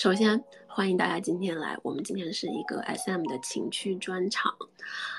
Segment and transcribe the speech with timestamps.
[0.00, 4.50] 首先欢迎大家今天来，我们今天是一个 SM 的情趣专场，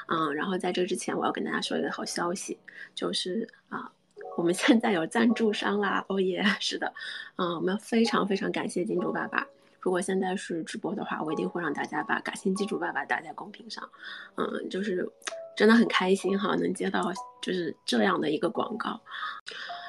[0.07, 2.57] 嗯，然后在这之前我要跟大家说一个好消息，
[2.95, 3.91] 就是啊，
[4.35, 6.91] 我们现在有赞助商啦，哦耶，是的，
[7.35, 9.45] 嗯，我们非常非常感谢金主爸爸。
[9.81, 13.87] 如果现在是直播的话，我一定会让大家把感谢金主爸爸打在公屏上，
[14.33, 15.07] 嗯，就是
[15.55, 18.99] 真的很开心哈，能接到就是这样的一个广告。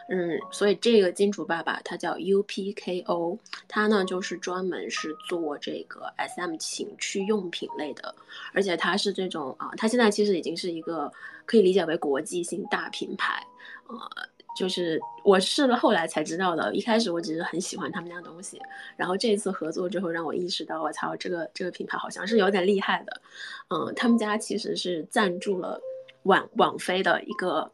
[0.08, 8.14] 嗯，所以这个金主爸爸他叫 UPKO，他呢就是专门是做这个 SM 情趣用品类的，
[8.52, 11.10] 而且他是这种啊，他现在其实已经是一个
[11.46, 13.46] 可以理解为国际性大品牌，
[13.86, 13.98] 呃，
[14.56, 18.60] 就是我是后来才知道的，一开始我只是很喜欢他们家东西，
[18.96, 23.22] 然后这一次合作之后让我意识到，我操，这个这个品牌好像是有点厉害的，
[23.68, 25.80] 嗯，他们家其实是赞助了
[26.24, 27.70] 网网飞的一个。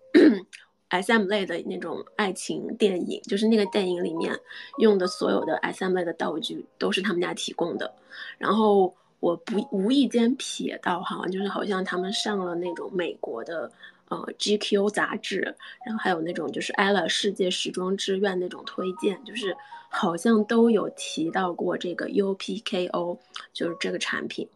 [0.89, 4.35] S M 类的那种爱情电影，就是那个电影里面
[4.79, 7.95] 用的所有的 S M 类的道具都是他们家提供的。
[8.39, 13.71] 然后我不无意间瞥到哈，就是好像他们上了那种美国的
[14.09, 19.55] 呃 G Q 杂志，然后还有那种就是 Ella 世界时装之愿那种推荐，就是
[19.91, 23.19] 好像都有提到过这个 U P K O，
[23.53, 24.49] 就是这个产品。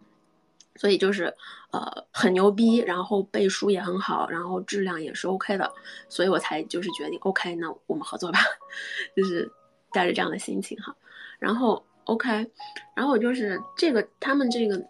[0.83, 1.33] 所以就是，
[1.71, 5.73] 呃，很牛逼，然后背书也很好，然后质量也是 OK 的，
[6.09, 8.41] 所以我才就是决定 OK，那我们合作吧，
[9.17, 9.49] 就是
[9.93, 10.93] 带着这样的心情哈。
[11.39, 12.51] 然后 OK，
[12.97, 14.85] 然后我就是这个他们这个，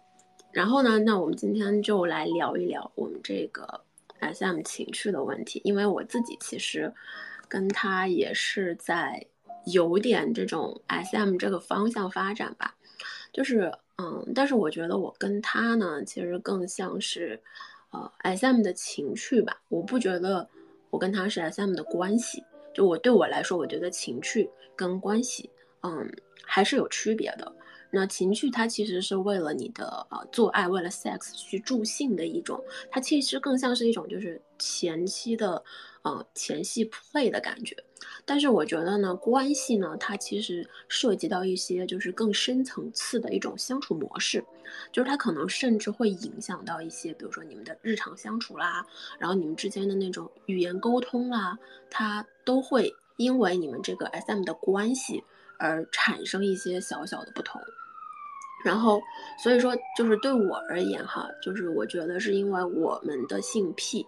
[0.51, 3.81] 然后呢，那我们今天就来聊一聊我们这个
[4.19, 6.91] SM 情趣的问题，因为我自己其实
[7.47, 9.27] 跟他也是在
[9.67, 12.73] 有点这种 SM 这个方向发展吧，
[13.31, 13.71] 就是。
[13.97, 17.39] 嗯，但是我觉得我跟他呢，其实更像是，
[17.91, 19.61] 呃，S.M 的情趣吧。
[19.69, 20.49] 我不觉得
[20.89, 22.43] 我跟他是 S.M 的关系。
[22.73, 25.49] 就我对我来说，我觉得情趣跟关系，
[25.83, 26.11] 嗯，
[26.43, 27.53] 还是有区别的。
[27.91, 35.63] 那情趣它其实是为了你的呃做爱，为了 sex 去助兴的一种，它其实更像是一种就是前期的。
[36.03, 37.75] 呃，前戏 play 的感觉，
[38.25, 44.43] 但是我觉得呢，关系呢，它其实涉及到一些就是更深层次的一种相处模式，
[44.91, 48.85] 就是它可能甚至会影响到一些，比如说你们的日常相处啦，
[49.17, 51.57] 然后你们之间的那种语言沟通啦，
[51.89, 55.23] 它都会因为你们这个 SM 的关系
[55.57, 57.61] 而产生一些小小的不同。
[58.65, 59.01] 然后，
[59.41, 64.05] 所以说就是对我而言哈，就是我觉得是因为我们的性癖，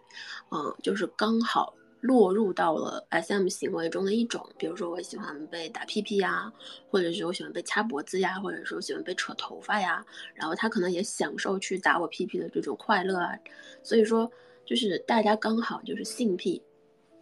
[0.51, 1.73] 嗯，就是刚好。
[2.05, 6.53] 落入到了 SM 行为中的一种，比如说我喜欢被打屁屁呀，
[6.87, 10.05] 或者是我喜欢被掐脖子呀，或者说喜欢被扯头发呀，
[10.35, 13.35] 然后他可能也享受去打我屁屁的这种快乐啊，
[13.81, 14.31] 所以说
[14.65, 16.61] 就是大家刚好就是性癖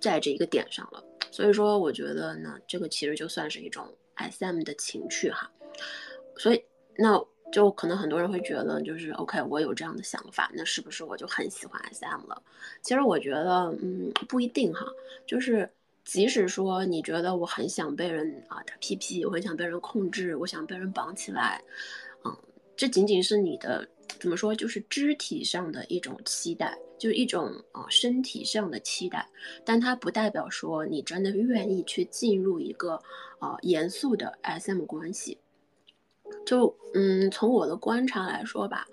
[0.01, 1.01] 在这一个点上了，
[1.31, 5.49] 所以说我觉得呢，这个其实就算是一种 SM 的情趣哈，
[6.35, 6.61] 所以
[6.97, 7.25] 那。
[7.53, 12.41] 就可能很多人会觉得，就是 OK，我有这样的想法，那是不是我就很喜欢 SM 了？
[12.81, 14.87] 其实我觉得，嗯，不一定哈。
[15.27, 15.71] 就是
[16.03, 21.61] 即使说你觉得我很想被人啊打屁屁，我很想被人控制，我想被人绑起来，
[22.25, 22.35] 嗯，
[22.75, 23.87] 这仅仅是你的
[24.19, 29.29] 怎么说，就是肢体上的一种期待，就是一种啊身体上的期待，
[29.63, 32.99] 但它不代表说你真的愿意去进入一个
[33.37, 35.37] 啊严肃的 SM 关系。
[36.45, 38.87] 就嗯，从我的观察来说吧，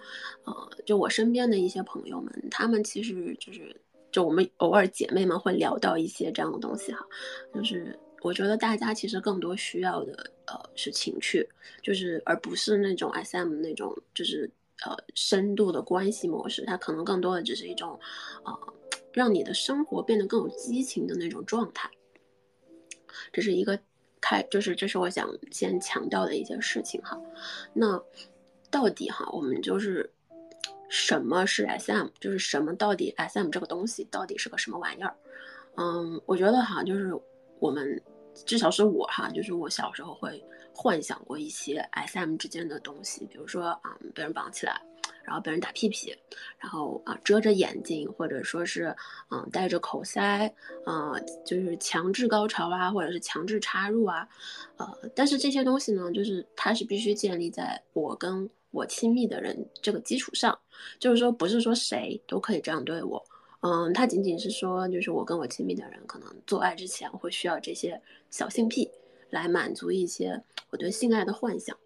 [0.44, 3.74] 呃，就我身边的一些朋友们，他们其实就是，
[4.10, 7.06] 就我们偶尔姐妹们会聊到一些这样的东西哈，
[7.54, 11.46] 就是我觉得大家其实更多需要的呃是情趣，
[11.82, 14.50] 就是而不是那种 SM 那种就是
[14.86, 17.98] 呃深度的关系模式，它可能更多的只是一种
[18.44, 18.58] 呃
[19.12, 21.90] 让你的生活变得更有激情的那种状态，
[23.32, 23.78] 这是一个。
[24.20, 27.20] 开就是这是我想先强调的一件事情哈，
[27.72, 28.00] 那
[28.70, 30.10] 到底哈我们就是
[30.88, 35.14] 什么是 SM，就是什么到底 SM 这个东西到底是个什么玩意儿？
[35.76, 37.12] 嗯，我觉得哈就是
[37.58, 38.02] 我们
[38.46, 40.44] 至少是我哈，就是我小时候会
[40.74, 44.80] 幻想过一些 SM 之间的东西，比如说啊被人绑起来。
[45.22, 46.14] 然后被人打屁屁，
[46.58, 48.94] 然后啊遮着眼睛，或者说是
[49.30, 50.52] 嗯戴着口塞，
[50.86, 51.12] 嗯
[51.44, 54.28] 就是强制高潮啊，或者是强制插入啊，
[54.76, 60.58] 呃，但是这些东西呢，就是它是必须建立在我跟我亲密的人这个基础上，
[60.98, 63.24] 就是说不是说谁都可以这样对我，
[63.60, 68.00] 嗯，它仅仅是说就是我跟我亲密的人可能做爱之前会需要这些
[68.30, 68.90] 小性癖
[69.30, 71.76] 来满足一些我对性爱的幻想，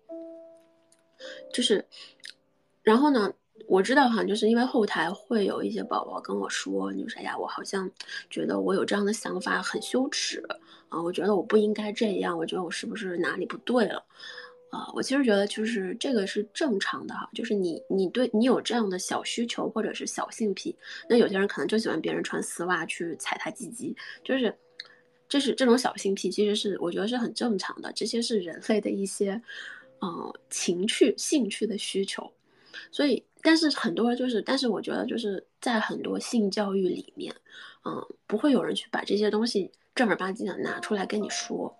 [1.52, 1.86] 就是。
[2.84, 3.32] 然后呢，
[3.66, 7.90] 我知道哈，就是因为后台会有一些宝宝跟我说，就是哎呀，我好像
[8.30, 10.40] 觉得我有这样的想法很羞耻
[10.90, 14.04] 啊，我觉得我不应该这样，我觉得我是不是哪里不对了？
[14.70, 20.76] 啊，我其实觉得就是这个是正常的哈，就是你你对你有这样的小需求或者是小性癖，
[21.08, 24.52] 那有些人可能就喜欢别人穿丝袜去踩他鸡鸡，就是
[25.28, 29.40] 这是这种小性癖，其实是我觉得是很正常的，这些是人类的一些
[30.00, 32.28] 呃情趣兴趣的需求，
[32.90, 37.34] 所以但是很多就是，但是我觉得就是在很多性教育里面，
[37.84, 41.74] 嗯，不会有人去把这些东西正儿八经的拿出来跟你说。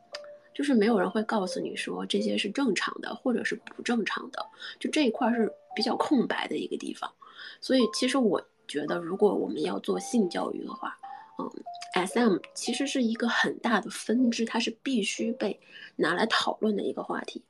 [0.55, 4.47] 就是没有人会告诉你说这些是正常的，或者是不正常的，
[4.79, 7.13] 就这一块是比较空白的一个地方。
[7.61, 10.97] 所以其实我觉得，如果我们要做性教育的话，
[11.41, 15.59] 嗯，SM 其实是一个很大的分支，它是必须被
[15.97, 17.43] 拿来讨论的一个话题。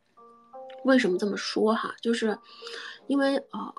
[0.84, 1.94] 为什么这么说哈？
[2.00, 2.38] 就是
[3.06, 3.74] 因为呃，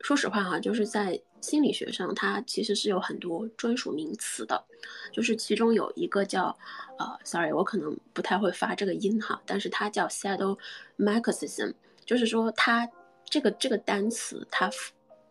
[0.00, 1.20] 说实话哈，就是在。
[1.42, 4.62] 心理学上，它其实是有很多专属名词的，
[5.10, 6.54] 就是其中有一个叫，
[6.98, 11.72] 呃，sorry，我可能不太会发这个音哈，但是它叫 sadomasochism，
[12.04, 12.86] 就是说它
[13.24, 14.70] 这个这个单词它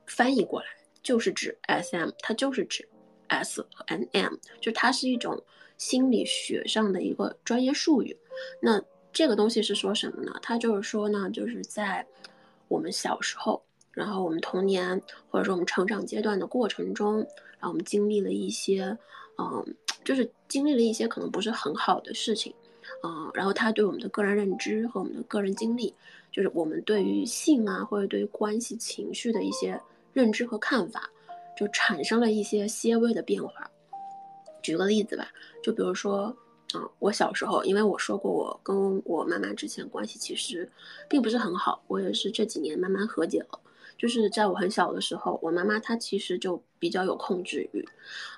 [0.08, 0.66] 翻译过来
[1.04, 2.90] 就是指 SM，它就是指
[3.28, 5.44] S 和 NM，就它是一种
[5.78, 8.18] 心理学上的一个专业术语。
[8.60, 10.34] 那这个东西是说什么呢？
[10.42, 12.06] 它就是说呢，就是在
[12.68, 13.62] 我们小时候。
[13.92, 18.98] 然后我们童年或者说我们成长阶段的过程中，然后我们经历了一些，
[19.38, 19.76] 嗯，
[20.06, 22.54] 就是经历了一些可能不是很好的事情，
[23.04, 25.94] 嗯，然后它对我们的个人认知和我们的个人经历，
[26.32, 29.78] 就是我们对于性啊或者对于关系情绪的一些
[30.14, 31.10] 认知和看法，
[31.58, 33.70] 就产生了一些些微的变化。
[34.62, 35.30] 举个例子吧，
[35.62, 36.34] 就比如说，
[36.74, 40.70] 啊，我小时候，因为我说过我跟我妈妈之前关系其实
[41.08, 43.60] 并不是很好，我也是这几年慢慢和解了。
[43.98, 47.84] 就是在我很小的时候，我妈妈她其实就比较有控制欲，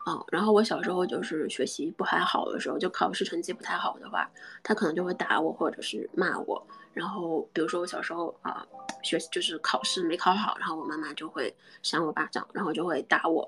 [0.06, 4.28] 啊，然后我小时候就是学习不太好的时候，就考试成绩不太好的话，
[4.64, 6.66] 她可能就会打我或者是骂我。
[6.94, 8.66] 然后比如说我小时候啊，
[9.04, 13.48] 学习就是考试没考好，然后我妈妈就会扇我巴掌，然后就会打我。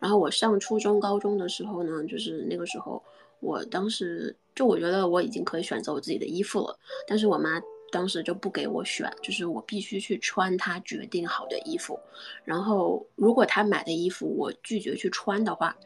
[0.00, 3.00] 然后我上初中、高中的时候呢，就是那个时候，
[3.44, 7.60] 我当时就我觉得我已经可以选择我自己的衣服了，但是我妈。
[7.92, 11.96] 当时就不给我选，就是我必须去穿她决定好的衣服。
[12.42, 15.76] 然后如果她买的衣服我拒绝去穿的话，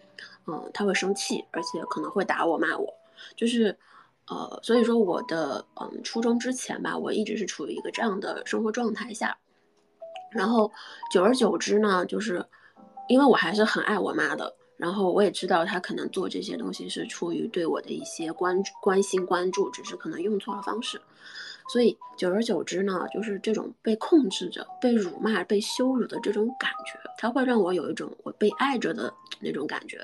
[0.47, 2.91] 嗯，她会生气，而且可能会打我骂我。
[3.37, 3.77] 就是，
[4.27, 9.37] 呃，所以说我的嗯初中之前吧，我一直是处于一个这样的生活状态下。
[10.31, 10.73] 然后
[11.13, 12.43] 久而久之呢，就是
[13.07, 20.99] 因为我还是很爱我妈的，然后我也知道他可能做这些东西是出于对我的一些关关心关注，只是可能用错了方式。
[21.71, 29.99] 所以久而久之呢，就是这种被控制着、被辱骂、被羞辱的这种感觉，它会让我有一种我被爱着的那种感觉。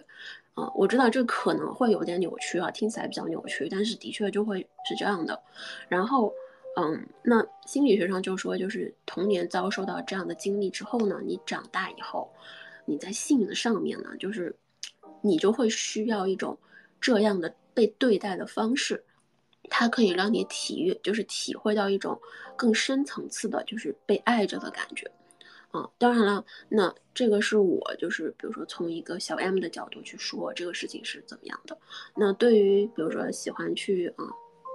[0.56, 5.40] 嗯，我知道这可能会有点扭曲啊，听起来比较扭曲，但是的确就会是这样的。
[5.88, 6.32] 然后，
[6.76, 12.30] 嗯，那心理学上就说，就是童年遭受到这样的经历之后呢，你长大以后，
[12.84, 14.54] 你在性的上面呢，就是
[15.24, 16.58] 你就会需要一种
[17.00, 19.02] 这样的被对待的方式。
[19.70, 22.20] 它可以让你体育，就是体会到一种
[22.54, 25.10] 更深层次的，就是被爱着的感觉，
[25.70, 31.78] 啊，当然了，那这个是我就是比如说从一个小 M 的角度去说这个事情是怎么样的。
[32.14, 34.26] 那对于比如说喜欢去啊，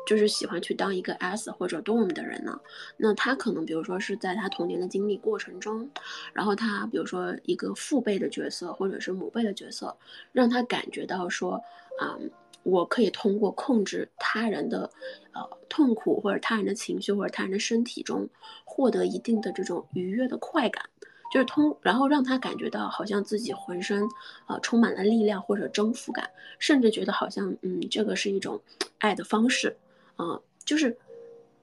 [0.06, 2.60] 就是喜欢去当一个 S 或者 Dom 的人呢，
[2.98, 5.90] 那他可能比如说是在他童年的经历过程中，
[6.34, 9.96] 然后他比如说一个父辈的角色或者是母辈的角色，
[10.32, 11.54] 让他感觉到说
[12.00, 12.18] 啊。
[12.64, 14.92] 我可以通过控制他人的，
[15.32, 18.28] 呃，痛苦或者他人的情绪或者他人的身体中，
[18.66, 20.84] 获得一定的这种愉悦的快感，
[21.32, 24.04] 就是通，然后让他感觉到好像自己浑身，
[24.48, 26.30] 呃，充满了力量或者征服感，
[26.60, 28.62] 甚至觉得好像，嗯，这个是一种
[29.00, 29.76] 爱的方式，
[30.20, 30.96] 嗯，就是，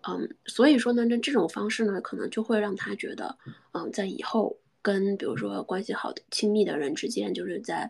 [0.08, 3.38] 嗯，所以说呢，那这种方式呢，可能就会让他觉得，
[3.72, 7.88] 嗯，在以后跟比如说关系好的亲密的人之间，就是在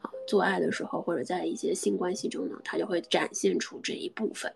[0.00, 0.10] 啊。
[0.24, 4.54] 做爱的时候，或者在一些性关系中呢，他就会展现出这一部分，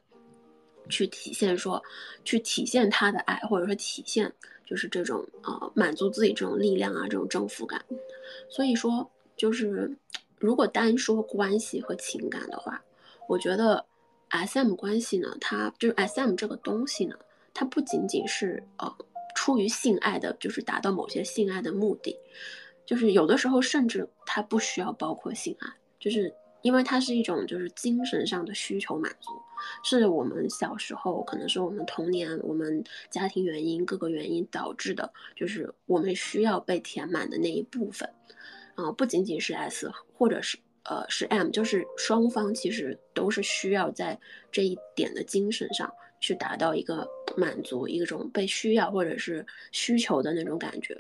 [0.89, 1.83] 去体现说，
[2.25, 4.33] 去体现他的爱，或者说体现
[4.65, 7.85] 就是这种呃满足自己这种力量啊，这种征服感。
[8.49, 9.91] 所以说，就是
[10.39, 12.81] 如果单说关系和情感的话，
[13.29, 13.85] 我觉得
[14.29, 17.17] S M 关系呢，它就是 S M 这个东西呢，
[17.55, 18.97] 它不仅仅是呃
[19.35, 22.17] 出于性爱的，就是达到某些性爱的目的。
[22.85, 25.69] 就是有的时候，甚至它不需要包括性爱，
[25.99, 29.33] 就是因为它是一种就是精神上的需求满足，
[29.83, 38.09] 是我们小时候可能是我们童年、我们家庭原因各个原因导致的，就是我们需要被填满的那一部分，
[38.77, 40.57] 啊，不仅仅是 S 或者是
[40.89, 44.19] 呃是 M，就是双方其实都是需要在
[44.51, 50.97] 这一点的精神上去达到一个满足一种被需要或者是需求的那种感觉。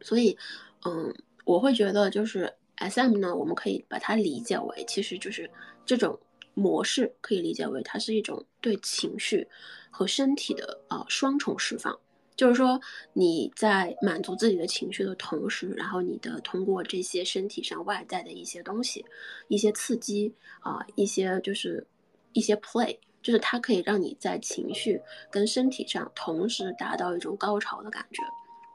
[0.00, 0.36] 所以，
[0.84, 5.50] 嗯，我会觉得就是 S M 呢，我们可以把它理解为，其实就是
[5.84, 6.18] 这种
[6.54, 9.46] 模式可以理解为它是一种对情绪
[9.90, 11.98] 和身体的呃双重释放。
[12.36, 12.80] 就是说，
[13.12, 19.04] 你在满足自己的情绪的同时，然后你的通过这些身体上外在的一些东西，
[19.46, 21.86] 一些刺激啊，一些就是
[22.32, 25.00] 一些 play，就是它可以让你在情绪
[25.30, 28.20] 跟身体上同时达到一种高潮的感觉。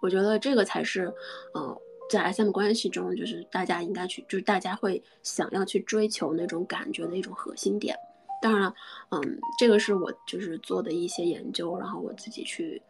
[0.01, 1.13] 我觉得这个才是，
[1.53, 1.77] 呃，
[2.09, 7.93] 在 SM 关系中，就是大家应该去，就是大家会想要去追求那种感觉的一种核心点。
[8.41, 8.73] 当然了，
[9.09, 12.81] 嗯，这个是我就是做的一些研究，然后我自己去。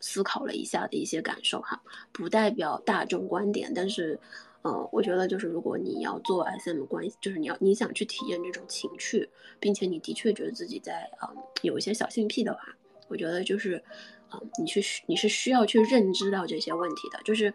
[0.00, 1.80] 思考了一下的一些感受哈，
[2.12, 4.18] 不代表大众观点，但是，
[4.62, 11.28] 呃，我觉得就是如果你要做 SM 关系，就是你要你想去体验这种情趣，并且你的确觉得自己在呃
[11.62, 12.60] 有一些小性癖的话，
[13.08, 13.82] 我觉得就是，
[14.32, 17.52] 嗯，你去你是需要去认知到这些问题的，就是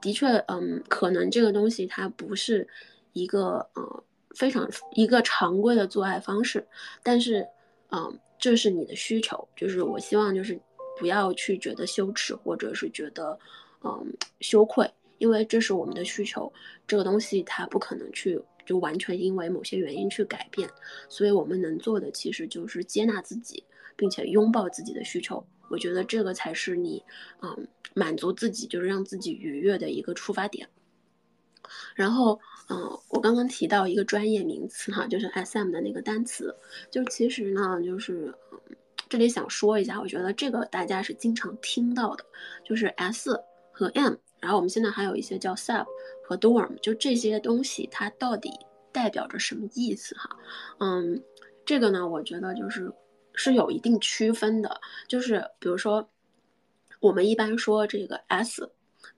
[0.00, 2.66] 的确，嗯，可能这个东西它不是
[3.12, 6.66] 一个呃非常一个常规的做爱方式，
[7.02, 7.46] 但是，
[7.90, 10.58] 嗯，这是你的需求，就是我希望就是。
[11.00, 13.38] 不要去觉得羞耻，或者是觉得，
[13.82, 16.52] 嗯，羞愧，因为这是我们的需求。
[16.86, 20.68] 这个东西它不可能去就完全因为某些原因去改变，
[21.08, 23.64] 所以我们能做的其实就是接纳自己，
[23.96, 25.42] 并且拥抱自己的需求。
[25.70, 27.02] 我觉得这个才是你，
[27.40, 30.68] 嗯，满足自己，就是让自己愉悦的一个出发点。
[31.94, 32.38] 然后，
[32.68, 36.54] 嗯，我刚刚提到一个专业名词哈，就是 SM 的那个单词，
[36.90, 38.34] 就其实呢，就是。
[39.10, 42.24] 这里想说一下，我觉得这个大家是经常听到的，
[42.64, 43.36] 就是 S
[43.72, 45.84] 和 M，然后我们现在还有一些叫 Sub
[46.24, 48.52] 和 Dorm，就这些东西它到底
[48.92, 50.30] 代表着什么意思哈？
[50.78, 51.20] 嗯，
[51.66, 52.92] 这个呢，我觉得就是
[53.34, 56.08] 是有一定区分的，就是比如说
[57.00, 58.70] 我们一般说这个 S，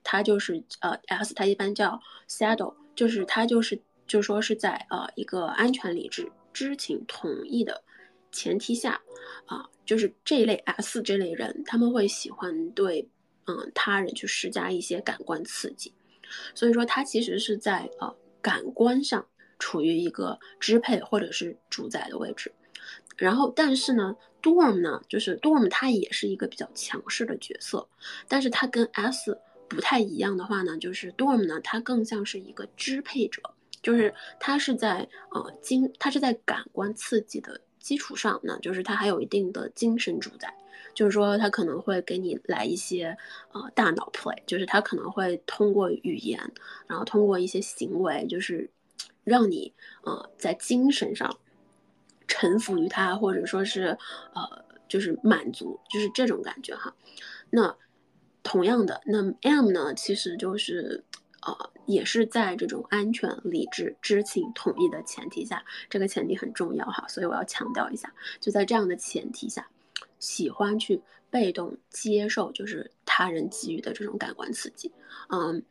[0.03, 7.83] 它就是呃 S，它一般叫 Saddle，就是它就是就说是在呃一个安全、理智、知情、同意的
[8.31, 8.99] 前提下
[9.45, 9.69] 啊。
[9.85, 13.07] 就是这类 S 这类人，他们会喜欢对
[13.45, 15.93] 嗯他人去施加一些感官刺激，
[16.55, 19.25] 所以说他其实是在呃感官上
[19.59, 22.51] 处于一个支配或者是主宰的位置。
[23.15, 27.87] 然后，但是呢，Dorm 呢，就是 Dorm 他也是一个比较强势的角色，
[28.27, 29.37] 但是他跟 S
[29.69, 33.41] 不太一样的话呢，就是 Dorm 呢，他更像是一个支配者，
[33.83, 37.61] 就是他是在呃经，他是在感官刺激的。
[37.83, 40.55] 基础上呢，就是它还有一定的精神主宰，
[40.95, 43.17] 就是说它可能会给你来一些
[43.51, 46.39] 呃大脑 play，就是它可能会通过语言，
[46.87, 48.69] 然后通过一些行为，就是
[49.25, 49.73] 让你
[50.03, 51.37] 呃在精神上
[52.27, 53.97] 臣服于它，或者说是
[54.33, 56.95] 呃就是满足，就是这种感觉哈。
[57.49, 57.75] 那
[58.41, 61.03] 同样的，那 M 呢，其实就是。
[61.45, 69.67] 呃，也是在这种安全、理智、知情、统一的前提下，这个前提很重要哈，所以我要强调一下，就在这样的前提下，
[70.19, 74.91] 喜欢去被动接受就是他人给予的这种感官刺激，
[75.29, 75.61] 嗯，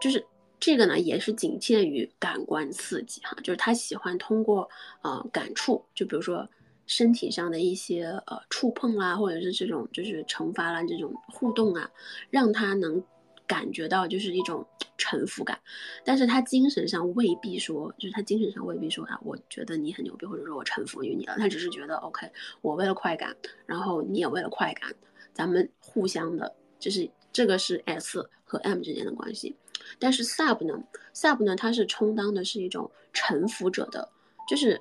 [0.00, 0.24] 就是
[0.60, 4.68] 这个呢，也是仅限于感官刺激哈，就是他喜欢通过
[5.02, 6.48] 呃感触，就比如说
[6.86, 11.90] 身体上的一些呃触碰啊，或者是这种就是惩罚啦这种互动啊，
[12.30, 13.02] 让他能。
[13.48, 14.64] 感觉到就是一种
[14.98, 15.58] 臣服感，
[16.04, 21.34] 但是他精神上未必说，就是他精神上未必说啊，我觉得你很牛逼，或者说我臣服于你了。
[21.38, 24.94] 他只是觉得 OK，我为了快感，然后你也为了快感，
[25.32, 29.56] 咱们互相的，就是这个是 S 和 M 之间的关系。
[29.98, 34.10] 但是 Sub 呢，Sub 呢，它是充当的是一种臣服者的，
[34.46, 34.78] 就是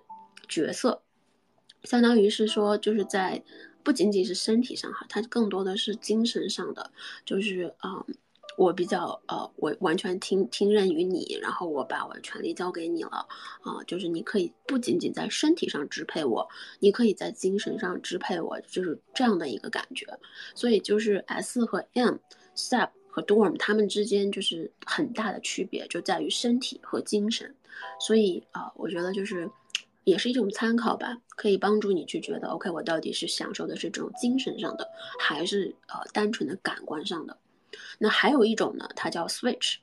[0.50, 1.02] 角色，
[1.84, 3.42] 相当于是说，就是在
[3.82, 6.92] 不仅仅是身体上哈，它更多的是精神上的，
[7.24, 8.06] 就是啊。
[8.58, 13.28] 我比较呃，我完全听听任于你，然后我把我的权利交给你了，
[13.62, 16.46] 啊，就是你可以不仅仅在身体上支配我，
[16.80, 20.08] 你可以在精神上支配我，就是这样的一个感觉。
[20.56, 27.56] 所以就是 S 和 M，Sub 和 Dorm 他们之间就是很大的区别，就在于身体和精神。
[28.00, 29.48] 所以啊，我觉得就是
[30.04, 37.38] 也是一种参考吧，可以帮助你去觉得 OK，我到底是享受的是这种精神上的，还是呃单纯的感官上的。
[37.98, 39.76] 那还有一种呢，它叫 switch，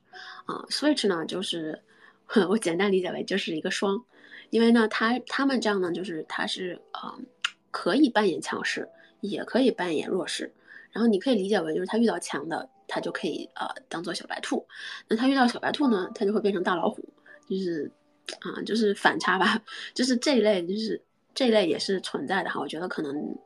[0.46, 1.82] 啊，switch 呢就是
[2.48, 4.04] 我简单理解为就是一个双，
[4.50, 7.16] 因为呢，它他们这样呢，就是它是啊，
[7.70, 8.88] 可以扮演强势，
[9.20, 10.52] 也可以扮演弱势，
[10.92, 14.66] 然后你可以理解为就是他遇到强的，他就可以呃当做小白兔，
[15.08, 17.02] 那他遇到小白兔呢，他就会变成大老虎，
[17.48, 17.90] 就是
[18.40, 19.60] 啊，就是反差吧，
[19.92, 21.02] 就是这一类就是
[21.34, 23.36] 这一类也是存在的哈，我觉得可能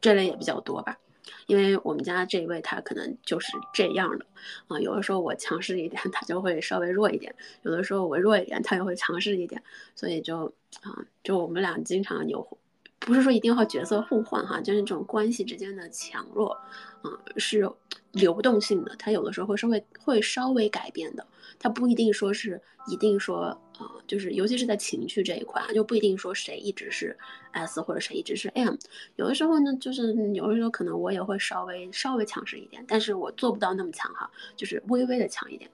[0.00, 0.98] 这类也比较多吧。
[1.46, 4.26] 因为我们家这一位他可能就是这样的
[4.68, 9.62] 啊，有的时候我强势一点，他就会稍微弱一点；有的时候我弱一点，他也会强势一点。
[9.94, 10.52] 所以就
[10.82, 12.58] 啊，就我们俩经常有，
[12.98, 16.56] 不是说一定要角色互换哈，就是这种关系之间的强弱，
[17.04, 17.70] 嗯，是
[18.12, 21.26] 流动性的，它有的时候会稍微会稍微改变的。
[21.58, 27.16] 它不一定说是一定说，呃，就是尤其是在情绪这一块，就不一定说谁一直是
[27.52, 28.74] S 或者谁一直是 M。
[29.16, 35.70] 有的时候呢，就是有的时候可能我也会稍微稍微强势一点，但是我做不到那么强哈，就是微微的强一点，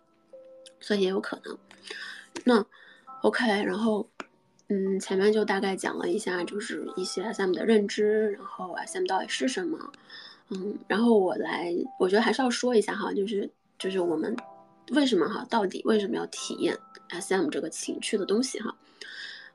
[0.81, 1.57] 所以也有可能。
[2.45, 2.65] 那
[3.23, 4.09] OK，然后
[4.73, 9.93] 嗯，前面就大概讲了一下，就是一些 SM 的认知，然后 SM 到底是什么，
[10.49, 14.35] 嗯，然后我来，我觉得还是要说一下哈，就是就是我们。
[14.91, 15.47] 为什么哈？
[15.49, 16.77] 到底为什么要体验
[17.09, 18.75] S M 这个情趣的东西哈？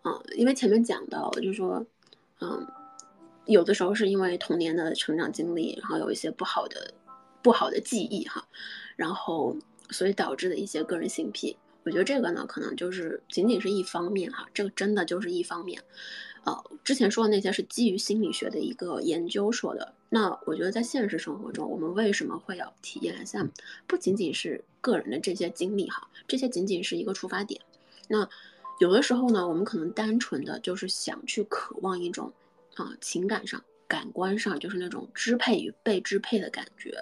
[0.04, 1.86] 嗯，因为前面讲到，就是说，
[2.40, 2.66] 嗯，
[3.46, 6.94] 有的时候是因为童年的成长经历，然后有一些不好的、
[7.44, 8.48] 不好的记忆哈，
[8.96, 9.56] 然后
[9.90, 11.56] 所以导致的一些个人性癖。
[11.88, 15.82] 我觉得这个呢，可能就是仅仅是一方面哈，这个真的就是一方面。
[16.44, 16.54] 呃，
[16.84, 19.94] 之前说的那些是基于心理学的一个研究说的。
[20.10, 23.48] 那我觉得在现实生活中，我们为什么会要体验 SM？
[23.88, 27.62] 不仅仅是个人的这些经历哈，这些仅仅是一个出发点。
[28.10, 28.28] 那
[28.82, 32.34] 有的时候呢，我们可能单纯的就是想去渴望一种
[32.76, 37.02] 啊情感上、感官上，就是那种支配与被支配的感觉。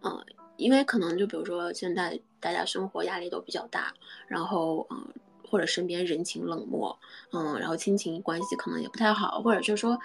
[0.00, 0.24] 呃，
[0.56, 3.94] 因为可能就比如说现在大家生活压力都比较大，
[4.26, 5.14] 然后嗯。
[5.44, 6.98] 或者身边人情冷漠，
[7.30, 9.98] 嗯，然后亲情关系可能也不太好，或者就是说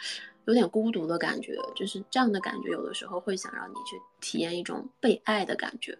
[0.43, 5.97] 有点孤独的感觉，就是这样的感觉，有的时候会想让你去体验一种被爱的感觉。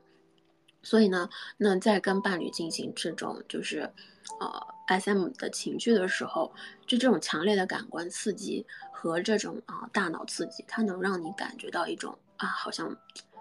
[0.83, 3.89] 所以呢，那在跟伴侣进行这种就是，
[4.41, 6.51] 呃，S M 的情绪的时候，
[6.85, 12.93] 就这种强烈的感官刺激和这种啊大脑刺激，它能让你感觉到一种啊好像。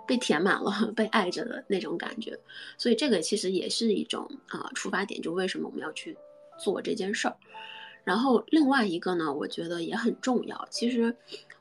[0.06, 2.38] 被填满了， 被爱着的那种感觉，
[2.78, 6.16] 所以这个其实也是一种啊出发点，就为什么我们要去
[6.58, 7.36] 做这件事儿。
[8.04, 10.68] 然后另外一个呢，我觉得也很重要。
[10.70, 11.14] 其实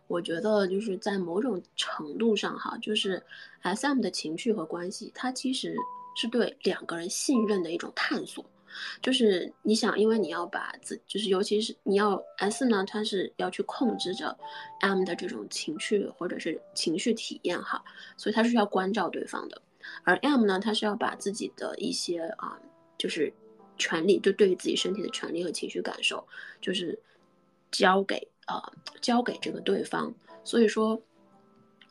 [0.07, 3.21] 我觉得就是在某种程度上哈，就是
[3.61, 5.75] S M 的情绪和关系，它其实
[6.15, 8.45] 是对两个人信任的一种探索。
[9.01, 14.37] 就是你想，因为你要把自，就是尤其是你要 S 呢，它是要去控制着
[14.81, 17.83] M 的这种情绪或者是情绪体验哈，
[18.17, 19.61] 所以它是要关照对方的。
[20.03, 22.59] 而 M 呢，它是要把自己的一些啊，
[22.97, 23.31] 就是
[23.77, 26.27] 权利，就对于自己身体的权利和情绪感受，
[26.59, 26.97] 就是
[27.71, 30.13] 交给啊，交给这个对方。
[30.43, 31.01] 所以说，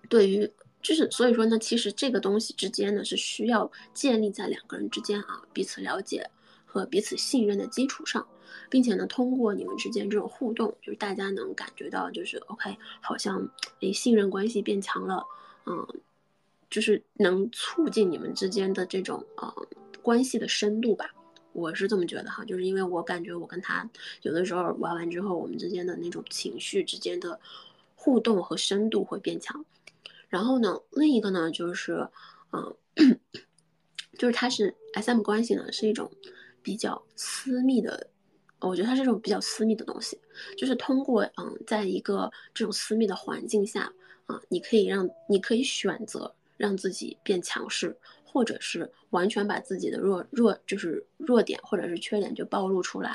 [0.09, 0.51] 对于
[0.83, 6.29] 就是所以说呢，其实这个东西之间呢，是需要建立在两个人之间啊，彼此了解。
[6.75, 8.27] 和彼此信任的基础上，
[8.69, 15.25] 并且呢，通过你们之间这种互动，就是大家能感觉到，就是 OK，好像诶信任关系变强了，
[15.67, 15.87] 嗯，
[16.69, 19.55] 就是能促进你们之间的这种呃
[20.03, 21.15] 关系的深度吧，
[21.53, 23.89] 我是这么觉得哈，就是因为我感觉我跟他
[24.23, 27.39] 有的时候玩完之后，我们之间的那种情绪之间的
[27.95, 29.65] 互动和深度会变强，
[30.29, 32.09] 然后呢，另一个呢就是
[32.51, 32.75] 嗯，
[34.19, 36.11] 就是它是 SM 关系呢是一种。
[36.65, 38.09] 比较私密的，
[38.59, 40.19] 我觉得它是这种比较私密的东西，
[40.57, 43.93] 就是通过嗯，在一个这种私密的环境下
[44.27, 53.11] 啊，你可以让你可以选择让自己变强势，或者是完全把自己的弱弱就是弱点或者是缺点就暴露出来，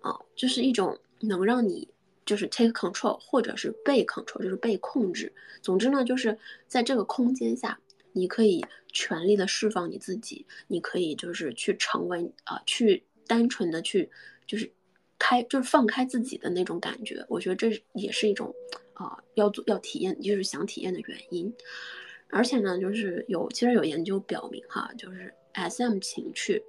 [0.00, 1.86] 啊，就是一种能让你
[2.24, 7.78] 就是 take control 或者是被 control 就是被控制，总之呢，就是在这个空间下。
[8.18, 14.10] 你可以全力的释放你自己，你可以就是去成为啊，去单纯的去
[14.46, 14.70] 就是
[15.18, 17.24] 开就是放开自己的那种感觉。
[17.28, 18.54] 我觉得这也是一种
[18.94, 21.54] 啊要做要体验就是想体验的原因。
[22.30, 26.62] 而且呢，就是有其实有研究表明哈，就是 S M 情趣，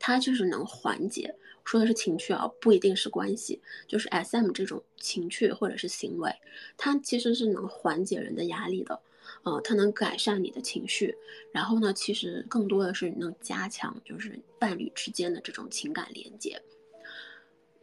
[0.00, 1.34] 它就是能缓解，
[1.66, 6.34] 说的是情趣啊，不一定是关系，就是 S M 这种情趣或者是行为，
[6.78, 8.98] 它其实是能缓解人的压力的。
[9.42, 11.14] 呃，它能改善你的情绪，
[11.52, 16.60] 然后呢，其实更多的是能加强就是伴侣之间的这种情感连接。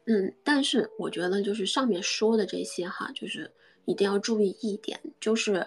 [0.05, 3.51] 嗯，但是我觉得就是上面说的这些哈，就是
[3.85, 5.65] 一定要注意一点，就是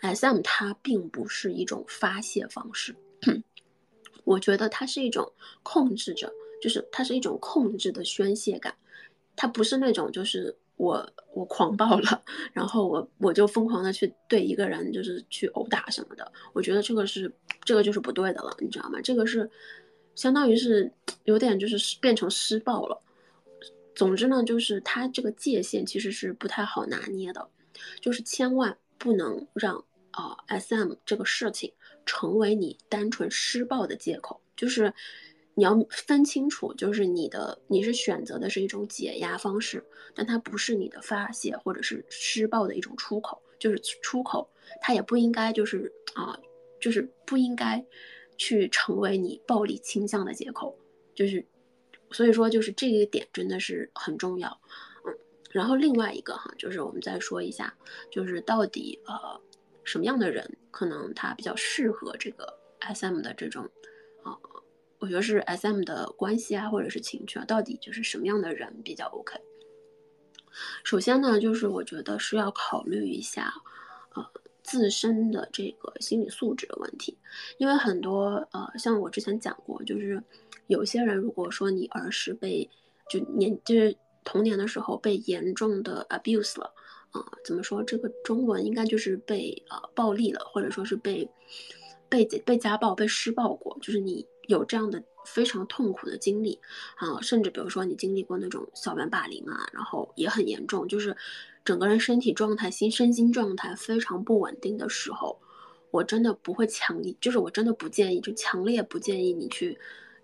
[0.00, 2.94] S M 它并不是一种发泄方式，
[4.24, 8.76] 我觉得它是一种控制着，就是它是一种控制的宣泄感，
[9.36, 10.56] 它不是那种就是。
[10.76, 17.32] 我我狂暴了，然后我我就疯狂的去对一个人就是去殴打什么的，我觉得这个是
[17.64, 19.00] 这个就是不对的了，你知道吗？
[19.02, 19.50] 这个是
[20.14, 20.92] 相当于是
[21.24, 23.00] 有点就是变成施暴了，
[23.94, 27.48] 总之呢，就是它这个界限其实是不太好拿捏的，
[28.00, 31.72] 就是千万不能让啊 SM 这个事情
[32.04, 34.92] 成为你单纯施暴的借口，就是
[35.56, 44.48] 你要分清楚，就是你的你是选择的是一种解压方式，但它不是你的发泄或者是施暴的一种出口，就是出口，
[44.80, 46.38] 它也不应该就是啊，
[46.80, 47.84] 就是不应该
[48.36, 50.78] 去成为你暴力倾向的借口，
[51.12, 51.44] 就是。
[52.12, 54.60] 所以说，就是这一点真的是很重要，
[55.04, 55.12] 嗯，
[55.50, 57.76] 然后另外一个哈，就是我们再说一下，
[58.12, 59.40] 就是到底呃
[59.82, 62.46] 什么样的人可能他比较适合这个
[62.80, 63.68] SM 的这种，
[64.98, 69.38] 我觉得是 SM 的关系啊，或者是情趣啊，到底就是什么样的人比较 OK？
[70.84, 73.52] 首先呢，就是我觉得是要考虑一下，
[74.14, 74.24] 呃，
[74.62, 77.18] 自身的这个心理素质的问题，
[77.58, 80.22] 因为很多呃，像我之前讲过，就是。
[80.68, 82.68] 有些人如果说你儿时被
[83.08, 86.74] 就年就是童年的时候被严重的 abuse 了，
[87.12, 91.30] 啊，怎么说这个中文应该就是被呃暴力了，或者说是被
[92.08, 96.60] 被被家暴、被施暴过，就是你有这样的非常痛苦的经历
[96.96, 101.16] 啊，甚至比如说你经历过那种校园霸凌啊，然后也很严重，就是
[101.64, 105.40] 整个人身体状态、心身心状态非常不稳定的时候，
[105.90, 109.78] 我真的不会强力，就是我真的不建议，就强烈不建议你去。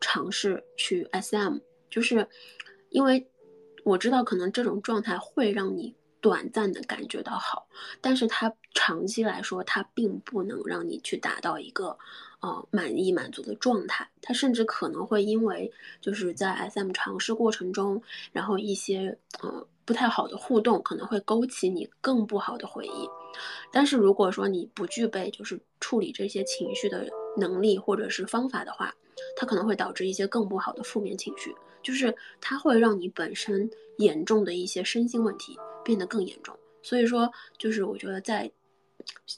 [0.05, 1.59] 尝试去 SM，
[1.89, 2.27] 就是
[2.91, 3.25] 因为
[3.85, 7.69] 我知道可能这种状态会让你短暂的感觉到好，
[8.01, 11.97] 但是它长期来说，它并不能让你去达到一个
[12.43, 14.07] 呃满意满足的状态。
[14.21, 18.01] 它甚至可能会因为就是在 SM 尝试过程中，
[18.31, 23.09] 然后一些呃不太好的互动，可能会勾起你更不好的回忆。
[23.73, 28.95] 但是如果说你不具备就是处理这些情绪的能力或者是方法的话，
[29.35, 36.55] 它可能会导致一些更不好的负面情绪，就是它会让你本身严重的一些身心问题变得更严重。
[36.83, 38.51] 所以说，就是我觉得在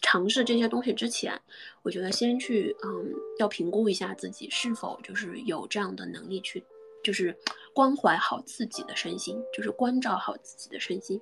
[0.03, 1.41] 尝试这些东西之前，
[1.83, 6.65] 我觉得先去嗯，要评估一下自己是否就是有这样的能力去，
[7.03, 7.37] 就是
[7.73, 11.21] 关怀好自己的身心，就是关照好自己的身心。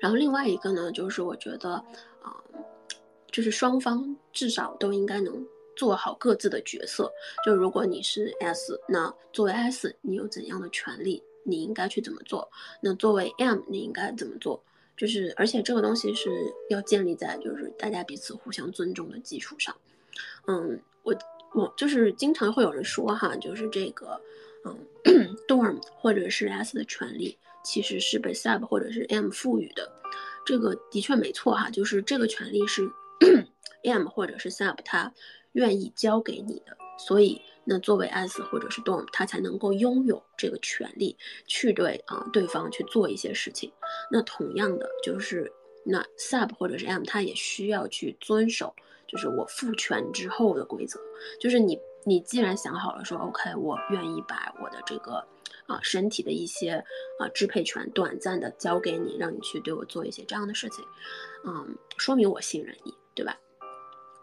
[0.00, 1.74] 然后另外一个呢，就是我觉得
[2.22, 2.36] 啊，
[3.30, 5.46] 就是双方至少都应该能。
[5.74, 7.10] 做好各自的角色，
[7.46, 11.24] 就如果你是 S，那作为 S，你有怎样的权利？
[11.44, 12.46] 你应该去怎么做？
[12.82, 14.62] 那作为 M，你应该怎么做？
[14.96, 16.30] 就是，而且这个东西是
[16.70, 19.74] 要建立在就是大家彼此互相尊重的基础上。
[20.46, 21.14] 嗯，我
[21.54, 24.20] 我就是经常会有人说哈，就是这个，
[24.64, 24.76] 嗯
[25.48, 29.90] ，Dorm 或者是 S 的权利其实是被 Sub 或者是 M 赋予的，
[30.44, 32.88] 这个的确没错哈，就是这个权利是
[33.84, 35.12] M 或者是 Sub 它。
[35.52, 43.72] 愿意交给你的，所以那作为 S 或者是 Dom，他才能够拥有这个权利去对啊对方去做一些事情。
[44.10, 45.50] 那同样的就是
[45.84, 48.74] 那 Sub 或者是 M，他也需要去遵守，
[49.06, 51.00] 就是我赋权之后的规则。
[51.40, 55.24] 就是你你既然想好了说 OK，我愿意把我的这个
[55.66, 56.72] 啊身体的一些
[57.20, 60.84] 啊支配权短暂的交给你，让你去对我做一些这样的事情，
[61.44, 63.38] 嗯，说明我信任你，对吧？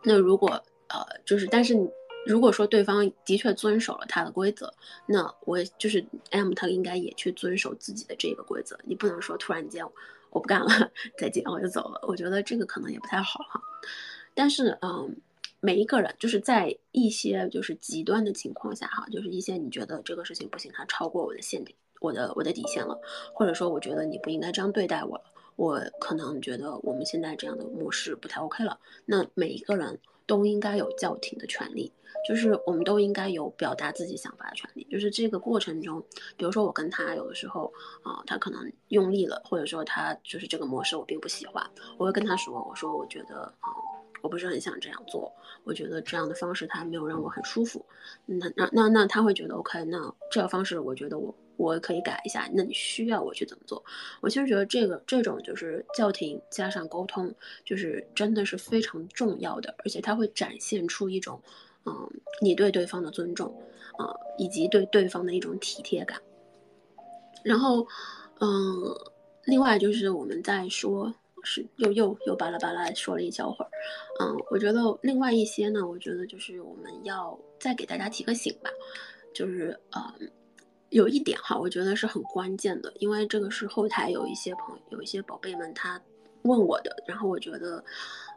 [0.03, 0.49] 那如果
[0.87, 1.87] 呃，就是，但是你
[2.29, 4.71] 如果说对方的确遵守了他的规则，
[5.07, 8.77] 那我就是 M，他应该也去遵守自己的这个规则。
[8.83, 9.83] 你不能说突然间
[10.29, 11.99] 我不干了，再见，我就走了。
[12.03, 13.59] 我觉得这个可能也不太好哈。
[14.35, 15.17] 但是，嗯，
[15.59, 22.95] 每一个人就是在一些就是极端的情况下哈，就是一些你觉得这个事情不行，它超过我的限定，我的我的底线了，
[23.33, 25.23] 或者说我觉得你不应该这样对待我了，
[25.55, 28.79] 我可能觉得我们现在这样的模式不太 OK 了。
[29.05, 29.97] 那每一个人。
[30.29, 31.91] 都应该有叫停的权利，
[32.27, 34.85] 就是我们都应该有表达自己想法的权利。
[34.91, 35.99] 就是这个过程中，
[36.37, 43.67] 比如说我跟他有的时候啊，他可能用力了，或者说他就是这个模式我并不喜欢，我会跟他说，我说我觉得啊，
[44.21, 47.83] 我不是很想这样做，我觉得这样的方式他没有让我很舒服。
[48.27, 51.33] 那那那那他会觉得 OK，那这个方式我觉得我。
[51.59, 53.83] 我可以改一下，那你需要我去怎么做？
[54.21, 61.41] 我其实觉得这个这种就是叫停加上沟通，就是真的是非常重要的，而且它会展现出一种，
[61.85, 62.09] 嗯，
[62.41, 63.53] 你对对方的尊重，
[63.97, 66.17] 啊，以及对对方的一种体贴感。
[67.43, 67.85] 然后，
[68.39, 68.95] 嗯，
[69.43, 73.71] 另外就是我们在说，是又又又巴拉巴拉说了一小会儿，
[74.21, 78.69] 嗯，我觉得另外一些呢，我觉得就是我们要再给大家提个醒吧，
[79.33, 80.31] 就是嗯。
[80.89, 86.01] 有一点哈，我觉得是很关键的，因为这个是后台有一些朋友、有一些宝贝们他
[86.43, 87.83] 问我的，然后我觉得，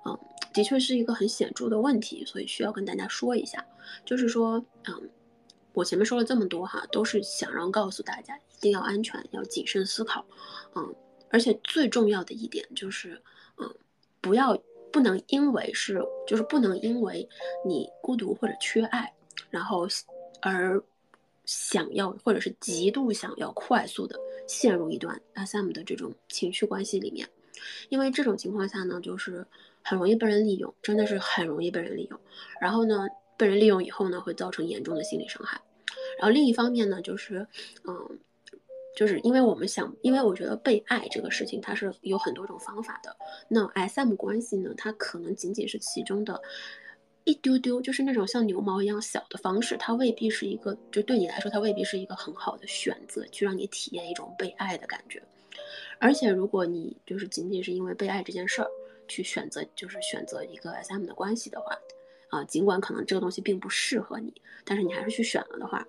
[0.05, 0.19] 嗯，
[0.53, 3.65] 的确是一个很显著的问题，所以需要跟大家说一下，
[4.05, 5.11] 就是说，嗯，
[5.73, 10.25] 我前面说了这么多哈，都是想让告诉大家一定要安全，要谨慎思考，
[10.75, 10.95] 嗯，
[11.31, 13.23] 而且最重要的一点就是，
[13.57, 13.75] 嗯，
[14.21, 14.61] 不要
[14.91, 17.27] 不能因为是就是不能因为
[17.65, 19.15] 你孤独或者缺爱，
[19.49, 19.87] 然后
[20.43, 20.83] 而
[21.45, 27.29] 想要或者是极度想要快速的陷入一段 SM 的这种情绪关系里面，
[27.89, 29.47] 因为这种情况下呢，就是
[29.83, 32.21] 很容易被人利用，真的是很容易被人利用，
[32.61, 33.07] 然后呢。
[33.39, 35.61] 被人利用以后呢，会造成严重的心理伤害。
[36.17, 37.45] 然后另一方面呢，就是，
[37.83, 38.19] 嗯，
[38.95, 43.17] 就是因为我们想，因为我觉得被爱这个事情，它是有很多种方法的。
[43.49, 46.41] 那 SM 关系呢，它可能仅仅是其中的
[47.25, 55.23] 一丢丢，就是那种像牛毛一样小的方式，它未必是一个，就对你来说，它未必是一个很好的选择，去让你体验一种被爱的感觉。
[55.99, 58.69] 而且，如果你就是仅仅是因为被爱这件事儿
[59.07, 61.77] 去选择，就是选择一个 SM 的关系的话。
[62.29, 64.33] 啊，尽管可能这个东西并不适合你，
[64.65, 65.87] 但是你还是去选了的话，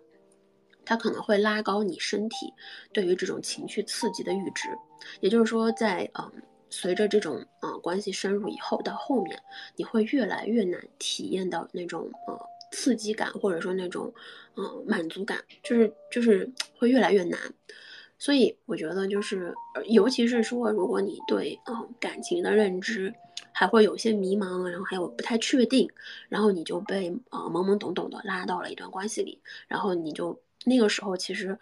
[0.84, 2.54] 它可能会拉高你身体
[2.92, 4.68] 对于这种情绪刺激的阈值。
[5.22, 6.30] 也就是说，在嗯，
[6.76, 9.40] 随着这种呃关系深入以后，到后面
[9.76, 12.40] 你会越来越难体验到那种呃
[12.72, 14.12] 刺激感，或者说那种
[14.56, 17.40] 嗯满足感，就是就是会越来越难。
[18.18, 19.54] 所以我觉得就是，
[19.86, 23.14] 尤其是说，如果你对嗯感情的认知。
[23.56, 25.88] 还会有些迷茫，然后还有不太确定，
[26.28, 31.58] 然后你就被呃懵懵懂懂的拉到了一段关系里，然后你就那个时候其实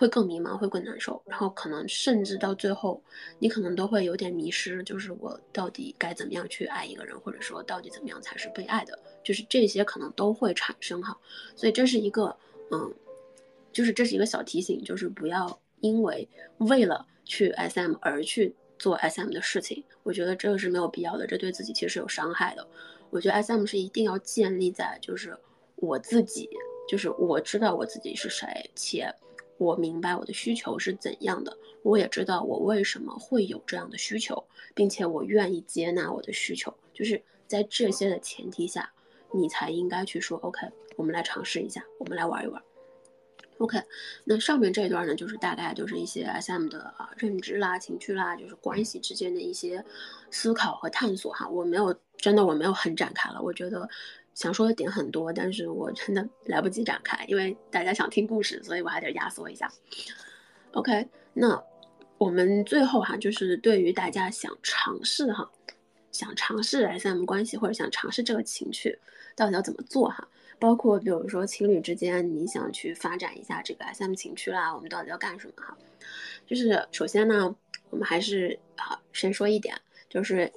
[0.00, 3.02] 会更迷茫，会更难受，然后可能甚至到最后，
[3.38, 11.14] 你可能都会有点迷失，就是我到底该怎么样去爱一个人，或者说到底怎么样才是被爱的，就是这些可能都会产生哈，
[11.54, 12.34] 所以这是一个
[12.70, 12.90] 嗯，
[13.74, 16.26] 就是这是一个小提醒，就是不要因为
[16.60, 18.56] 为了去 SM 而去。
[18.78, 22.66] 做 SM 的事情，我觉得这个是没有必要的，这对自己其实是有伤害的。
[23.10, 25.36] 我觉得 SM 是一定要建立在就是
[25.76, 26.48] 我自己，
[26.88, 29.14] 就是我知道我自己是谁，且
[29.60, 34.42] 我明白我的需求是怎样的，我也知道我为什么会有这样的需求，
[34.74, 36.74] 并且我愿意接纳我的需求。
[36.94, 38.90] 就是在这些的前提下，
[39.30, 42.62] 你才应该去说 OK，我们来尝试一下，我们来玩一玩。
[43.58, 43.78] OK，
[44.24, 49.84] 那上面这一段呢，就是大概就是一些 SM 的啊认知啦、情绪啦，就是关系之间的一些
[50.30, 51.46] 思考和探索哈。
[51.46, 53.86] 我没有真的我没有很展开了，我觉得
[54.34, 59.70] 想说的点很多，但是我真的来不及展开，因为大家想听故事，所以我还得压缩一下。
[60.72, 61.62] OK，那
[62.16, 65.50] 我们最后哈，就是对于大家想尝试哈，
[66.12, 68.98] 想尝试 SM 关系或者想尝试这个情绪，
[69.34, 70.28] 到底要怎么做哈？
[70.58, 75.76] 包括比如说情侣之间，你想去发展一下这个 SM 情趣啦，我们到底要干什么哈？
[76.46, 77.54] 就是首先呢，
[77.88, 79.74] 我们还是啊，先说一点，
[80.08, 80.52] 就是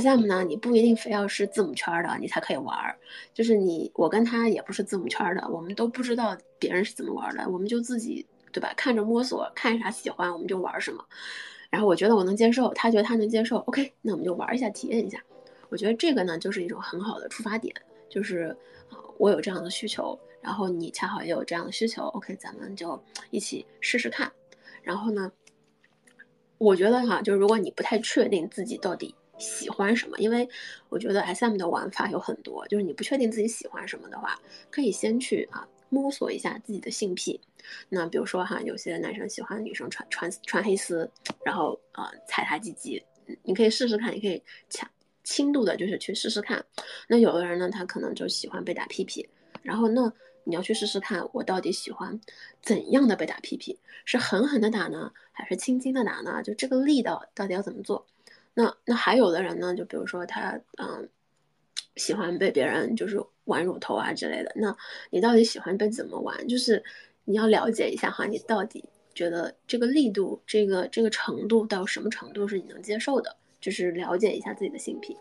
[0.00, 2.96] SM 呢，你不一定非要是字母圈的，你才可以玩儿。
[3.34, 8.72] 就是你我跟他也不是字母圈的，我们都不知道别人是怎么玩的，我们就自己对吧？
[8.76, 11.04] 看着摸索，看啥喜欢我们就玩什么。
[11.70, 15.22] 然后我觉得我能接受，他觉得他能接受，OK，那我们就玩一下，体验一下。
[15.68, 17.74] 我觉得这个呢，就是一种很好的出发点，
[18.08, 18.56] 就是。
[19.18, 23.00] 我有这样的需求，然后你恰好也有这样的需求，OK，咱们就
[23.30, 24.32] 一起试试看。
[24.82, 25.30] 然后呢，
[26.58, 30.48] 我觉得哈，就是如果你不太确定自己到底喜欢什么，因为
[30.88, 37.40] 我觉得 SM 的玩法有很多，就是你不确定自己喜欢什么的话，可以先去啊摸索一下自己的性癖。
[37.88, 41.10] 那比如说哈，有些男生喜欢女生穿穿穿黑丝，
[41.44, 43.02] 然后啊踩他鸡鸡，
[43.42, 44.88] 你可以试试看，你可以轻。
[45.24, 46.62] 轻度的，就是去试试看。
[47.06, 49.24] 那有的人呢，他可能就喜欢被打屁屁，
[49.62, 52.20] 然后那你要去试试看，我到底喜欢
[52.60, 53.78] 怎样的被打屁屁？
[54.04, 56.42] 是狠狠的打呢，还是轻轻的打呢？
[56.42, 58.04] 就这个力道到底要怎么做？
[58.54, 61.08] 那那还有的人呢，就比如说他嗯，
[61.96, 64.52] 喜欢被别人就是玩乳头啊之类的。
[64.54, 64.76] 那
[65.10, 66.46] 你到底喜欢被怎么玩？
[66.48, 66.82] 就是
[67.24, 68.84] 你要了解一下哈，你到底
[69.14, 73.34] 觉得这个力度、这个这个程度到什么程度是你能接受的？
[73.60, 75.16] 就是了解一下自己的性癖，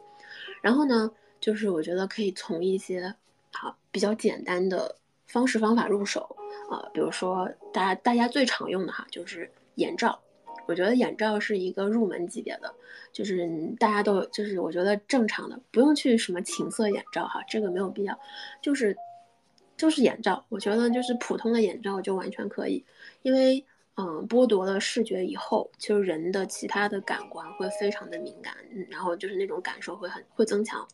[0.63, 3.13] 然后呢，就是我觉得可以从一些
[3.51, 4.95] 好比较简单的
[5.27, 6.35] 方式方法入手
[6.67, 10.19] 啊，比如说大家大家最常用的哈，就是眼罩。
[10.67, 12.73] 我觉得眼罩是一个入门级别的，
[13.11, 18.19] 就是大家都就是我觉得正常的，不用去什么情色眼罩哈，这个没有必要，
[18.61, 18.95] 就是
[19.75, 22.85] 就是眼罩，我觉得就是普通的眼罩就完全可以，
[23.21, 23.65] 因为。
[23.95, 28.55] 嗯，剥夺了视觉以后，其实人的其他的感官会非常的敏感，
[28.89, 30.87] 然后就是那种感受会很会增强。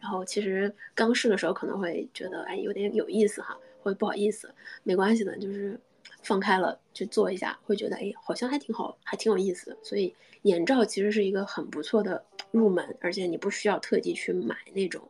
[0.00, 4.48] 然后其实刚试的时候可能会觉得，哎，有点有意思哈，会不好意思，
[4.84, 5.78] 没关系的，就是
[6.26, 9.76] 放开了去做一下，会觉得，哎，好像还挺好，还挺有意思的。
[9.80, 10.12] 所以
[10.42, 15.00] 眼罩其实是一个很不错的入门，而且你不需要特地去买那种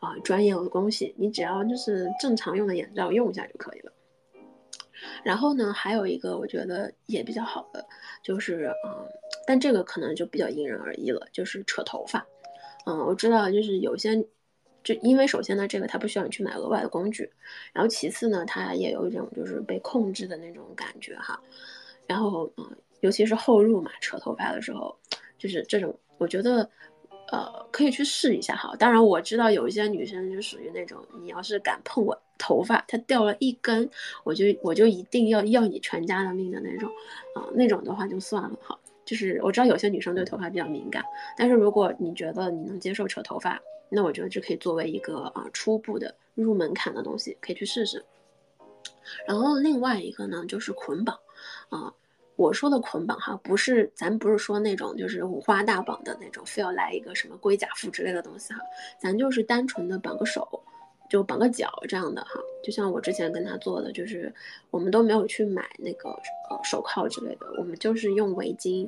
[0.00, 3.92] 啊专业的东西，你只要就是正常用的眼罩用一下就可以了。
[5.22, 7.86] 然后呢，还有一个我觉得也比较好的，
[8.24, 9.06] 就是嗯，
[9.46, 12.26] 但这个可能就比较因人而异了，就是扯头发。
[12.86, 14.24] 嗯，我知道，就是有些，
[14.86, 17.28] 就因为首先呢，这个它不需要你去买额外的工具，
[17.72, 21.42] 然后其次呢，它也有一种就是被控制的那种感觉哈。
[22.06, 22.64] 然后嗯，
[23.00, 24.96] 尤其是后入嘛，扯头发的时候，
[25.36, 26.70] 就是这种，我觉得。
[27.32, 28.72] 呃，可以去试一下哈。
[28.78, 33.90] 当然，我知道有一些女生就属于那种，你要是敢碰我头发，它掉了一根，
[34.22, 36.88] 我就我就一定要要你全家的命的那种，
[37.34, 38.78] 啊，那种的话就算了哈。
[39.04, 41.02] 就是我知道有些女生对头发比较敏感，
[41.36, 48.04] 但是如果你觉得你能接受扯头发，那我觉得这可以作为一个啊初步的入门槛的东西，可以去试试。
[49.26, 51.18] 然后另外一个呢，就是捆绑，
[51.68, 51.92] 啊。
[52.34, 58.60] 我说的捆绑哈，不是咱不是说那种就是五花大绑的那种，非要来一个什么龟甲缚之类的东西哈，
[59.00, 60.46] 咱就是单纯的绑个手，
[61.08, 62.38] 就绑个脚这样的哈。
[62.62, 64.30] 就像我之前跟他做的，就是
[64.70, 66.10] 我们都没有去买那个
[66.50, 68.86] 呃手铐之类的，我们就是用围巾，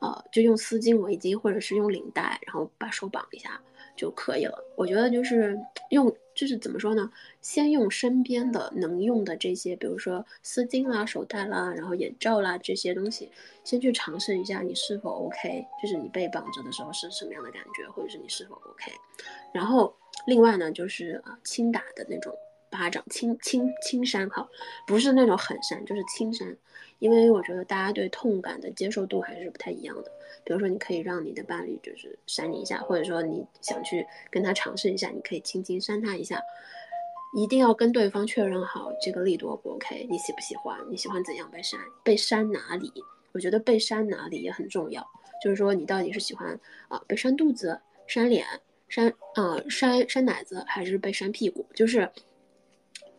[0.00, 3.58] 呃，就用丝巾围巾或者是用领带，然后把手绑一下。
[3.96, 4.64] 就可以了。
[4.76, 5.58] 我觉得就是
[5.90, 7.10] 用，就是怎么说呢？
[7.40, 13.30] 先用身边的能用的这些，比如说丝巾啦、手带啦，然后眼罩啦这些东西，
[13.64, 18.92] 先去尝试一下你是否 OK，就是你被绑着的时候是什么样的感觉，或者是你是否 OK。
[19.52, 19.94] 然后
[20.26, 22.32] 另外呢，就是啊，轻打的那种
[22.70, 24.48] 巴掌，轻轻轻扇哈，
[24.86, 26.56] 不是那种狠扇，就是轻扇。
[27.00, 30.12] 因为我觉得大家对痛感的接受度还是不太一样的。
[30.44, 36.40] 比如说，你可以让你的伴侣就是扇你一下，或者说你想去跟他尝试一下，你可以轻轻扇他一下。
[37.36, 40.78] 一定要跟对方确认好这个力度 O 不 OK，你喜不喜欢？
[40.90, 41.78] 你喜欢怎样被扇？
[42.02, 42.92] 被扇哪里？
[43.32, 45.06] 我觉得被扇哪里也很重要。
[45.42, 46.58] 就是说，你到底是喜欢
[46.88, 48.44] 啊被扇肚子、扇脸、
[48.88, 51.66] 扇啊扇扇奶子，还是被扇屁股？
[51.74, 52.10] 就是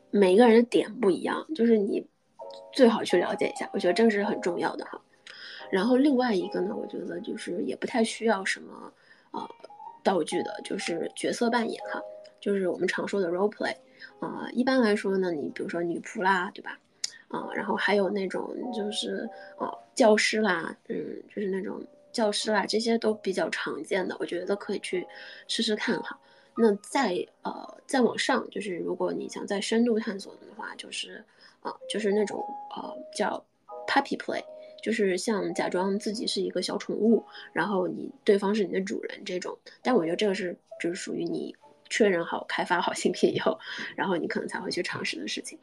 [0.09, 2.05] 每个人的点不一样，就是你。
[2.71, 4.99] 最好去了解一下，我觉得这个是很重要的哈。
[5.69, 8.91] 然后另外一个呢，我觉得就是也不太需要什么
[9.31, 9.49] 呃
[10.03, 12.01] 道具的，就是角色扮演哈，
[12.39, 13.75] 就是我们常说的 role play
[14.19, 14.49] 啊。
[14.51, 16.77] 一般来说呢，你比如说女仆啦，对吧？
[17.29, 25.07] 啊，然后还有那种就是啊教师啦，嗯，就是那种教师啦，这些都比较常见的，我觉得可以去
[25.47, 26.19] 试试看哈。
[26.61, 31.25] 那再呃再往上，就是如果你想再深度探索的话，就是。
[31.63, 32.43] 啊，就是那种
[32.75, 33.45] 呃叫
[33.85, 34.43] puppy play，
[34.81, 39.55] 就是像假装自己是一个小宠物，然后你对方是你的主人这种。
[39.83, 41.55] 但我觉得这个是就是属于你
[41.87, 43.59] 确认好、开发好 芯片以后，
[43.95, 45.59] 然后你可能才会去尝试的事情。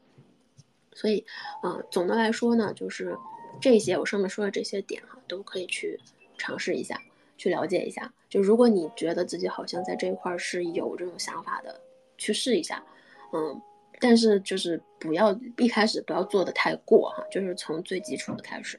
[0.92, 1.26] 所以，
[1.64, 3.18] 嗯，总的来说呢，就是
[3.60, 5.98] 这些我上面说的这些点哈，都可以去
[6.36, 7.02] 尝试一下，
[7.38, 8.12] 去了解一下。
[8.28, 11.80] 就如果你觉得自己好像在这一块是有这种想法的，
[12.18, 12.84] 去试一下，
[13.32, 13.58] 嗯。
[14.00, 18.78] 但是就是不要一开始不要做的太过哈，就是从最基础的开始。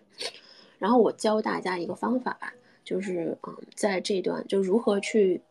[0.77, 2.53] 然后我教大家一个方法吧，
[2.85, 5.41] 就是嗯，在这段就如何去，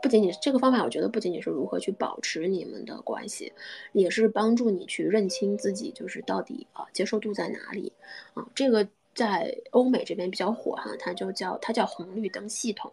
[0.00, 3.52] 不仅仅是这个方法，我觉得不仅仅是如何去保持你们的关系，
[3.92, 7.92] 也是帮助你去认清自己，就是到底啊接受度在哪里
[8.32, 8.48] 啊。
[8.54, 12.92] 这个在欧美这边比较火哈，它就叫它叫红绿灯系统，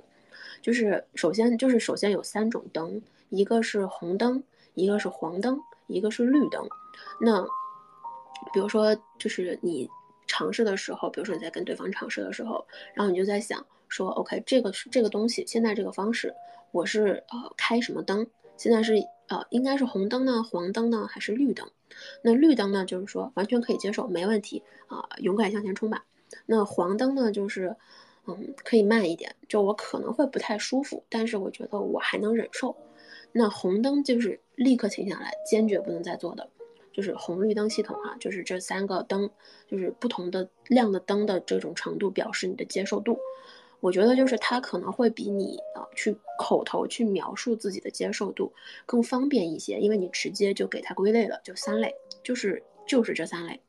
[0.61, 5.59] 就是首先就是首先有三种灯，一个是红灯，一个是黄灯。
[5.89, 6.67] 一个是绿灯，
[7.21, 7.41] 那
[8.51, 9.89] 比如说就是你
[10.27, 12.61] 尝试的时候，比如说你在跟对方尝试的时候，
[12.93, 16.35] 然后你就在想说，OK，这个是这个东西，现在这个方式
[16.73, 18.27] 我是呃开什么灯？
[18.57, 18.95] 现在是
[19.27, 21.69] 呃应该是红灯呢，黄灯呢，还是绿灯？
[22.21, 26.05] 那绿灯呢，就是说完全可以接受，没问题啊，勇敢向前冲吧。
[26.45, 27.75] 那黄灯呢，就是
[28.25, 32.75] 嗯可以慢一点，就我可能会不太舒服，但是我觉得我还能忍受。
[33.31, 36.49] 那红灯就是立刻停下来，坚决不能再做的，
[36.91, 39.29] 就是红绿灯系统哈，就是这三个灯，
[39.67, 43.19] 就是不同的亮的灯的这种程度表示你的接受度。
[43.79, 48.51] 我觉得就是他可能会比你啊去口头去描述自己的接受度
[48.85, 53.59] 更方便一些，因为你直接就给它归类了，就三类，就是就是这三类。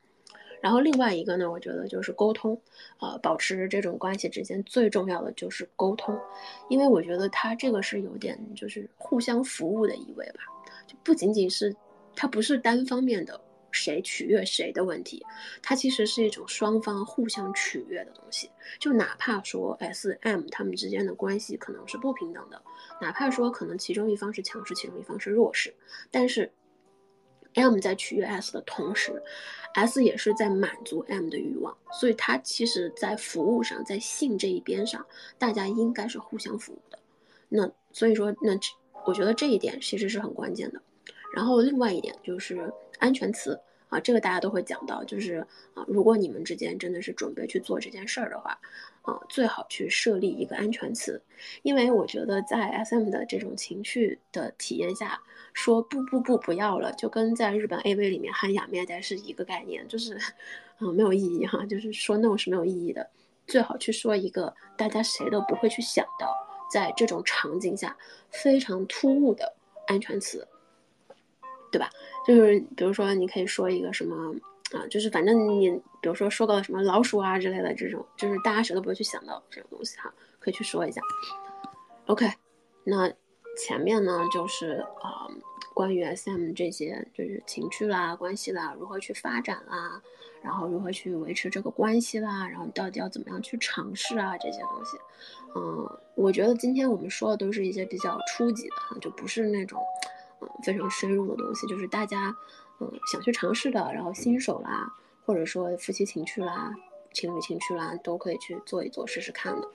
[0.61, 2.59] 然后另外一个呢，我觉得就是沟通，
[2.99, 6.19] 呃，保持这种关系之间最重要的就是沟通，
[6.67, 10.41] 因为我觉得他这个是有点就是互相服务的意味吧，
[10.85, 11.73] 就不仅仅是
[12.13, 13.39] 他不是单方面的
[13.71, 15.25] 谁取悦谁的问题，
[15.61, 18.49] 它其实是一种双方互相取悦的东西。
[18.79, 22.61] 就哪怕说 S M 他们之间的关系可能是不平等的，
[23.01, 25.73] 哪怕说可能其中一方是强势，其中一方是弱势，
[26.11, 26.51] 但是。
[27.55, 29.21] M 在取悦 S 的同时
[29.73, 35.03] ，S 也是在满足 M 的欲望，所以它其实，在服务上，在性这一边上，
[35.39, 36.99] 大家应该是互相服务的。
[37.49, 38.51] 那所以说，那
[39.03, 40.79] 我觉得这一点其实是很关键的。
[41.33, 43.59] 然后另外一点就是安全词
[43.89, 48.59] 啊，这个大家都会讲到，就是啊，如果你们之间真的是准备去做这件事儿的话，
[49.01, 51.21] 啊，最好去设立一个安全词，
[51.63, 55.19] 因为我觉得在 SM 的这种情绪的体验下，
[55.53, 60.19] 说不不不不要了，就跟在日本 AV 里面喊雅面带是一个概念，就是，
[60.79, 63.09] 嗯，没有意义哈，就是说 no 是没有意义的，
[63.47, 66.31] 最好去说一个大家谁都不会去想到，
[66.71, 67.97] 在这种场景下
[68.29, 69.51] 非常突兀的
[69.87, 70.47] 安全词。
[71.71, 71.89] 对吧？
[72.27, 74.35] 就是比如说，你可以说一个什么
[74.73, 75.69] 啊，就是反正你
[76.01, 81.01] 比如说说个什么老鼠啊之类的这种，就是大家谁都不会去想到这种东西哈，可以去说一下。
[82.05, 82.27] OK，
[82.83, 83.11] 那
[83.57, 85.27] 前面呢就是啊，
[85.73, 90.01] 关于 SM 这些就是情趣啦、关系啦，如何去发展啦，
[90.41, 94.97] 然后如何去维持这个关系啦，然后到底要怎么样去尝试啊这些东西。
[95.55, 99.81] 嗯，我觉得今天我们说的都是一些比较初级的，就不是那种。
[100.41, 102.35] 嗯，非常深入的东西，就是大家，
[102.79, 104.91] 嗯，想去尝试的，然后新手啦，
[105.25, 106.73] 或者说夫妻情趣啦、
[107.13, 109.67] 情侣情趣啦，都可以去做一做试试看的。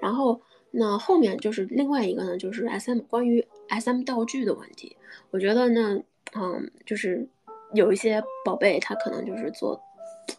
[0.00, 0.40] 然后，
[0.70, 4.96] 那后面就是另外一个呢，就是 S M 关于 S M 道具的问题。
[5.30, 6.02] 我觉得呢，
[6.34, 7.26] 嗯，就是
[7.72, 9.80] 有一些宝贝，他可能就是做，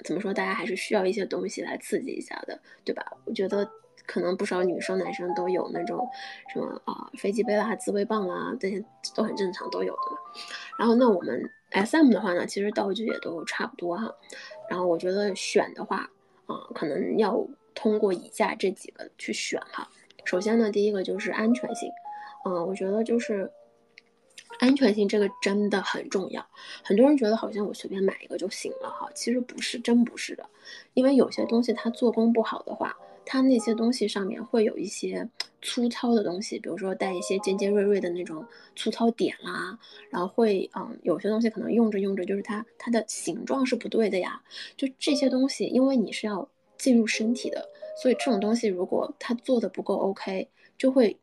[0.03, 3.05] 怎么说，大家还是需要一些东西来刺激一下的，对吧？
[3.25, 3.69] 我觉得。
[4.07, 6.07] 可能不少女生、男生都有那种
[6.53, 8.83] 什么啊飞机杯啦、自慰棒啦，这些
[9.15, 10.17] 都很正常，都有的嘛。
[10.77, 14.13] 然后那我们 S M 的话呢，其实道具也都差不多哈。
[14.69, 16.09] 然后我觉得选的话
[16.45, 19.89] 啊，可能要通过以下这几个去选哈。
[20.23, 21.89] 首先呢，第一个就是安全性，
[22.45, 23.51] 嗯，我觉得就是
[24.59, 26.45] 安全性这个真的很重要。
[26.83, 30.49] 很多人觉得好像我随便买一个就行了哈，其实不是，真不是的。
[30.93, 32.97] 因为有些东西它做工不好的话。
[33.25, 35.27] 它那些东西上面会有一些
[35.61, 38.45] 粗糙的东西，比如说带一些尖尖锐锐的那种
[38.75, 39.77] 粗糙点啦，
[40.09, 44.41] 然后会嗯，有些东西可能用着用着就是它它的形状是不对的呀，
[44.77, 46.47] 就这些东西，因为你是要
[46.77, 47.67] 进入身体的，
[48.01, 50.47] 所以这种东西如果它做的不够 OK，
[50.77, 51.17] 就会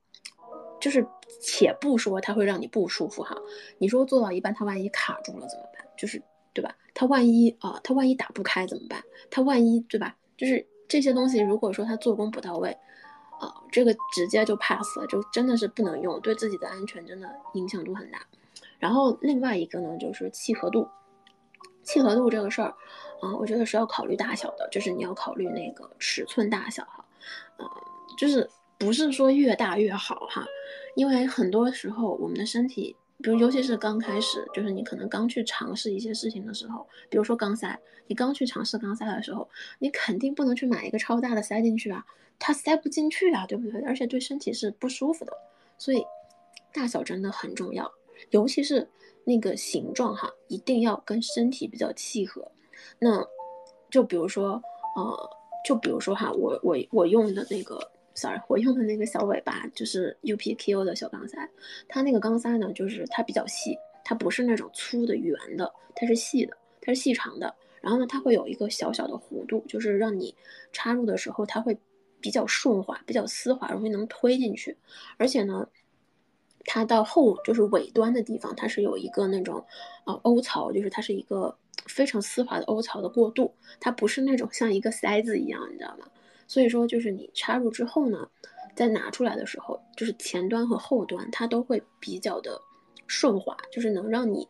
[0.81, 1.07] 就是
[1.41, 3.37] 且不说它会让你不舒服哈，
[3.79, 5.87] 你说做到一半它万一卡住了怎么办？
[5.97, 6.21] 就是
[6.53, 6.77] 对吧？
[6.95, 9.03] 它万一啊，它万一打不开怎么办？
[9.31, 10.17] 它万一对吧？
[10.37, 10.67] 就是。
[10.93, 12.69] 这些东西如果说它做工不到位，
[13.41, 18.21] 啊，这个直接就 pass 了，就真的是不能用，对自己的安全真的影响度很大。
[18.79, 20.87] 然后另外一个呢，就是契合度，
[21.83, 22.75] 契合度这个事儿，
[23.23, 27.03] 啊，我觉得是要考虑大小的，就是你要考虑那个尺寸大小哈，
[27.57, 27.65] 啊，
[28.19, 30.45] 就是不是说越大越好哈，
[30.95, 32.95] 因为很多时候我们的身体。
[33.23, 39.49] 比如，尤其是刚开始，就是你可能刚去尝试一些事情的时候，比如说钢塞，你刚去尝试钢塞的时候，
[39.79, 42.05] 你肯定不能去买一个超大的塞进去啊，
[42.39, 43.81] 它塞不进去啊，对不对？
[43.83, 45.33] 而且对身体是不舒服的，
[45.79, 46.05] 所以
[46.73, 47.91] 大小真的很重要，
[48.31, 48.89] 尤其是
[49.25, 52.51] 那个形状哈，一定要跟身体比较契合。
[52.99, 53.25] 那
[53.89, 54.61] 就比如说，
[54.97, 55.31] 呃，
[55.65, 57.92] 就比如说哈，我我我用的那个。
[58.15, 61.49] sorry，我用的那个小尾巴就是 UPQ 的小钢塞，
[61.89, 67.55] 它那个钢塞呢，就是它比较细，它不是那种粗的圆的，它是细的，它是细长的。
[67.81, 70.35] 然后呢，它会有一个小小的弧度，就是让你
[70.73, 71.77] 插入的时候它会
[72.21, 74.77] 比较顺滑，比较丝滑，容易能推进去。
[75.17, 75.69] 而且呢，
[76.65, 79.65] 它到后就是尾端的地方，它是有一个那种
[80.05, 81.57] 呃凹槽，就是它是一个
[81.87, 86.07] 非常丝滑的凹槽的过渡，它不是那种像一个塞子一样，你知道吗？
[86.47, 88.29] 所以说，就是你插入之后呢，
[88.75, 92.61] 在拿出来的时候，就是前端和后端它都会比较的
[93.07, 94.47] 顺滑，就是能让你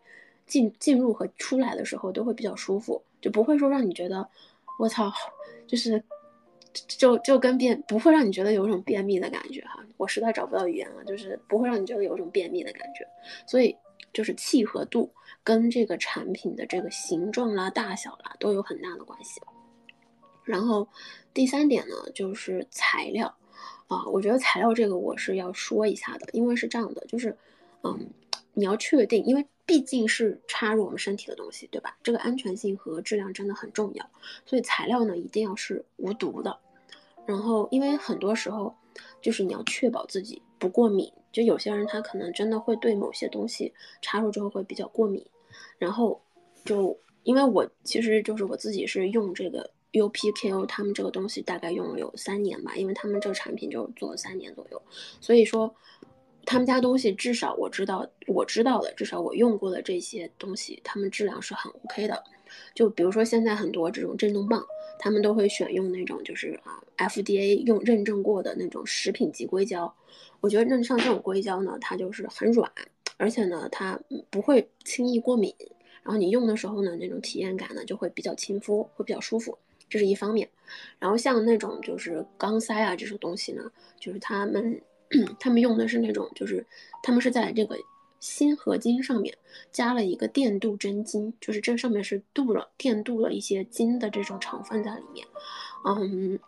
[0.46, 4.28] 进进入和出来的时候都会比较舒服，就不会说让你觉得
[4.78, 5.12] 我操，
[5.66, 6.02] 就是
[6.72, 9.84] 就就跟便不会让你觉得有一种便秘的感觉哈。
[9.96, 13.06] 我实在找不到语言了，就是不会让你觉得有一种便秘的感觉。
[13.46, 13.76] 所以
[14.12, 15.12] 就是契合度
[15.44, 19.40] 跟这个产品的这个形状啦、大小啦都有很大的关系。
[20.44, 20.88] 然后
[21.34, 23.34] 第三点呢，就是材料
[23.88, 27.36] 啊，我觉得材料这个我是要说一下的，因为是这样的，就是
[27.82, 28.10] 嗯，
[28.52, 31.96] 你要确定，因为毕竟是插入我们身体的东西，对吧？
[32.02, 34.10] 这个安全性和质量真的很重要，
[34.44, 36.58] 所以材料呢一定要是无毒的。
[37.24, 38.74] 然后，因为很多时候
[39.22, 43.72] 就是你要确保自己不过敏，就有些人他可能真的会对某些东西
[44.02, 45.24] 插入之后会比较过敏。
[45.78, 46.20] 然后
[46.64, 49.70] 就因为我其实就是我自己是用这个。
[49.92, 54.80] UPKO 他们这个东西大概用了有三年吧，因为他们这个产品就做了三年左右，
[55.20, 55.74] 所以说
[56.44, 62.22] 他们家东西至少我知道我知道的，至少我用过的这些东西，他们质量是很 OK 的。
[62.74, 64.62] 就比如说现在很多这种震动棒，
[64.98, 69.94] 他们都会选用那种就是啊 FDA 用认证过的那种食品级硅胶。
[70.40, 72.70] 我觉得认上这种硅胶呢，它就是很软，
[73.16, 75.54] 而且呢它不会轻易过敏。
[76.02, 79.56] 然后你用的时候呢，那种体验感呢就会比较亲肤，会比较舒服，
[79.92, 80.48] 这是一方面。
[80.98, 83.70] 然后像那种就是钢塞啊这种东西呢，
[84.00, 84.80] 就是他们
[85.38, 86.66] 他们用的是那种就是
[87.02, 87.76] 他们是在这个
[88.18, 89.36] 锌合金上面
[89.70, 95.26] 加了一个电镀真金，就是这上面是镀了电镀了一些金的这种成分在里面。
[95.84, 96.38] 嗯，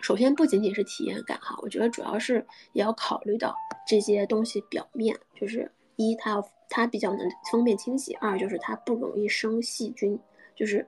[0.00, 3.54] 首先不仅仅是体验感哈，我觉得主要是也要考虑到
[3.86, 6.50] 这些东西表面，就是一它要。
[6.72, 10.16] 它比较能方便清洗，二就是它不容易生细菌，
[10.54, 10.86] 就是，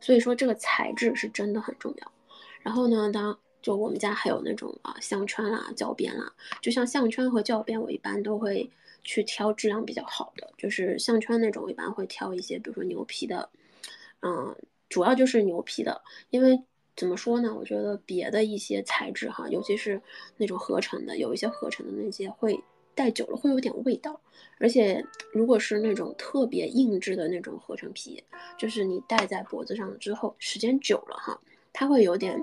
[0.00, 2.12] 所以说这个材质是真的很重要。
[2.62, 8.70] 然后呢，当就我们家还有那种啊项圈啦、胶边啦，就像项圈和胶边，我一般都会
[9.04, 13.48] 去挑质量比较好的，就是项圈那种，一般会挑一些，比如说牛皮的，
[14.22, 14.56] 嗯，
[14.88, 16.62] 主要就是牛皮的，因为
[16.96, 20.00] 怎么说呢，我觉得别的一些材质哈，尤其是
[20.36, 22.62] 那种合成的，有一些合成的那些会。
[23.00, 24.20] 戴久了会有点味道，
[24.58, 28.22] 而且如果是那种特别硬质的那种合成皮，
[28.58, 31.40] 就是你戴在脖子上之后，时间久了哈，
[31.72, 32.38] 它会有点，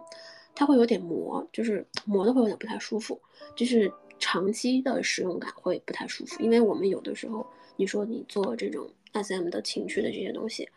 [0.56, 3.22] 它会有点磨，就是磨的会有点不太舒服，
[3.56, 6.42] 就是长期的使用感会不太舒服。
[6.42, 7.46] 因为我们有的时候，
[7.76, 10.68] 你说你做这种 SM 的情趣的这些东西，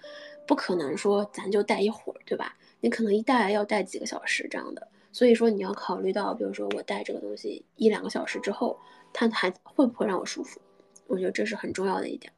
[0.46, 2.54] 不可能说咱就戴一会儿，对吧？
[2.82, 8.78] 你可能一戴要戴几个小时这样的，所以说你要考虑到，比如说我戴这个东西一两个小时之后。
[9.12, 10.60] 它还会不会让我舒服？
[11.08, 12.32] 我觉得这是很重要的一点。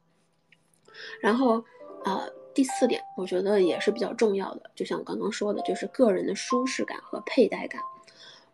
[1.21, 1.63] 然后，
[2.03, 7.79] 呃，第四点，我觉得也是比较重要的，就像我刚刚说的，就是个人的舒适感和佩戴感。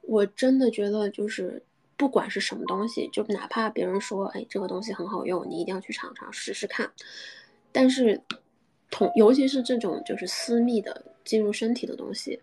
[0.01, 1.63] 我真的觉得，就是
[1.95, 6.91] 不管是什么东西，就哪怕别人说，哎，这个东西很好用，你一定要去尝尝试试看。
[7.71, 8.21] 但是，
[8.91, 12.37] 同尤其是这种就是私密的进入身体的东西，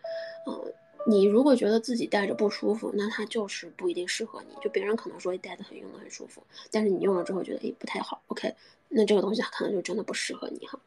[0.46, 0.72] 嗯。
[1.08, 4.56] 你如果觉得自己戴着不舒服，那它就是不一定适合你。
[4.60, 8.52] 就别人可能说戴的很用的很舒服，但是你用了之后觉得诶不太好，OK，
[8.88, 10.80] 那这个东西可能就真的不适合你哈。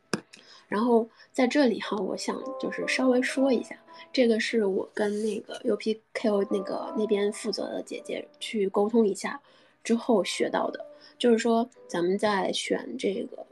[0.68, 3.76] 然后在这里哈，我想就是稍微说一下，
[4.12, 9.42] 这个是我跟那个 UPKO 那个那边负责的姐姐去沟通一下
[9.86, 10.86] 之后学到的，
[11.18, 13.48] 就是说咱们在选这个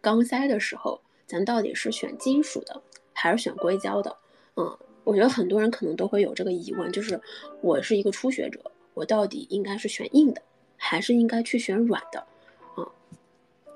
[0.00, 2.82] 钢塞的时候，咱到底是选金属的
[3.12, 4.16] 还是选硅胶的？
[4.56, 4.76] 嗯。
[5.04, 7.20] 我觉得很多人可能都会有这个疑问，就是
[7.62, 8.60] 我是一个初学者，
[8.94, 10.42] 我到底应该是选硬的，
[10.76, 12.20] 还是应该去选软的？
[12.76, 12.86] 啊，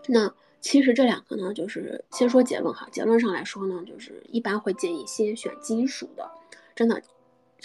[0.08, 2.88] 那其实这两个呢，就是先说结论哈。
[2.92, 6.30] 结论上来说呢，就是一般会建议先选金属的，
[6.74, 7.02] 真的，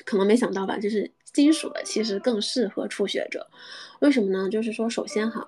[0.05, 0.77] 可能没想到吧？
[0.77, 3.47] 就是金属的其实更适合初学者，
[3.99, 4.49] 为什么呢？
[4.49, 5.47] 就是说，首先哈，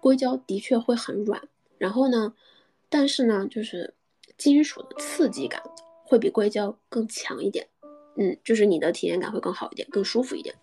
[0.00, 1.40] 硅胶的确会很软，
[1.76, 2.34] 然后呢，
[2.88, 3.94] 但是呢，就是
[4.36, 5.62] 金属的刺激感。
[6.08, 7.68] 会比硅胶更强一点，
[8.16, 10.54] 嗯，就是你的体验感会更好一点，更舒服一点。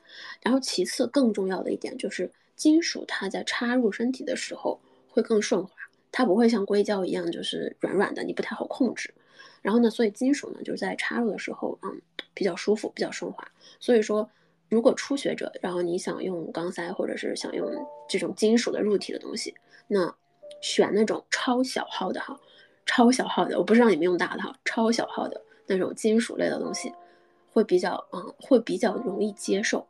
[0.41, 5.71] 然后其次更重要的一点就是金属它在插入身体的时候会更顺滑，
[6.11, 9.13] 它不会像硅胶一样就是软软的，你不太好控制。
[9.61, 12.01] 然后呢，所以金属呢就是在插入的时候，嗯，
[12.33, 13.47] 比较舒服，比较顺滑。
[13.79, 14.27] 所以说，
[14.67, 17.71] 如果初学者，然后你想用钢塞或者是想用
[18.09, 19.53] 这种金属的入体的东西，
[19.87, 20.15] 那
[20.59, 22.39] 选那种超小号的哈。
[22.85, 26.93] 超小号的，我不是让你们用大的哈，超小号的那种金属类的东西，
[27.51, 29.85] 会比较嗯，会比较容易接受。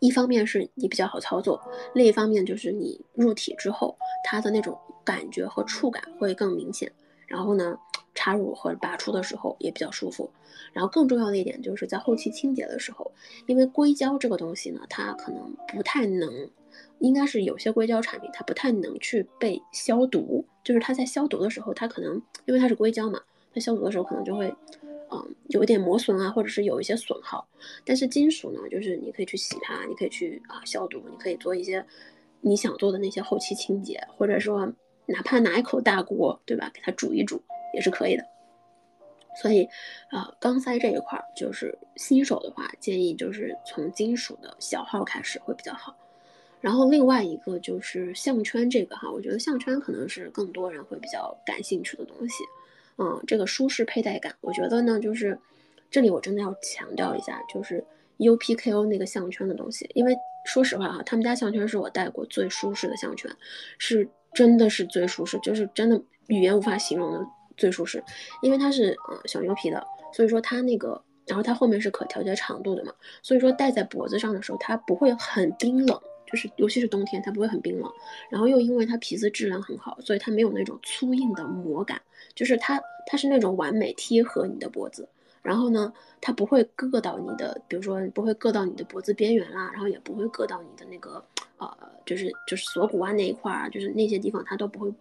[0.00, 1.62] 一方面是你比较好操作，
[1.94, 6.90] 另一方面就是你入体之后，它的那种感觉和触感会更明显。
[7.26, 7.78] 然后呢，
[8.14, 10.28] 插入和拔出的时候也比较舒服。
[10.72, 13.10] 然后更重要的一点就是在后期清洁的时候，
[13.46, 16.50] 因为硅胶这个东西呢，它可能不太能。
[17.00, 23.20] 应该是有些硅胶产品，它不太能去被消毒，就是它在消毒的时候，它可能因为它是硅胶嘛，
[23.52, 24.54] 它消毒的时候可能就会，
[25.10, 27.46] 嗯，有一点磨损啊，或者是有一些损耗。
[27.84, 31.84] 但是金属呢，就是你可以去洗它，你可以去啊消毒，你可以做一些
[32.40, 34.72] 你想做的那些后期清洁，或者说
[35.06, 37.42] 哪怕拿一口大锅，对吧，给它煮一煮
[37.74, 38.24] 也是可以的。
[39.42, 39.68] 所以，
[40.10, 45.96] 啊，钢塞这一块儿，就是新手的话，建议就是从金属的小号开始会比较好。
[46.64, 52.42] 然后另外一个就是项圈这个哈，我觉得项圈可能是更多人会比较感兴趣的东西，
[52.96, 55.38] 嗯，这个舒适佩戴感，我觉得呢就是
[55.90, 57.84] 这里我真的要强调一下，就是
[58.16, 63.30] UPKO 那个项圈的东西，因为说实话哈，他们家项圈是我戴过最舒适的项圈，
[63.76, 67.26] 是真的是最舒适，就是真的语言无法形容的
[67.58, 68.02] 最舒适，
[68.40, 76.00] 因为它是呃小牛皮的，所以说它那个，然后它后面是可调节长度的嘛，所以说戴在脖子上的时候它不会很冰冷。
[76.34, 77.88] 就是，尤其是冬天，它不会很冰冷，
[78.28, 82.02] 然后又因为它皮子质量很好，所以它没有那种粗硬的膜感，
[82.34, 85.08] 就是它它是那种完美贴合你的脖子，
[85.42, 91.24] 然后呢，它不会硌到你的，比如说不会硌到你的脖子边缘啦，然后也不会硌到你的那个
[91.58, 91.72] 呃，
[92.04, 94.92] 就是就是锁骨啊那一块儿啊，就是那些地方它都不会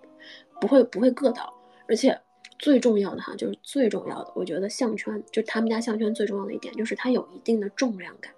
[0.61, 1.51] 不会不会硌到，
[1.87, 2.15] 而且
[2.59, 8.31] 最重要的哈，就是最重要的，我觉得项圈就他们家项圈最重要的一点就是它有一定的重量感，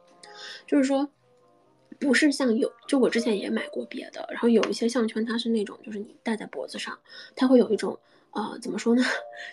[0.66, 1.10] 就是说
[2.00, 6.98] 不是像有就我之前也买过别的，然后有一些项圈它是那种就是你戴在脖子上，
[7.36, 7.98] 它会有一种
[8.32, 9.04] 啊怎么说呢，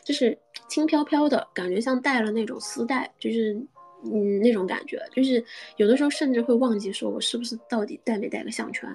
[0.05, 0.39] 就是
[0.69, 3.61] 轻飘飘的感觉，像戴了那种丝带，就是。
[4.05, 5.45] 嗯，那种感觉就是
[5.77, 8.93] 有的时候甚至会忘记说我是不是到底戴没戴个项圈。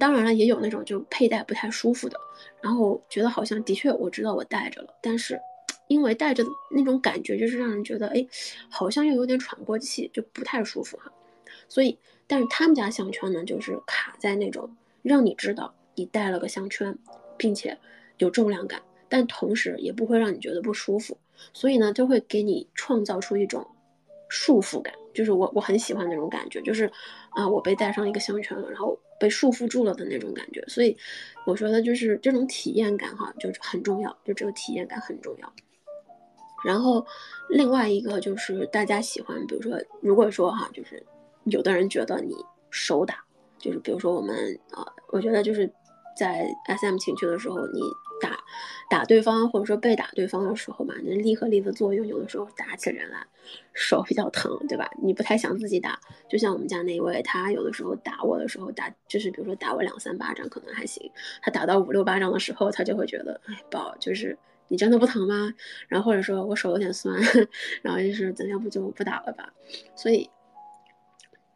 [0.00, 2.18] 当然了，也有那种就佩戴不太舒服的，
[2.60, 5.38] 然后觉得好像的确我知道我戴着了，但是
[5.86, 8.26] 因为戴着的那种感觉就是让人觉得哎，
[8.68, 11.12] 好像又有点喘不过气，就不太舒服哈。
[11.68, 11.96] 所以，
[12.30, 14.70] 但是他们家项圈呢，就是卡在那种
[15.02, 16.96] 让你知道你戴了个项圈，
[17.36, 17.76] 并且
[18.18, 21.18] 有重量感，但同时也不会让你觉得不舒服，
[21.52, 23.66] 所以呢，就会给你创造出一种。
[24.32, 26.88] 束缚感就是我我很喜欢那种感觉，就是
[27.30, 30.64] 啊，我被戴上一个项圈了，然后被束缚住了的那种感觉。
[30.68, 30.96] 所以
[31.44, 35.52] 我觉得就是这种体验感哈，就是很重要，就这个体验感很重要。
[36.64, 37.04] 然后
[37.48, 41.04] 另外一个就是大家喜欢，比如说如果说哈，就是
[41.50, 42.34] 有的人觉得你
[42.70, 43.24] 手打，
[43.58, 45.70] 就是比如说我们啊，我觉得就是
[46.16, 47.80] 在 SM 情趣的时候你。
[48.22, 48.38] 打
[48.90, 53.26] 打对方，或者说被打对方的时候嘛，那力和力的作用，有的时候打起人来
[53.72, 54.90] 手比较疼，对吧？
[55.02, 55.98] 你不太想自己打，
[56.28, 64.36] 就像我们家那一位，他有的时候打我的时候打，就是比如说打我两三巴掌可能还行，他打到五六巴掌的时候，他就会觉得，哎，宝，就是
[64.68, 65.54] 你真的不疼吗？
[65.88, 67.18] 然后或者说我手有点酸，
[67.80, 69.50] 然后就是咱要不就不打了吧？
[69.96, 70.28] 所以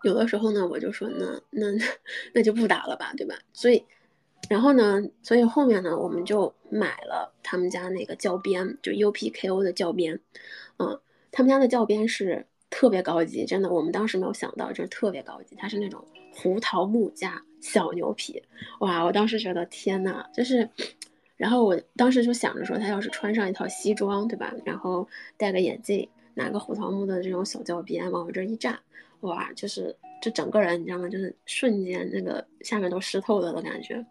[0.05, 1.67] 有的时候呢，我就说，那那
[2.33, 3.37] 那就不打了吧，对吧？
[3.53, 3.85] 所以。
[4.51, 10.21] 然后呢，所以后面呢，我们就买了他们家那个教鞭，就 UPKO 的教鞭，
[10.77, 11.01] 嗯，
[11.33, 18.43] 他们家的教鞭是特别高级，真的，我们当时没有想到，就是特别高级，它是那种胡桃木加小牛皮，
[18.81, 20.69] 哇，我当时觉得天呐，就是，
[21.39, 24.53] 然后我当时就想着说，他要是穿上一套西装，对吧？
[24.67, 28.79] 然后戴个眼镜，拿个胡桃木的这种小教鞭往我这一站，
[29.25, 29.95] 哇，就是。
[30.23, 31.07] 就整个人，你知道吗？
[31.07, 34.03] 就是瞬间那个下面都湿透了的感觉。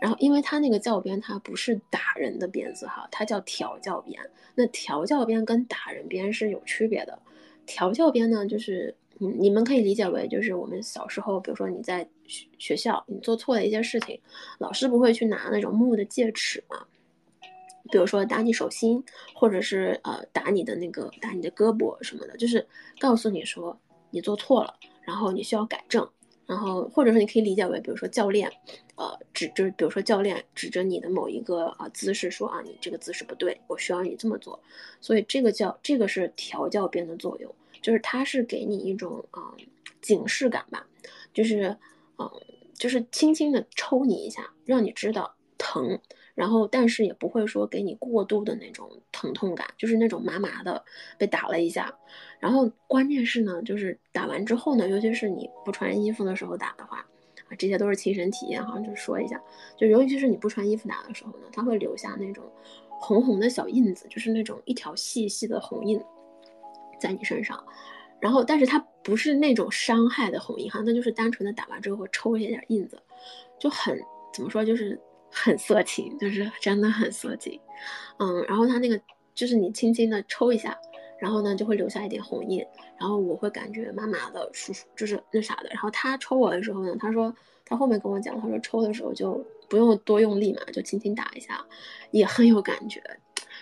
[0.00, 4.16] 然后，因为它那个教鞭，它不是打人的鞭子哈，它叫调教鞭。
[4.54, 7.18] 那调教鞭跟打人鞭是有区别的。
[7.66, 14.20] 调教鞭呢，就是嗯，你们可以理解为，就是我们小时候，比如说你在学学校，你做错了一些事情，
[14.58, 16.86] 老师不会去拿那种木的戒尺嘛？
[17.90, 19.02] 比如说打你手心，
[19.34, 22.64] 或者是呃打你的那个打你的胳膊什么的，就是
[23.00, 23.76] 告诉你说
[24.10, 24.74] 你做错了。
[25.02, 26.08] 然后你需要改正，
[26.46, 28.48] 然后或者说你可以理解为，比如说教练，
[28.94, 34.60] 呃，指就是比如说教练指着你的某一个啊姿势说啊，你这个姿势不对，我需要你这么做。
[35.00, 37.52] 所以这个叫这个是调教鞭的作用，
[37.82, 39.52] 就是它是给你一种啊
[40.00, 40.86] 警示感吧，
[41.34, 41.76] 就是
[42.18, 42.30] 嗯，
[42.74, 45.98] 就是轻轻的抽你一下，让你知道疼。
[46.36, 50.82] 然后，但是也不会说给你过度的那种疼痛感，就是那种麻麻的
[51.18, 51.94] 被打了一下。
[52.40, 59.40] 然后关键是呢，就是打完之后呢，尤其是你不穿衣服的时候打的话，啊，这些都是亲身体验哈，就说一下，
[59.76, 62.42] 就尤其是你不穿衣服打的时候呢，它会留下那种
[62.88, 66.00] 红红的小印子，就是那种一条细细的红印
[66.98, 67.62] 在你身上。
[68.18, 73.00] 然后，但是它不是那种伤害的红印哈，那就是单纯的打完之后会抽一些点印子，
[73.58, 73.98] 就很
[74.32, 75.00] 怎么说，就是。
[75.32, 77.60] 很色情，就是真的很色情，
[78.18, 79.00] 嗯，然后他那个
[79.32, 80.76] 就是你轻轻的抽一下，
[81.20, 82.66] 然后呢就会留下一点红印，
[82.98, 85.68] 然后我会感觉麻麻的，舒舒就是那啥的。
[85.68, 87.32] 然后他抽我的时候呢，他说
[87.64, 91.64] 他后面跟我讲，他说抽的时候就不用多用力嘛，就轻轻打一下，
[92.10, 93.02] 也很有感觉，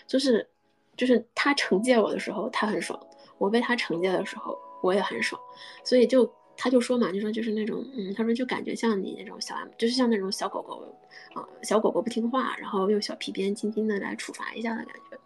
[0.07, 0.49] 就是
[0.97, 2.99] 就是他惩戒我的时候他很爽，
[3.37, 5.41] 我被他惩戒的时候我也很爽，
[5.85, 6.31] 所以就。
[6.61, 10.93] 他就说嘛，就说就是那种，嗯，他说就感觉像你那种小就是像那种小狗狗，
[11.33, 15.17] 啊，小狗狗不听话，然后用小皮鞭轻轻的来处罚一下的感觉。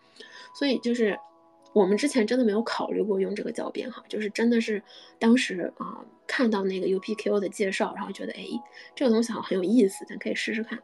[0.53, 1.19] 所以就是
[1.73, 4.83] 我们之前真的没有考虑过用这个教鞭哈，就是真的是
[5.19, 8.47] 当时啊看到那个 UPKO 的介绍，然后觉得哎，
[8.95, 10.79] 这个东西好像很有意思，咱可以试试看。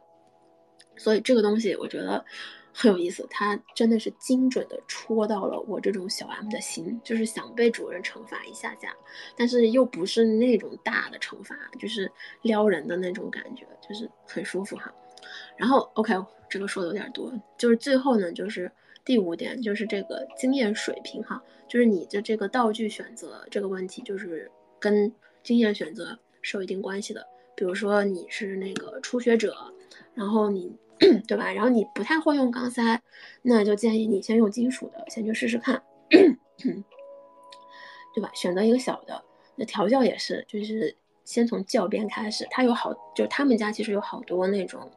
[0.97, 2.25] 所以这个东西我觉得。
[2.71, 8.95] 很有意思，它真的是精准的戳到了我这种小 M 的心，就是想被主人惩罚一下下，
[9.35, 12.09] 但是又不是那种大的惩罚，就是
[12.43, 14.93] 撩人的那种感觉，就是很舒服哈。
[15.57, 16.13] 然后 OK，
[16.47, 18.71] 这个说的有点多，就是最后呢，就是
[19.09, 27.27] 第五点，就是这个经验水平哈，就是你的这个道具选择这个问题，就是跟经验选择是有一定关系的。
[27.55, 29.55] 比如说你是那个初学者，
[30.13, 30.77] 然后你。
[31.27, 31.49] 对吧？
[31.49, 33.01] 然后你不太会用钢塞，
[33.41, 36.35] 那就建议你先用金属的，先去试试看，对
[38.21, 38.29] 吧？
[38.33, 39.23] 选择一个小的。
[39.55, 40.93] 那调教也是，就是
[41.23, 42.45] 先从教鞭开始。
[42.51, 44.91] 它有好，就他们家其实有好多那种，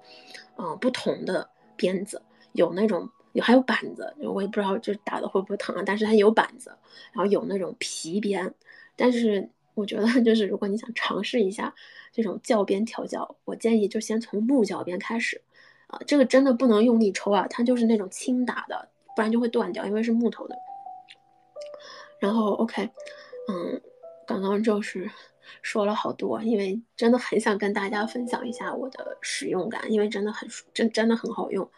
[0.58, 6.70] 嗯，不同的鞭子，有那种有还有板子，我也不知道就是打的会不会疼啊，但是它有板子，
[7.12, 8.52] 然后有那种皮鞭，
[8.96, 11.74] 但是我觉得就是如果你想尝试一下
[12.12, 15.40] 这种教鞭调教，我建议就先从木教鞭开始，
[15.86, 20.56] 啊，这个真的不能用力抽啊，它就是那种轻打的，不然就会断掉，因为是木头的。
[22.18, 22.88] 然后 OK，
[23.48, 23.80] 嗯，
[24.26, 25.10] 刚刚就是。
[25.60, 31.68] 说了好多，因为真的很想跟大家分享一下我的使用感，因为真的很真真的很好用，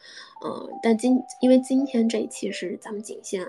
[0.45, 3.47] 嗯，但今因为今天这一期是咱们仅限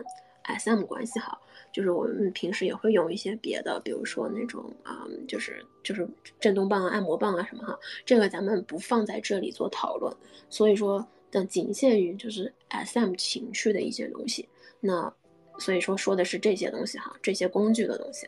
[0.60, 1.40] SM 关系哈，
[1.72, 6.08] 就是我们平时也会用一些别的，比如说那种啊，就是就是
[6.40, 10.16] 震动棒啊、按摩棒啊什么哈，这个咱们不放在这里做讨论，
[10.50, 14.48] 所以说的仅限于就是 SM 情趣的一些东西，
[14.80, 15.12] 那
[15.58, 18.28] 所以说说的是这些东西哈，这些工具的东西。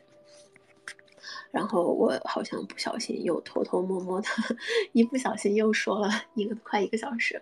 [1.51, 4.27] 然后我好像不小心又偷偷摸摸的，
[4.93, 7.41] 一不小心又说了一个快一个小时。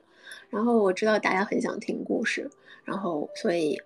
[0.49, 2.49] 然后我知道大家很想听故事，
[2.83, 3.79] 然后所以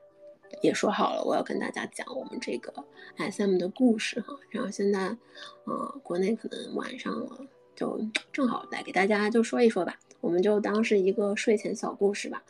[0.61, 2.73] 也说好了，我要跟大家讲我们这个
[3.17, 4.37] SM 的故事哈。
[4.49, 5.17] 然后现在，
[5.65, 7.45] 呃，国内可能晚上了，
[7.75, 7.99] 就
[8.31, 9.97] 正好来给大家就说一说吧。
[10.21, 12.43] 我们就当是一个睡前小故事吧，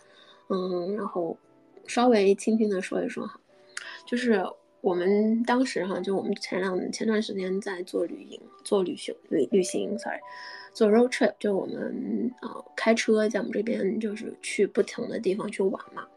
[0.49, 1.38] 嗯，然后
[1.88, 3.39] 稍微轻轻的说一说哈，
[4.05, 4.43] 就是。
[4.82, 10.19] 我们当时哈，就我们前两前段时间在做旅行，做旅行旅旅行，sorry，
[10.73, 16.07] 做 road trip，就我们啊开车在我们这边就是去不同的地方去玩嘛。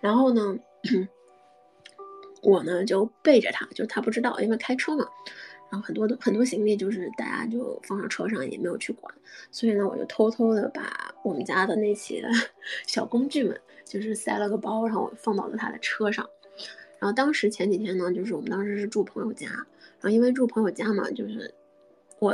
[0.00, 0.58] 然后呢，
[2.42, 5.08] 我呢就背着他，就他不知道，因为开车嘛。
[5.70, 9.14] 然后很多的很多行李就是大家就放上车上也没有去管，
[9.50, 12.22] 所以呢我就偷偷的把我们家的那些
[12.86, 16.28] 小工具们，就是塞了个包，然后放到了他的车上。
[17.02, 21.52] 然后当时前几天呢，就是我们当时是住朋友家，然后因为住朋友家嘛，就是
[22.20, 22.32] 我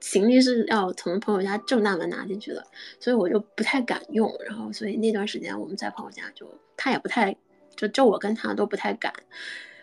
[0.00, 2.66] 行李是要从朋友家正大门拿进去的，
[2.98, 4.34] 所以我就不太敢用。
[4.46, 7.36] 然后所以那段时间我们在朋友家，就他也不太，
[7.76, 9.12] 就就我跟他都不太敢，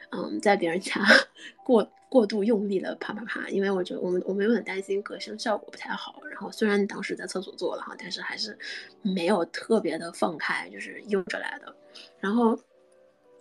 [0.09, 0.99] 嗯，在别人家
[1.63, 6.19] 过过度用力的啪啪啪，因为我觉得我们我们有点担心隔声效果不太好。
[6.31, 8.57] 然后虽然当时在厕所做了哈，但是还是
[9.03, 11.75] 没有特别的放开，就是悠着来的。
[12.19, 12.57] 然后。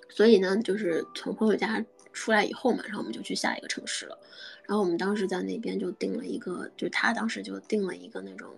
[0.09, 4.19] 所以呢，就是从朋友家出来以后嘛，然后我们就去下一个城市了。
[4.65, 8.49] 然后我们当时在那边就订了一个，就他当时就订了一个那种，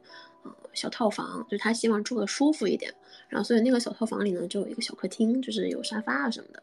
[0.44, 2.92] 呃，小套房，就他希望住的舒服一点。
[3.28, 6.62] 然后所以那个小套房里呢，就有一个小客厅，就是有沙发啊什么的。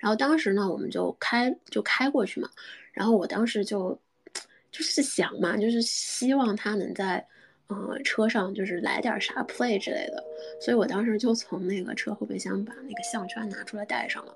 [0.00, 2.50] 然后当时呢，我们就开就开过去嘛。
[2.92, 3.98] 然后我当时就
[4.72, 7.26] 就是想嘛，就是希望他能在。
[7.68, 10.24] 呃，车上就是来点啥 play 之类的，
[10.58, 14.34] 所以我当时就从那个车后备箱把那个项圈拿出来戴上了，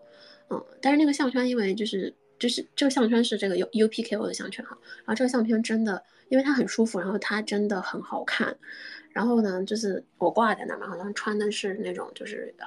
[0.51, 8.55] 嗯，但是那个项圈因为就是就是这个项圈是这个 U U P K O 的项圈哈，然后这个项圈真的因为它很舒服，然后它真的很好看，
[9.13, 12.67] 然后呢就是我挂在那嘛，好像穿的是那种就是呃，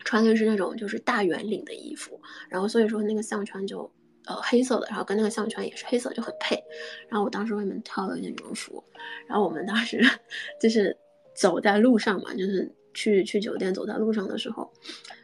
[0.00, 3.88] 穿的是那种就是大圆领的衣服，然后所以说那个项圈就。
[4.26, 6.60] 呃，黑色的，然后跟那个项圈也是黑色，就很配。
[7.08, 8.82] 然后我当时外面套了一件羽绒服，
[9.28, 10.00] 然后我们当时
[10.60, 10.96] 就是
[11.34, 14.72] 走在路上嘛，就是去去酒店走在路上的时候，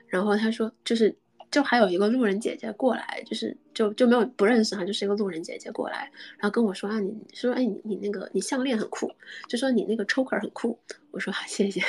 [0.07, 1.17] 然后他说就是
[1.51, 9.11] 就还有一个路人姐姐过来，就是就就没有不认识哈，就是一个路人姐姐过来，然后跟我说啊，你说哎你你那个你项链很酷，
[9.49, 10.79] 就说你那个 choker 很酷，
[11.11, 11.81] 我说谢谢。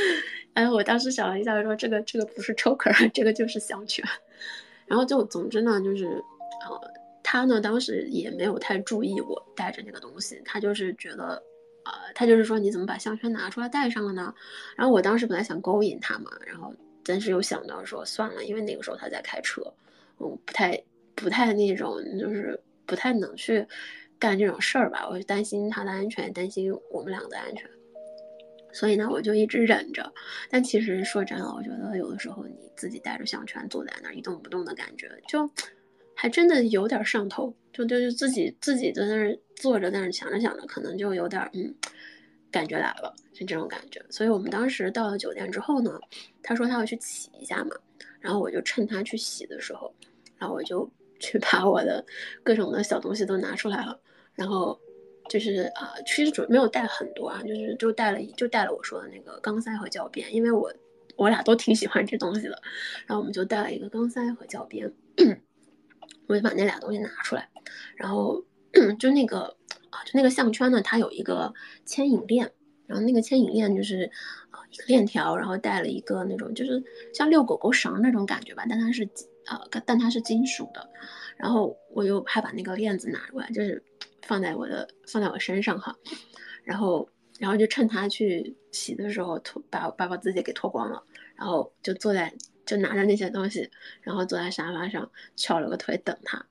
[0.54, 4.02] 哎，我当时想了一下，说这个这个不是 choker，这个就是项圈。
[4.86, 6.22] 然后就总之呢，就是。
[6.68, 6.92] 呃，
[7.22, 11.42] 他呢，当时也没有太注意我带着那个东西，他就是觉得，
[11.84, 14.34] 呃，他就是说你怎么把项圈拿出来戴上了呢？
[14.76, 19.62] 然后我当时本来想勾引他嘛，然后但是又想到说算了，因为那个时候他在开车，
[20.18, 20.82] 嗯，不太
[21.14, 23.66] 不太那种，就是不太能去
[24.18, 27.68] 干这种事儿吧，我就担心他的安全，担心我们两个的安全，
[28.72, 30.12] 所以呢，我就一直忍着。
[30.50, 35.48] 但其实说真的，我觉得有的时候你自己带着项圈坐在那儿一动不动的感觉，就。
[36.22, 41.74] 还真的有点上头，就就是自己自己在那儿坐着，在那想着想着，可能就有点嗯，
[42.48, 44.00] 感觉来了，就这种感觉。
[44.08, 45.98] 所以我们当时到了酒店之后呢，
[46.40, 47.74] 他说他要去洗一下嘛，
[48.20, 49.92] 然后我就趁他去洗的时候，
[50.38, 52.06] 然后我就 去把我的
[52.44, 53.98] 各种的小东西都拿出来了，
[54.36, 54.80] 然后
[55.28, 60.72] 就是啊，其实主没有带很多啊，就是就带了就带了我说的那个钢塞和胶边，因为我
[61.16, 62.62] 我俩都挺喜欢这东西的，
[63.08, 64.88] 然后我们就带了一个钢塞和胶边。
[66.32, 67.46] 我就把那俩东西拿出来，
[67.94, 68.42] 然后
[68.98, 69.54] 就那个
[69.90, 71.52] 啊，就那个项圈呢，它有一个
[71.84, 72.50] 牵引链，
[72.86, 74.10] 然后那个牵引链就是
[74.50, 79.04] 啊一个链条，然后带了一个那种就是像遛狗狗绳那种感觉吧，但它是
[79.44, 80.88] 啊，但它是金属的。
[81.36, 83.82] 然后我又还把那个链子拿过来，就是
[84.22, 85.94] 放在我的放在我身上哈，
[86.64, 87.06] 然后
[87.38, 91.02] 然后就趁他去洗的时候脱把把我自己给脱光了，
[91.36, 92.32] 然后就坐在
[92.64, 93.70] 就拿着那些东西，
[94.02, 96.44] 然后坐在沙发上翘了个腿等他。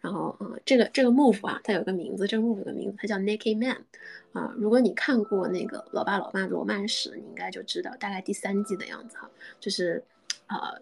[0.00, 3.84] 然后，嗯，这个这个 move 啊，它有个名字，这个 move 有个名字，它叫 Naked Man，
[4.32, 9.28] 啊，如果你看过那个《老爸老妈罗曼史》，你应该就知道，大概第三季的样子哈，
[9.58, 10.02] 就是，
[10.46, 10.80] 呃，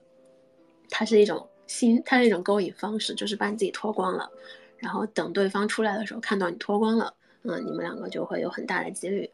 [0.90, 4.30] 它是一种新，它是一种勾引方式，就是把你自己脱光了，
[4.76, 7.14] 然后等对方出来的时候看到你脱光了，
[7.44, 9.28] 嗯，你们两个就会有很大的几率，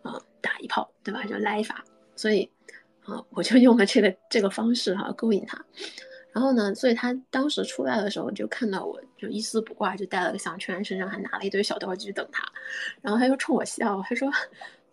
[0.00, 1.22] 啊，打一炮，对吧？
[1.24, 1.84] 就来一发，
[2.16, 2.50] 所以，
[3.06, 5.64] 啊，我就用了这个这个方式哈，勾引他。
[6.32, 12.44] 然后呢，所以他当时出来的时候就看到我就一丝不挂，就带了个项圈，身上还拿了一堆小道具等他。
[13.00, 14.30] 然后他就冲我笑，他说，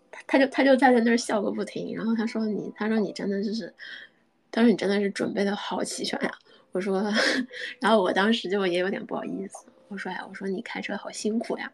[0.09, 1.93] 他他就他就站在那儿笑个不停。
[1.95, 3.74] 然后他说你，他说你真的就是，
[4.51, 6.32] 他说你真的是准备的好齐全呀。
[6.72, 7.03] 我说，
[7.82, 11.70] 然后我当时就也有点不好意思，我说呀，我说你开车好辛苦呀。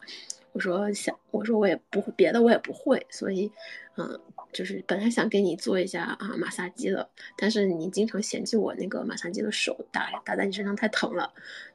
[0.51, 3.51] 我说想，我说我也不会别的，我也不会，所以，
[3.97, 4.19] 嗯，
[4.51, 11.31] 就是本来想给你做一下啊马杀鸡的，但是你经常嫌弃我那个马杀鸡的手打打在你身上太疼了，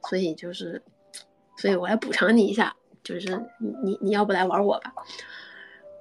[0.09, 0.81] 所以就是，
[1.57, 4.93] 所以我来补偿你一下，就是你你你要不来玩我吧？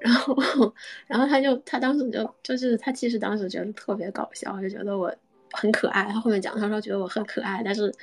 [0.00, 0.74] 然后，
[1.06, 5.14] 然后他就他当时就就是他其实当时觉得特别搞笑，就觉得我
[5.52, 6.04] 很可爱。
[6.04, 7.94] 他后面讲他说觉得我很可爱，但是。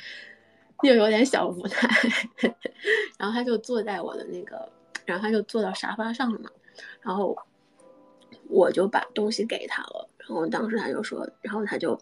[0.83, 2.53] 又有点小无奈，
[3.17, 4.67] 然后他就坐在我的那个，
[5.05, 6.49] 然后他就坐到沙发上了嘛，
[7.01, 7.35] 然后
[8.49, 11.95] 我就把东西给他了，然后当时他就说，然后他就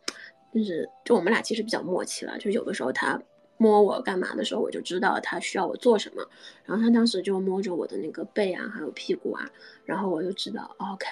[0.54, 3.22] 就是就我们俩其实比较默契了，就有的时候他
[3.58, 6.26] 摸我干嘛的时候，我就知道他需要我做什么，
[6.64, 9.46] 然后他当时就摸着我的那个背啊，还有屁股啊，
[9.84, 11.08] 然后我就知道，OK，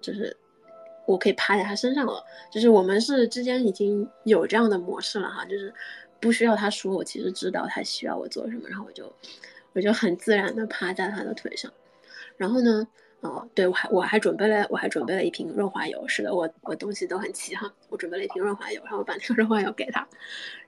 [0.00, 0.36] 就是
[1.06, 5.72] 我可以趴在他身上了，就是我们是之间已经有这样的模式了哈，就是。
[6.22, 9.12] 不需要他说，我其实知道他需要我做什么，然后我就，
[9.72, 11.70] 我就很自然的趴在他的腿上，
[12.36, 12.86] 然后呢，
[13.22, 20.06] 哦，对我还我还准备了我还准备了一瓶润滑油，是的，我我东西都很齐哈，我准备了一瓶润滑油，然后我把那个润滑油给他，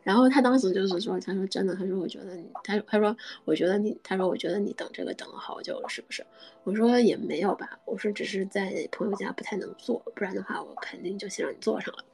[0.03, 6.27] 然后他当时就是说，他说真的，他说我觉得你，他他说我觉得你，他说我觉得你等这个等了好久了，是不是？
[6.65, 12.05] 我说也没有吧，我说只是在朋友家不太能做，不然的话我肯定就先让你做上了。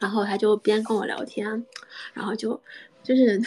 [0.00, 1.46] 然后他就边跟我聊天，
[2.12, 2.60] 然后就，
[3.02, 3.40] 就是，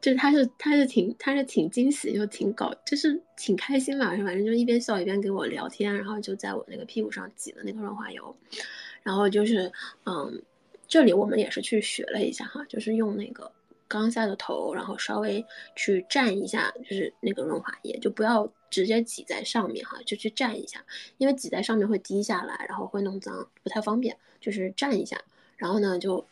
[0.00, 8.34] 就是他是他是挺他是挺惊喜又挺搞，就是挺开心嘛，反正就一边笑一边给我聊天，然后就在我那个屁股上挤的那个润滑油，
[9.02, 9.70] 然后就是
[10.06, 10.42] 嗯，
[10.88, 13.50] 这里我们也是去学了一下哈，就是用那个
[13.86, 15.44] 刚下的头，然后稍微
[15.76, 20.84] 去蘸一下，就是那个润滑液，就不要直接挤在上面哈，就去蘸一下，
[21.18, 25.20] 因为挤在上面会滴下来，然后会弄脏，不太方便，就是蘸一下。
[25.62, 26.26] 然后呢，就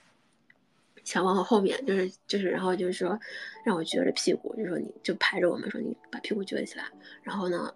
[1.04, 3.16] 想往我后面，就是就是，然后就是说，
[3.64, 6.86] 让我撅着屁股，就说你就拍着我们说你把屁股撅起来。
[7.22, 7.72] 然后呢，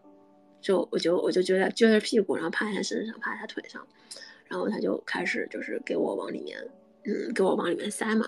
[0.60, 3.86] 就我就我就撅着撅着屁股，然后趴在他身上，趴在他腿上，
[4.48, 6.58] 然后他就开始就是给我往里面，
[7.04, 8.26] 嗯，给我往里面塞嘛。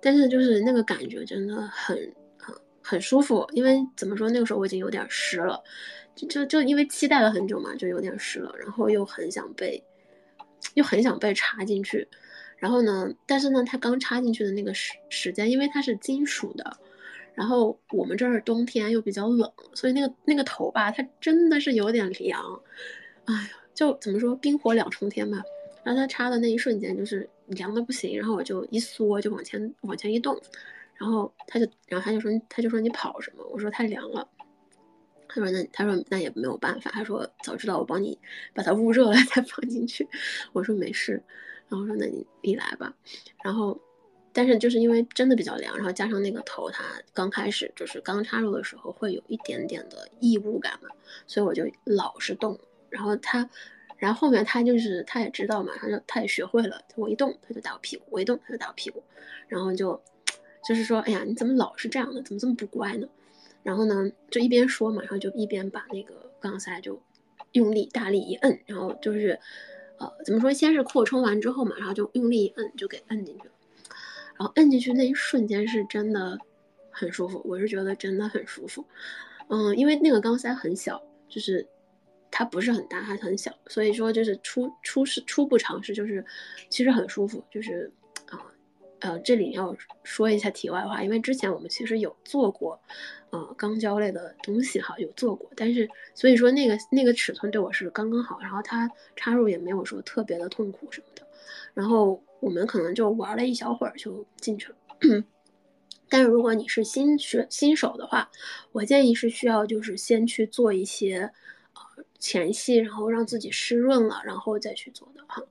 [0.00, 5.60] 但是就是那个感觉真的很很很舒服，因为怎么说，那个时候我已经有点湿了，
[6.14, 9.82] 就就就因为期待了很久嘛，就有点湿了，然后又很想被，
[10.74, 12.06] 又很想被插进去。
[12.56, 13.12] 然后呢？
[13.26, 16.78] 但是呢，它刚插进去的那个时时间，因为它是金属的，
[17.34, 22.60] 然后我们这儿冬天又比较冷，所以那个那个头吧，它真的是有点凉。
[23.26, 25.42] 哎呀，就怎么说，冰火两重天吧。
[25.82, 28.16] 然后它插的那一瞬间，就是凉的不行。
[28.16, 30.40] 然后我就一缩，就往前往前一动，
[30.96, 33.44] 然后他就，然后他就说，他就说你跑什么？
[33.52, 34.26] 我说太凉了。
[35.28, 36.90] 他说那他说那也没有办法。
[36.92, 38.16] 他说早知道我帮你
[38.54, 40.08] 把它捂热了 再放进去。
[40.52, 41.22] 我说没事。
[41.68, 42.94] 然后说那你你来吧，
[43.42, 43.80] 然后，
[44.32, 50.88] 但是就是因为真的比较凉，然后加上那个头它刚开始就是刚插入的时候会有一点点的异物感嘛，
[51.26, 52.58] 所以我就老是动。
[52.90, 53.48] 然后他，
[53.96, 59.02] 然后后面他就是他也知道嘛，他就他也学会了，我一动他就打我屁股，我一动他就打我屁股，
[59.48, 60.00] 然后就
[60.68, 63.08] 就是说，哎呀你怎么老是这样的，怎么这么不乖呢？
[63.62, 67.00] 然后呢就一边说嘛，然后就一边把那个钢塞就
[67.52, 69.40] 用力大力一摁，然后就是。
[70.24, 70.52] 怎么说？
[70.52, 73.54] 先是扩充完之后嘛，然后就用力一摁，就给摁进去了。
[74.36, 76.38] 然后摁进去那一瞬间是真的
[76.90, 78.84] 很舒服，我是觉得真的很舒服。
[79.48, 81.66] 嗯，因为那个钢塞很小，就是
[82.30, 86.24] 它不是很大，它很小，所以说就是初初试初步尝试就是
[86.68, 87.92] 其实很舒服，就是
[89.04, 92.80] 呃，这里要说一下题外话，因为之前我们其实有做过。
[93.30, 101.26] 呃，钢胶类的东西哈有做过，但是所以说那个那个尺寸对我是刚刚好，然后它插入也没有说特别的痛苦什么的，
[101.74, 104.76] 然后我们可能就玩了一小会儿就进去了。
[106.08, 108.30] 但是如果你是新学新手的话，
[108.70, 111.32] 我建议是需要就是先去做一些
[111.74, 115.42] 呃前戏，然后让自己湿润了，然后再去做的哈。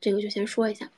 [0.00, 0.90] 这个就先说一下。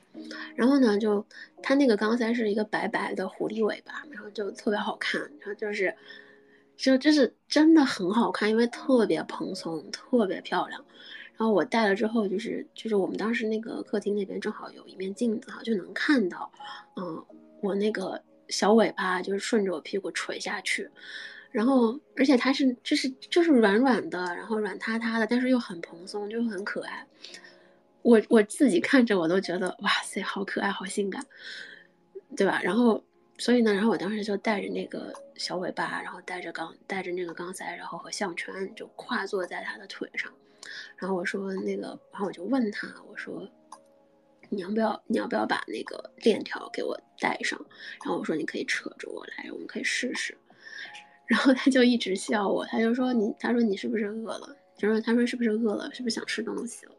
[0.55, 1.25] 然后呢，就
[1.61, 5.95] 它那个钢塞是一个白白的狐狸尾巴，然后就特别好看，然后就是，
[6.75, 10.83] 就就是真的很好看，因为特别蓬松，特别漂亮。
[11.37, 16.51] 然后我戴了之后，就是就是我们当时那个客厅那边正好有一面镜子哈，就能看到，
[16.95, 17.25] 嗯，
[17.61, 20.87] 我那个小尾巴就是顺着我屁股垂下去，
[21.49, 27.07] 然后而且它是就是就是软软的，然后软塌塌的，但是又很蓬松，就很可爱。
[28.03, 31.25] 我我自己看着我都觉得哇塞，好可爱，好性感，
[32.35, 32.59] 对吧？
[32.63, 33.03] 然后
[33.37, 40.31] 所以呢，然后我当时就带着那个小尾巴，然后带着钢带着那个钢塞，然后和项圈就跨坐在他的腿上。
[40.97, 43.47] 然后我说那个，然后我就问他，我说
[44.49, 47.59] 你要不要你要不要把那个链条给我带上？
[48.03, 50.37] 然后我说你可以扯着我来，我们可以试试。
[51.25, 54.55] 然后他就一直笑我，他就说你，他说你是不是饿了？
[54.77, 55.89] 他说他说是不是饿了？
[55.93, 56.91] 是不是想吃东西了？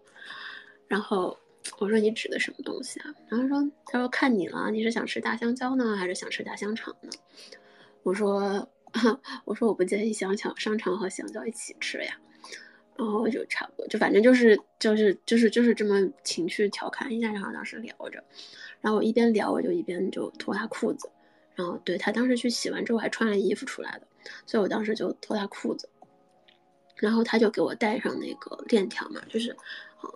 [0.92, 1.34] 然后
[1.78, 3.06] 我说你指的什么东西啊？
[3.26, 7.10] 然后说他说看你了，你是想吃大香蕉呢，还是想吃大香肠呢？
[8.02, 8.68] 我说
[9.46, 12.14] 我说我不介意香肠香肠和香蕉一起吃呀。
[12.94, 18.22] 然后就差不多，就反正就是就是就是就是这么情绪调侃一下，然后当时聊着，
[18.82, 21.08] 然后我一边聊我就一边就脱他裤子，
[21.54, 24.06] 然后对他当时去洗完之后还穿了衣服出来的，
[24.44, 25.88] 所以我当时就脱他裤子，
[26.96, 29.56] 然后他就给我戴上那个链条嘛，就是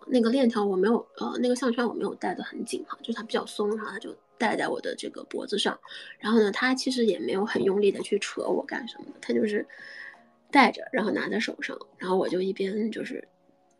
[0.06, 5.78] 那个链条我没有呃那个项圈我没有戴的很紧哈，就是它比较松，然后它就戴在我的这个脖子上，
[6.18, 9.66] 然后呢他其实也没有很用力的去扯我干什么的，他就是。
[10.48, 13.26] 戴着，然后拿在手上，然后我就一边就是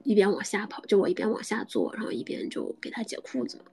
[0.03, 3.65] 一边往下跑，就我一边往下坐，然后一边就给他解裤子嘛。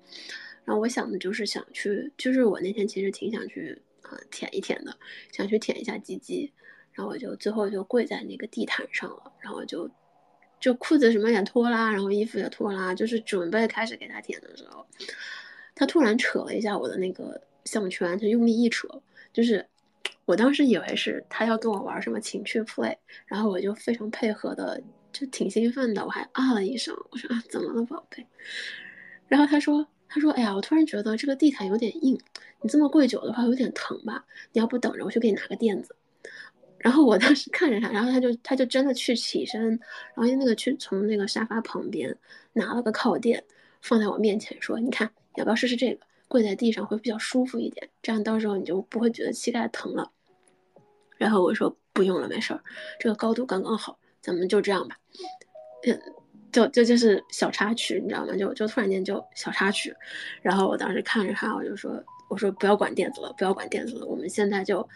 [0.64, 4.96] 然后我想的就是想去，就是我那天其实挺想去啊舔一舔的，
[5.32, 6.54] 想去舔一下鸡鸡。
[6.94, 9.90] 然后我就最后就跪在那个地毯上了，然后就
[10.64, 14.86] 就裤子什么也脱啦，然后衣服也脱啦，就是准备开始给他舔的时候，
[15.76, 18.88] 他突然扯了一下我的那个项圈，他用力一扯，
[19.34, 19.68] 就是。
[20.26, 22.96] 我当时以为是他要跟我玩什么情趣 play，
[23.26, 28.26] 然后我就非常配合的，就挺兴奋的，我还啊了一声，我说啊怎么了宝贝？
[29.28, 32.18] 然后他说他说哎呀，我突然觉得这个地毯有点硬，
[32.62, 34.24] 你这么跪久的话有点疼吧？
[34.54, 35.94] 你要不等着我去给你拿个垫子？
[36.84, 42.16] 然后我当时看着他，然后他就他就真的去起身，然后那个去从那个沙发旁边
[42.52, 43.42] 拿了个靠垫
[43.82, 46.06] 放在我面前说，你看要不要试试这个？
[46.30, 50.12] 跪在地上会比较舒服一点，这样到时候你就不会觉得膝盖疼了。
[51.16, 52.64] 然后我说不用了，没事儿，
[53.00, 54.98] 这个高度刚刚好，咱们就这样吧。
[55.86, 56.02] 嗯，
[56.52, 58.36] 就就就是小插曲，你知道吗？
[58.36, 59.94] 就就突然间就小插曲。
[60.42, 64.88] 然后我当时看着他，我就说，我说不要管垫子了，不要管垫子了，我们现在就，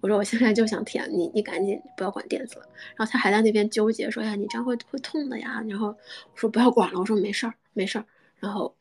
[0.00, 2.66] 我说我现在就想舔你，你赶紧不要管垫子了。
[2.96, 5.62] 然后他还在那边纠结说呀，你这样会会痛的呀。
[5.68, 8.04] 然后我说不要管了，我说没事儿，没事儿。
[8.38, 8.74] 然后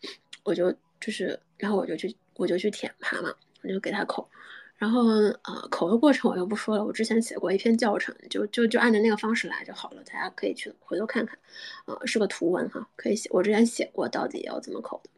[0.44, 1.40] 我就就是。
[1.58, 4.30] 然后我就去，我就去舔它嘛，我就给它口，
[4.76, 11.40] 然后呃口的过程我就不说了，我之前写过一篇教程，就就就按照那个方式来就好了，大家可以去回头看看，
[11.86, 15.10] 呃是个图文哈，可以写，我之前写过到底要怎么口的。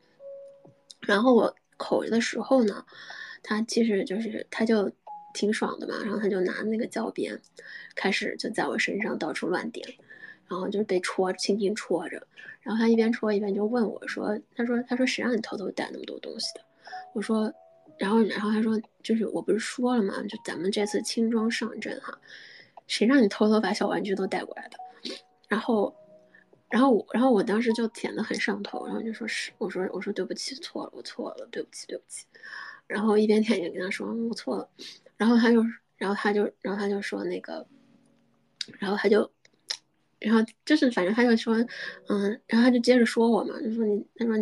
[1.02, 2.86] 然后我口的时候呢，
[3.42, 4.92] 他其实就是他就
[5.38, 7.40] 挺爽的嘛，然后他就拿那个教鞭，
[7.96, 9.88] 开始就在我身上到处乱点。
[10.50, 12.26] 然后就是被戳，轻轻戳着，
[12.62, 16.62] 然后他一边戳一边就问我说：“他说，他说谁让你偷偷带那么多东西的？”
[17.14, 17.54] 我说，
[18.00, 20.24] 然后，然后他说，就是我不是说了吗？
[20.24, 22.18] 就咱们这次轻装上阵哈，
[22.88, 24.78] 谁让你偷偷把小玩具都带过来的？
[25.50, 25.94] 然后，
[26.70, 32.26] 然后我，然后我当时就舔的很上头，然后就说是，我说，我说对不起，错了，我错了，对不起，对不起。
[32.88, 34.70] 然后一边舔一边跟他说我错了，
[35.18, 35.66] 然后他就，
[35.98, 37.68] 然后他就，然后他就说那个，
[38.80, 39.30] 然后他就。
[40.20, 41.56] 然后就是，反正他就说，
[42.10, 44.36] 嗯，然后他就接着说我嘛，就说你，他说，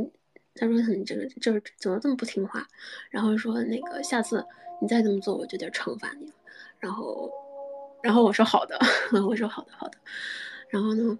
[0.55, 2.65] 他说你这个就是怎么这么不听话，
[3.09, 4.41] 然后说那个下次
[4.82, 6.32] 你再这么做，我就得惩罚你。
[6.80, 7.30] 然后，
[8.01, 8.80] 然后我说好的，
[9.28, 9.97] 我说好的好的。
[10.69, 11.19] 然后呢，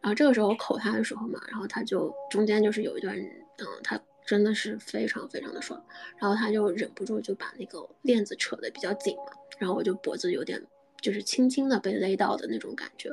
[0.00, 3.96] 然后这个时候我口他的时候嘛，然后他就中间就是有一段，嗯，他
[4.32, 5.78] 真的是非常非常的爽，
[6.16, 9.24] 然后他就忍不住就把那个链子扯得比较紧嘛，
[9.58, 10.58] 然后我就脖子有点
[11.02, 13.10] 就是轻轻的被勒到的那种感觉。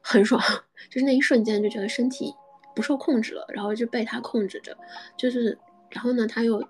[0.00, 0.42] 很爽，
[0.90, 2.34] 就是那一瞬间就觉得身体
[2.74, 4.76] 不受控制了，然后就被他控制着，
[5.16, 5.56] 就是，
[5.88, 6.60] 然后呢，他又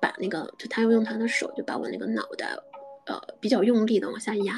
[0.00, 2.56] 把那个，就他又用他的手就把我那个脑袋，
[3.04, 4.54] 呃，比较用力的往下压，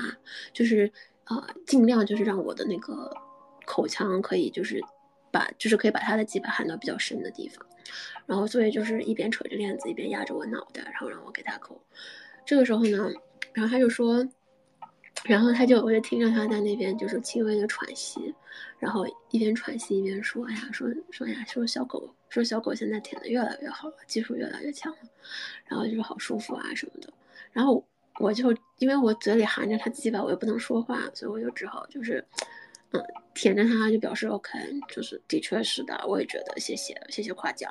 [0.52, 0.92] 就是
[1.24, 3.12] 呃，尽量就是让我的那个
[3.66, 4.80] 口腔可以就是
[5.34, 7.66] 把，就是可以把他的鸡巴含到比较深的地方，
[8.26, 11.78] 然后所以就是一边扯着链子一边压着我脑袋，然后让我给他抠，
[12.46, 13.12] 这个时候呢，
[13.52, 14.26] 然后他就说。
[15.24, 18.34] 然后他就我就听着他在那边就是轻微的喘息，
[18.78, 24.98] 然后一边喘息一边说：“哎呀，说说呀，说小狗，说小狗现在舔的越来越好了，技术越来越强了，
[25.66, 27.10] 然后就是好舒服啊什么的。”
[27.52, 27.82] 然后
[28.18, 32.22] 我就因为我嘴里含着他鸡巴，我又不能说话，所以我就只好就是，
[32.94, 37.70] 嗯，舔着他就表示 OK，就是的确是的，我也觉得谢谢谢谢夸奖。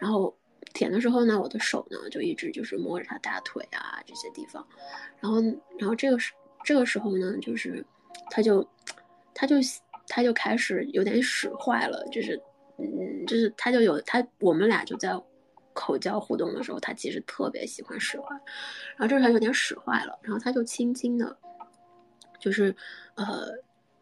[0.00, 0.34] 然后
[0.74, 4.66] 舔的时候呢，我的手呢就一直就是摸着他大腿啊这些地方，
[5.20, 5.40] 然后
[5.78, 6.32] 然后这个时
[6.64, 7.84] 这个时候呢，就是
[8.30, 8.66] 他就
[9.34, 9.56] 他就
[10.08, 12.40] 他就开始有点使坏了，就是
[12.78, 15.16] 嗯，就是他就有他我们俩就在。
[15.74, 18.26] 口交互动的时候，他其实特别喜欢使坏，
[18.94, 21.34] 然后这时候有点使坏了，然后他就轻轻的，
[22.38, 22.76] 就是
[23.14, 23.48] 呃，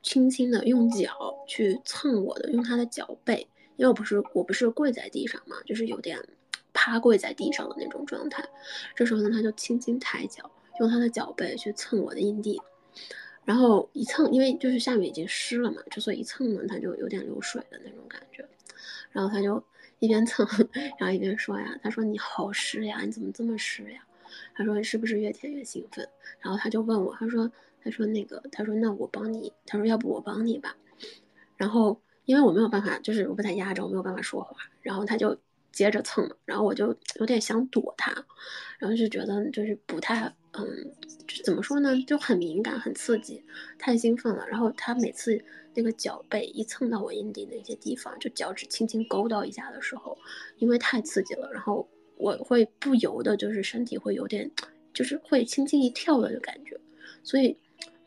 [0.03, 3.47] 轻轻的用脚去蹭我的，用他的脚背，
[3.77, 6.19] 因为我不是我不是跪在地上嘛，就是有点
[6.73, 8.49] 趴跪在地上的那种状态。
[8.95, 12.61] 这时候呢，他就轻轻抬脚，用他的脚背去蹭我的阴蒂，
[13.45, 18.49] 然后一蹭，因为就是下面已经湿了嘛，就所以一蹭呢，他就有点流水的那种感觉，
[19.13, 19.63] 然后他就。
[20.03, 20.49] 一边蹭，
[20.99, 24.03] 然后一边说呀：“他说你好湿呀，你怎么这么湿呀？”
[24.57, 26.09] 他说：“是不是越舔越兴奋？”
[26.41, 30.77] 然后他就问我：“他说，他说那个，他说那我帮你，他说要不我帮你吧。”
[31.57, 35.37] 然后因为我没有办法，就是我被他压着，我没有办法说话，然后他就
[35.73, 38.13] 接着蹭嘛，然后我就有点想躲他，
[38.79, 40.35] 然后就觉得就是不太。
[40.53, 40.67] 嗯，
[41.45, 41.97] 怎么说呢？
[42.09, 43.41] 就很敏感，很刺激，
[43.79, 44.45] 太兴奋了。
[44.49, 45.41] 然后他每次
[45.75, 50.19] 那个脚背一蹭到我阴蒂那些地方，就脚趾轻轻勾到一下的时候，
[50.59, 54.51] 因为太刺激了，然后我会不由得就是身体会有点，
[54.93, 56.77] 就是会轻轻一跳的感觉，
[57.23, 57.57] 所以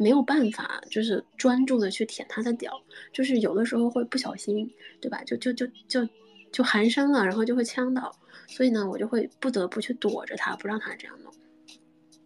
[0.04, 2.78] 没有办法就是专注的去舔他的屌，
[3.14, 5.24] 就是有的时候会不小心，对吧？
[5.24, 6.06] 就就就就
[6.52, 8.14] 就寒碜了，然后就会呛到，
[8.48, 11.34] 所以呢，我就会不得不去躲着他，不让他这样弄。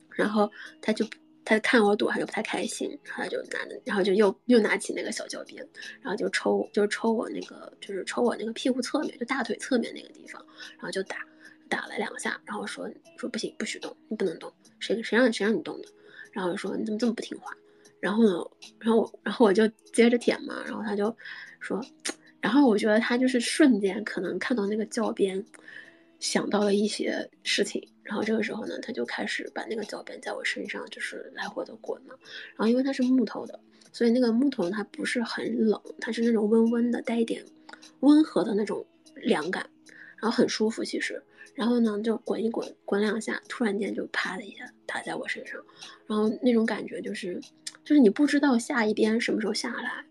[0.09, 0.51] 然后
[0.81, 1.05] 他就
[1.45, 5.63] 他看我躲，他就不太开心，他就拿，然后就又又拿起那个小胶鞭，
[6.01, 10.43] 然后就抽，就抽我那个，就是抽我那个屁股侧面，就大腿侧面那个地方，
[10.77, 11.17] 然后就打，
[11.69, 15.87] 打了两下，然后说说不行，不许动，你不能动，谁谁让谁让你动的？
[16.33, 17.55] 然后说你怎么这么不听话？
[17.99, 18.31] 然后呢，
[18.79, 21.15] 然后然后我就接着舔嘛，然后他就
[21.59, 21.83] 说，
[22.41, 25.43] 然后我觉得他就是瞬间可能看到那个教鞭，
[26.19, 27.87] 想到了一些事情。
[28.03, 32.13] 然后这个时候呢，他就开始把那个脚鞭在我身上就是来回的滚嘛。
[32.55, 33.59] 然后因为它是木头的，
[33.91, 37.43] 所以那个木头它不是很冷，它是那种温温的，带一点
[37.99, 38.85] 温和的那种
[39.15, 39.69] 凉感，
[40.15, 41.21] 然后很舒服其实。
[41.53, 45.59] 然后呢，就滚一滚，滚两下，突然间就啪的一下打在我身上，
[46.05, 47.41] 然后那种感觉就是，
[47.87, 50.03] 就是你不知道下一鞭什么时候下来，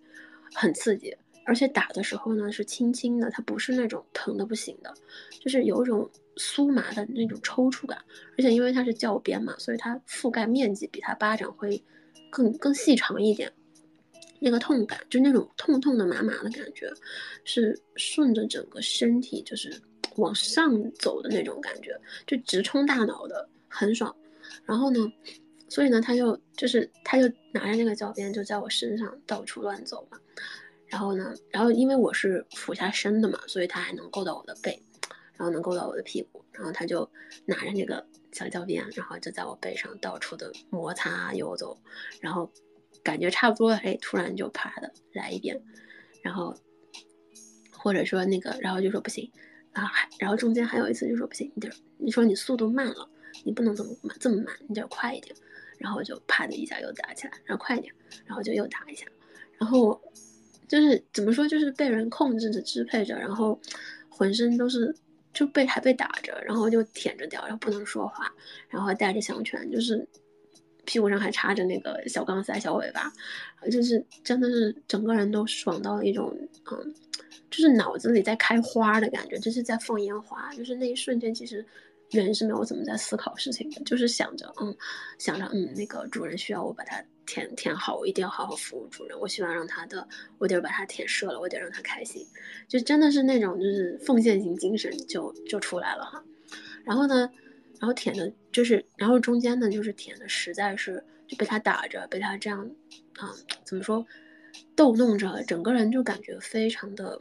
[0.54, 1.14] 很刺激。
[1.44, 4.94] 而且打的时候呢是轻轻的，它不是那种疼的不行的，
[5.38, 7.98] 就是有一种酥麻的那种抽搐感。
[8.38, 11.84] 而且因为它是教鞭嘛，所以它覆盖面积比它巴掌会
[12.30, 13.52] 更更细长一点。
[14.40, 16.90] 那个痛感就那种痛痛的麻麻的感觉，
[17.44, 19.78] 是顺着整个身体就是
[20.16, 21.94] 往上走的那种感觉，
[22.26, 24.16] 就直冲大脑的，很爽。
[24.64, 24.98] 然后呢，
[25.76, 30.18] 所以呢，他就就是他就拿着那个教鞭就在我身上到处乱走嘛。
[30.86, 34.82] 然后呢，然后因为我是俯下身的嘛，所以他还能够到我的背，
[35.36, 37.06] 然后能够到我的屁股，然后他就
[37.44, 38.02] 拿着那个
[38.32, 41.78] 小教鞭，然后就在我背上到处的摩擦游走，
[42.22, 42.50] 然后
[43.02, 45.62] 感觉差不多，哎，突然就啪的来一遍，
[46.22, 46.56] 然后
[47.70, 49.30] 或者说那个，然后就说不行
[49.72, 53.06] 啊，还然后中间还有一次就说不行，你点你说你速度慢了，
[53.44, 55.36] 你不能这么慢这么慢，你得快一点，
[55.78, 57.92] 然后就啪的一下又打起来，然后快一点，
[58.24, 59.06] 然后就又打一下，
[59.58, 60.00] 然后。
[60.68, 63.56] 就是怎么说，就是被人控制着、支配着，然后
[64.08, 64.92] 浑身都是
[65.32, 68.34] 就被还被打着，然后就舔着掉，然后不能说话，
[68.68, 70.04] 然后带着项圈，就是
[70.84, 73.12] 屁股上还插着那个小钢丝、小尾巴，
[73.70, 76.36] 就是真的是整个人都爽到一种
[76.72, 76.94] 嗯，
[77.48, 81.64] 就是脑子里在开花的感觉，就是在放烟花，就是那一瞬间其实。
[82.10, 84.74] 人是没有怎么在思考事情的，就是想着，嗯，
[85.18, 89.18] 想着，嗯，那个主人需要我把它填填好，我一定要好好服务主人。
[89.18, 90.06] 我希望让他的，
[90.38, 92.24] 我得把它填射了，我得让他开心，
[92.68, 96.22] 就真的是那种就是奉献型精神就就出来了哈。
[96.84, 97.28] 然后呢，
[97.80, 102.70] 然后舔的，就是然后中间呢就是舔的，实在是就被他打着，被他这样，
[103.18, 103.34] 啊，
[103.64, 104.06] 怎么说，
[104.76, 107.20] 逗弄着，整个人就感觉非常的，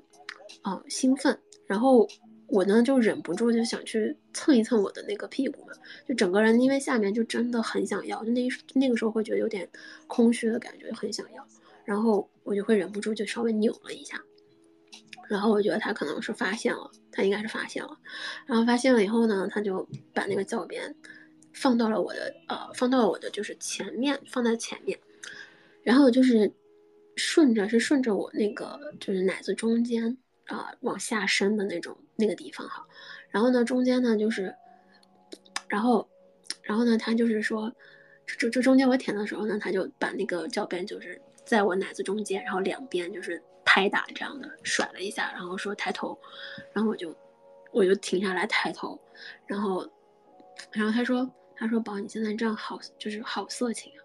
[0.61, 2.07] 啊，兴奋，然后。
[2.55, 5.73] 我呢就忍不住就想去蹭一蹭我的那个屁股嘛，
[6.07, 9.69] 就整个人因为下面就真的很想要，就那那个时候会觉得有点
[10.07, 11.45] 空虚的感觉，很想要，
[11.83, 14.21] 然后我就会忍不住就稍微扭了一下，
[15.27, 17.99] 然后我觉得他可能是发现了，他应该是发现了，
[18.45, 20.95] 然后发现了以后呢，他就把那个脚边
[21.53, 24.97] 放到了我的呃放到了我的就是前面放在前面，
[25.83, 26.51] 然后就是
[27.17, 32.85] 顺着是顺着我那个就是奶子中间啊往下伸的那种那个地方哈，
[33.29, 34.55] 然后呢中间呢就是，
[35.67, 36.07] 然后
[36.61, 37.71] 然后呢他就是说，
[38.25, 46.17] 这这中间我舔的时候呢，他就把那个教鞭就是在我奶子中间，然后两边就是拍打这样的甩了一下，然后说抬头，
[46.73, 47.15] 然后我就
[47.71, 48.99] 我就停下来抬头，
[49.45, 49.89] 然后
[50.71, 54.01] 然后他说他说宝你现在这样好就是好色情啊，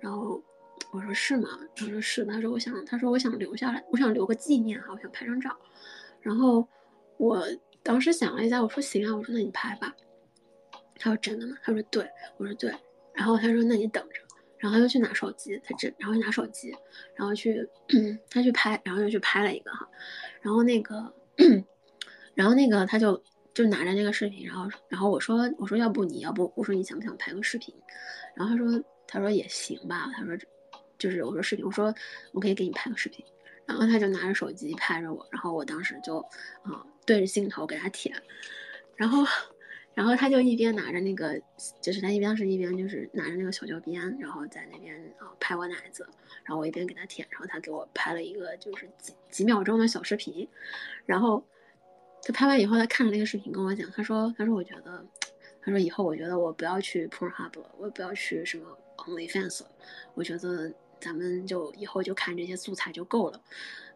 [0.00, 0.42] 然后。
[0.90, 1.48] 我说是吗？
[1.74, 2.24] 他说是。
[2.24, 5.56] 他说我想，他说我想留下来，我想留个纪念哈，我想拍张照。
[6.20, 6.68] 然后
[7.16, 7.44] 我
[7.82, 9.94] 当时想了一下，我说行啊，我说那你拍吧。
[10.98, 11.56] 他说真的吗？
[11.62, 12.74] 他说对，我说对。
[13.12, 14.20] 然后他说那你等着。
[14.58, 16.74] 然后他又去拿手机，他真，然后拿手机，
[17.14, 17.68] 然后去
[18.30, 19.86] 他去拍，然后又去拍了一个哈。
[20.40, 21.12] 然后那个，
[22.34, 23.22] 然后那个他就
[23.52, 27.74] 就拿着那个视频，然后然后我说我说要不你要不我说你想不想拍个视频？
[28.34, 30.36] 然后他说他说也行吧，他说。
[30.96, 31.92] 就是我说视频，我说
[32.32, 33.22] 我可以给你拍个视频，
[33.66, 36.18] 然后他就拿着手机拍着我，然后我当时就
[36.62, 38.14] 啊对着镜头给他舔，
[38.94, 39.24] 然后
[39.94, 41.40] 然后他就一边拿着那个，
[41.80, 46.06] 就是他一边是一边就是拿着那个小胶鞭，然后在那边啊拍我奶子，
[46.44, 50.46] 然后我一边给他舔，然后他给我拍了一个就是几几秒钟的小视频，
[51.06, 51.42] 然后
[52.22, 55.06] 他拍完以后，他看了那个视频跟我讲，他说他说我觉得，
[55.62, 59.70] 他说以后我觉得我不要去 Pornhub 了，我不要去什么 OnlyFans 了，
[60.14, 60.70] 我觉得。
[61.04, 63.38] 咱们就以后就看这些素材就够了。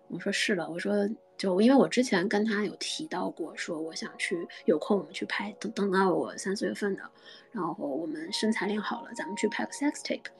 [0.09, 1.09] 我说是了，我说
[1.39, 7.03] 就因为我之前跟他有提到过，说我想去有空我们去拍，等等到我三四月份的，
[7.51, 10.31] 然后我们身材练好了，咱们去拍个 sex tape。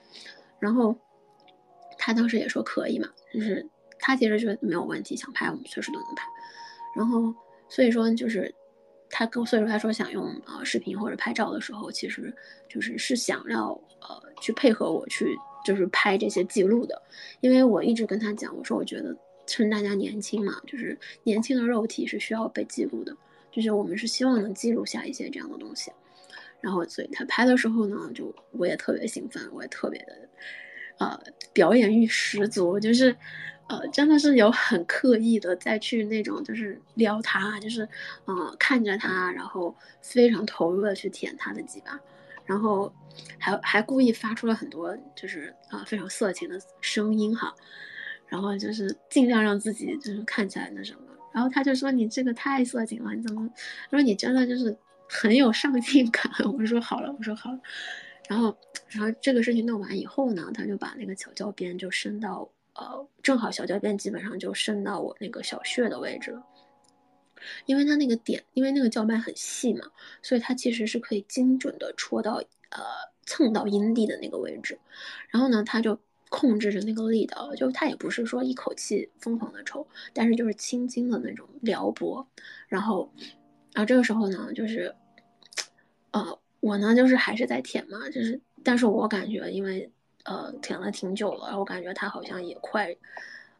[0.59, 0.95] 然后
[1.99, 3.67] 他当时也说可以嘛，就是
[3.99, 6.27] 他其实就没有问题，想拍我们随时都能拍。
[6.95, 7.35] 然后
[7.69, 8.55] 所以说就是
[9.11, 12.35] 他跟所以说他说想用呃视频或者拍照的时候，其实
[12.69, 15.37] 就是是想要呃去配合我去。
[15.65, 17.01] 就是拍这些记录的，
[17.41, 19.17] 因为我一直跟他讲，我说我觉得
[19.47, 23.17] 趁大家年轻嘛，就是年轻的肉体是需要被记录的，
[23.51, 25.91] 就是我们是希望能记录下一些这样的东西。
[26.61, 30.29] 然后，所以他拍的时候呢，就我也特别兴奋，我也特别的，
[30.99, 31.17] 呃，
[31.53, 33.15] 表演欲十足，就是，
[33.69, 37.89] 呃，真的是有很刻意的再去那种就是撩他，就是，
[38.25, 39.73] 呃，看着他，然后
[40.03, 42.01] 非常投入的去舔他的鸡巴。
[42.49, 42.91] 然后
[43.39, 47.55] 还还故意发出了很多就是啊非常色情的声音哈，
[48.27, 51.01] 然后就是尽量让自己就是看起来那什么，
[51.31, 53.47] 然后他就说你这个太色情了，你怎么？
[53.91, 54.75] 他说你真的就是
[55.07, 56.33] 很有上进感。
[56.59, 57.61] 我说好了，我说好了。
[58.29, 58.57] 然后
[58.89, 66.43] 然后这个事情弄完以后呢，他就把那个小胶边就伸到呃正好小胶边基本上就伸到我那个小穴的位置了。
[67.67, 69.91] 因为它那个点，因为那个叫卖很细嘛，
[70.23, 72.35] 所以它其实是可以精准的戳到，
[72.71, 72.81] 呃，
[73.27, 74.79] 蹭到阴蒂的那个位置。
[75.31, 75.99] 然后呢，他就
[76.29, 82.27] 控制着那个力道，就他也不是说一口气疯狂的抽，但是就是轻轻的那种撩拨。
[82.69, 83.13] 然后，
[83.73, 84.95] 然后这个时候呢，就是，
[86.11, 89.91] 呃，我呢就是还是在舔嘛，就是，但是我感觉因为，
[90.25, 92.97] 呃，舔了挺久了，我感觉他好像也快。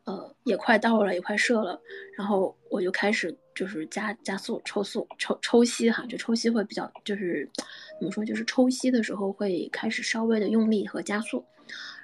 [0.05, 1.79] 呃，也快到了，也快射了，
[2.17, 7.51] 然后我就开始就是加加速抽速抽抽吸哈，就抽吸会比较就是
[7.99, 11.45] 怎么说，就是抽吸的时候会开始稍微的用力和加速，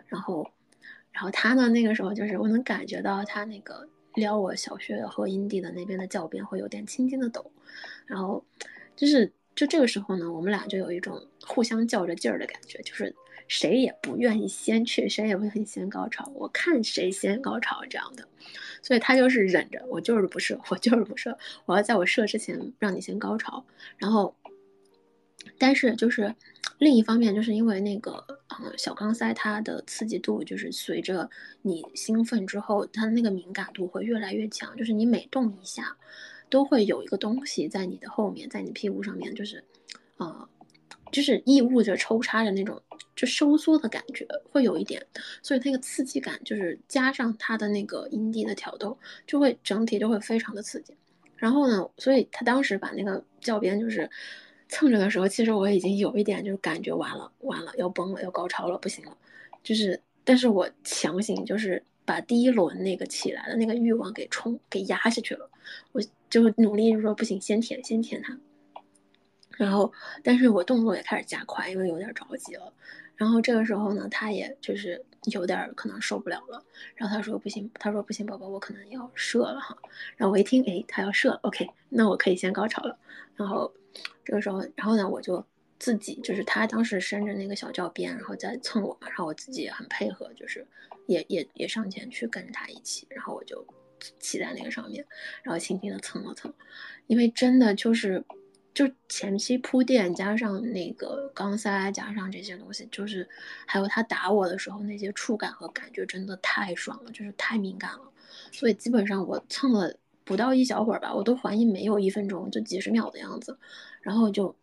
[0.09, 0.45] 然后
[1.13, 7.53] 然后他呢那个时候就是我能感觉到他那个撩我小穴和阴蒂的那边的脚边会有点轻轻的抖，
[8.05, 8.45] 然后
[8.97, 13.15] 就是就这个时候呢，我们俩就有一种互相较着劲儿的感觉，就是。
[13.47, 16.33] 谁也不愿意先去，谁也不愿意先高潮。
[16.35, 18.27] 我看谁先高潮这样的，
[18.81, 21.37] 所以他就是忍着，我就是不射，我就是不射，
[21.67, 23.63] 我要在我射之前让你先高潮。
[23.99, 24.35] 然后，
[25.59, 26.35] 但是就是
[26.79, 28.25] 另一方面，就是因为那个
[28.59, 31.29] 嗯小钢塞它的刺激度，就是随着
[31.61, 35.99] 你兴奋之后，它的那个敏感度会越来越强，就是你每动一下，
[36.55, 39.65] 都会有一个东西在你的后面，在你屁股上面，就是
[40.19, 40.49] 呃。
[41.13, 42.83] 就是异物着抽插的那种，
[43.15, 45.01] 就收缩的感觉会有一点，
[45.43, 50.93] 所以那个刺激感就是加上它的那个阴蒂的挑逗，就会整体就会非常的刺激。
[51.37, 54.11] 然后呢，所以他当时把那个教鞭就是
[54.69, 59.17] 蹭着的时候，其实我已经有一点就是感觉完了，完了要崩了，要高潮了，不行了。
[59.63, 65.51] 就是，但是我强行就是把第一轮那个起来的那个欲望给冲给压下去了，
[65.93, 68.39] 我就努力就说不行，先舔，先舔他。
[69.57, 72.73] 然后，但是我动作也开始加快，因为有点着急了。
[73.17, 76.61] 然后这个时候呢，他也就是有点可能受不了了。
[76.97, 79.79] 然后他说：“不行，他说不行，宝宝，我可能要射了哈。”
[80.19, 82.99] 然后我一听，哎，他要射，OK，那我可以先高潮了。
[83.37, 83.73] 然后
[84.25, 85.45] 这个时候，然后呢，我就
[85.79, 90.67] 自己就是他当时伸着那个小教鞭，然后在蹭我嘛，然后我自己也很配合，就是
[91.07, 93.67] 也也也上前去跟着他一起，然后我就
[94.19, 95.05] 骑在那个上面，
[95.43, 96.53] 然后轻轻的蹭了蹭，
[97.07, 98.25] 因为真的就是
[98.73, 103.29] 就前期铺垫加上那个钢塞加上这些东西，就是
[103.67, 108.13] 还有他打我的时候那些触感和感觉真的太爽了，就是太敏感了，
[108.53, 109.95] 所以基本上我蹭了
[110.25, 113.59] 不到一小会儿吧，我都怀疑没有一分钟，就几十秒的样子，
[114.01, 114.55] 然后就。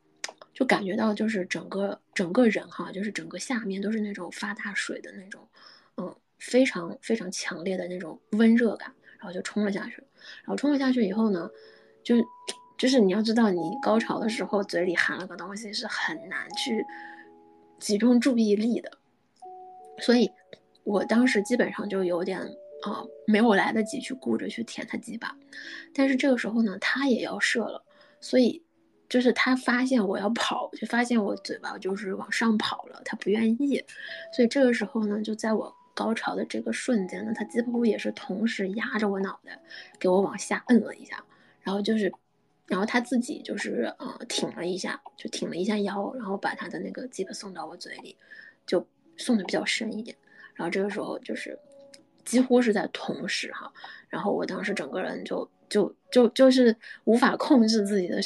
[0.54, 5.48] 就感觉到就是整个整个人哈，就是整个下面都是那种发大水的那种，
[5.96, 10.04] 嗯，非常非常强烈的那种温热感，然后就冲了下去。
[10.44, 11.50] 然后冲了下去以后呢，
[12.04, 12.16] 就
[12.78, 16.86] 就是你要知道，你高潮的时候嘴里含了个东西是很难去
[17.80, 18.92] 集中注意力的，
[20.00, 20.30] 所以
[20.84, 22.40] 我当时基本上就有点
[22.84, 25.34] 啊，没有来得及去顾着去舔他几把。
[25.94, 27.84] 但是这个时候呢，他也要射了，
[28.20, 28.62] 所以。
[29.12, 33.84] 就是他发现我要跑，就发现我嘴巴就是往上跑了，他不愿意，
[34.34, 39.60] 所以这个时候呢，就在我高潮的这个瞬间呢，他几乎也是同时压着我脑袋，
[40.00, 41.22] 给我往下摁了一下，
[41.60, 42.10] 然后就是，
[42.68, 48.16] 然后他自己就是呃挺了一下，就挺了一下腰，然后把他的那个鸡巴送到我嘴里，
[48.66, 50.16] 就送的比较深一点，
[50.54, 51.60] 然后这个时候就是
[52.24, 53.70] 几乎是在同时哈，
[54.08, 56.74] 然后我当时整个人就就就就是
[57.04, 58.22] 无法控制自己的。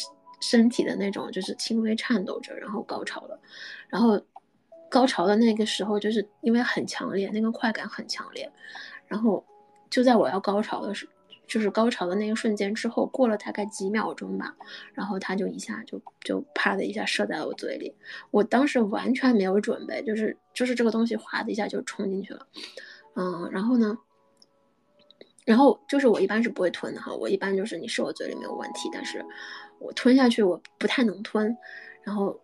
[0.47, 3.39] 身体的那种就是轻微颤抖着，然后高潮了，
[3.89, 4.21] 然后
[4.89, 8.51] 高潮的那个时候，就是因为很强烈，那个快感很强烈，
[9.07, 9.43] 然后
[9.89, 11.09] 就在我要高潮的时，
[11.47, 14.55] 就是高潮的那个瞬间之后，过了大概几秒钟吧，
[14.93, 17.91] 然后他就一下就就啪的一下射在了我嘴里，
[18.29, 22.47] 我当时完全没有准备，就是就是这个东西哗的一下就冲进去了，
[23.15, 23.97] 嗯，然后呢？
[25.45, 29.23] 然后就是我一般是不会吞的哈，我一般就是你射我嘴里没有问题，但是
[29.79, 31.55] 我吞下去我不太能吞，
[32.01, 32.37] 然后，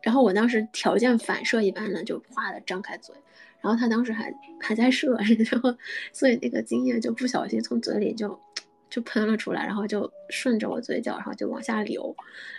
[0.00, 3.12] 然后我当时条件反射一般的就哗的张开嘴，
[3.60, 5.16] 然后他当时还还在射，
[5.50, 5.76] 然后
[6.12, 8.38] 所以那个精液就不小心从嘴里就
[8.88, 12.14] 就喷了出来，然后就顺着我嘴角，然后就往下流，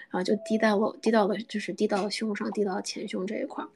[0.10, 3.70] 然后就滴到了滴到了就是滴到了胸上，滴到前胸这一块儿，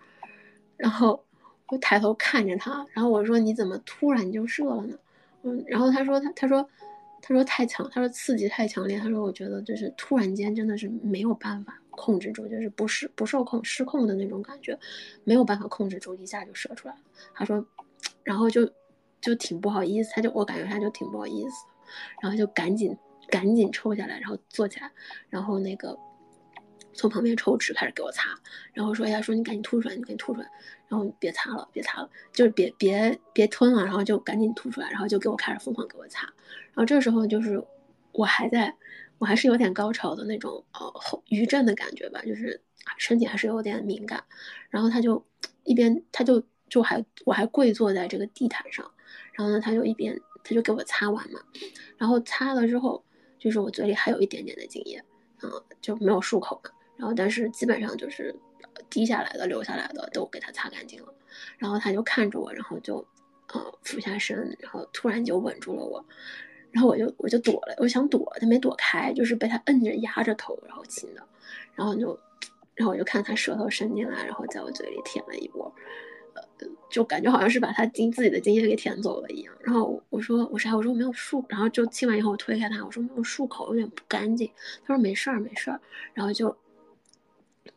[0.75, 1.23] 然后
[1.69, 4.97] 我抬头看着他，然后我说你怎么突然就射了呢？
[5.45, 6.67] 嗯，然后他说他他说
[7.21, 14.77] 他说太强，他说刺激太强烈，他说我觉得就是突然间真的是没有办法控制住，就是不是不受控失控的那种感觉，
[15.23, 16.99] 没有办法控制住，一下就射出来了。
[17.33, 17.65] 他说，
[18.23, 18.67] 然后就
[19.21, 21.65] 就挺不好意思，他就我感觉他就挺不好意思，
[22.21, 22.97] 然后就赶紧
[23.29, 24.91] 赶紧抽下来，然后坐起来，
[25.29, 25.97] 然后那个。
[26.95, 28.29] 从旁边抽纸开始给我擦，
[28.73, 30.49] 然后说：“哎呀，说你赶紧吐出来，你赶紧吐出来，
[30.87, 36.25] 然后别擦了，别擦了，就是别别别吞了，然后就赶紧吐出来，然后就给我开始疯狂给我擦。
[36.73, 37.61] 然后这个时候就是
[38.13, 38.73] 我还在，
[39.17, 42.61] 我还是有点高潮的那种呃后余震的感觉吧，就是
[42.97, 44.23] 身体还是有点敏感。
[44.69, 45.23] 然后他就
[45.65, 48.89] 一边他就就还我还跪坐在这个地毯上，
[49.33, 51.41] 然后呢他就一边他就给我擦完嘛，
[51.97, 53.03] 然后擦了之后
[53.37, 55.03] 就是我嘴里还有一点点的精液，
[55.43, 55.51] 嗯
[55.81, 58.33] 就没有漱口嘛。”然后，但是基本上就是
[58.89, 61.13] 滴下来的、流下来的都给他擦干净了。
[61.57, 63.05] 然后他就看着我，然后就
[63.53, 66.03] 呃俯下身，然后突然就吻住了我。
[66.71, 71.21] 然后我就我就躲了，我想躲，他没躲开，就是被他摁着压着头，然后亲的。
[71.73, 72.17] 然后就，
[72.73, 75.73] 然后我就看他舌头伸进来，然后在我嘴里舔了一波，
[76.33, 79.53] 呃，就感觉好像是把他经自己的精液给舔走了一样。
[79.61, 80.75] 然后我说我啥？
[80.75, 81.43] 我说我没有漱。
[81.49, 84.49] 然后就亲完以后，我推开他，我说没有漱口，有点不干净。
[84.85, 85.79] 他说没事儿，没事儿。
[86.13, 86.55] 然后就。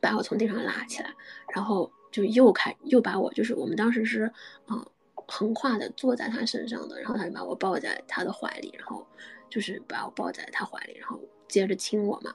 [0.00, 1.14] 把我从地上拉起来，
[1.54, 4.32] 然后就又开又把我就是我们当时是
[4.68, 4.86] 嗯
[5.26, 9.06] 横跨的坐在他身上的，然后他就把我抱在他的怀里，然后
[9.50, 12.34] 就是把我抱在他怀里，然后接着亲我嘛，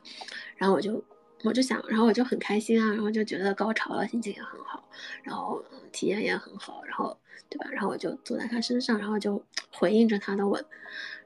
[0.55, 1.03] 然后我就
[1.43, 4.87] 我就想，然后我就很开心啊，然后就觉得高潮了，心情也很好，
[5.23, 7.17] 然后体验也很好，然后
[7.49, 7.67] 对吧？
[7.71, 10.63] 然后我就坐在他身上，然后就回应着他的吻，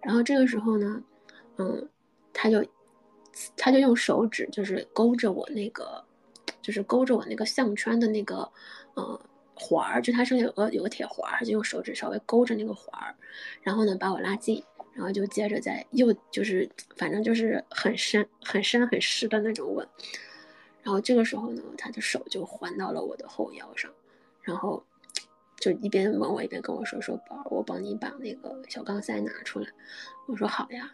[0.01, 1.03] 然后这个时候呢，
[1.57, 1.89] 嗯，
[2.31, 2.65] 他就
[3.57, 6.06] 他就用手指就是勾着我那个。
[6.67, 8.51] 就是勾着我那个项圈的那个，
[8.95, 9.21] 呃，
[9.55, 13.15] 环儿，就它上面有个有个铁环儿，就用手指稍微勾着那个环儿，
[13.61, 14.61] 然后呢把我拉近，
[14.93, 19.87] 然后就接着再又就是反正就是很深很深很湿的那种吻，
[20.83, 23.89] 然后这个时候呢，他的手就环到了我的后腰上，
[24.41, 24.83] 然后
[25.61, 29.69] 就一边吻我一边跟我说说宝，我帮你把那个小钢塞拿出来，
[30.25, 30.91] 我说好呀，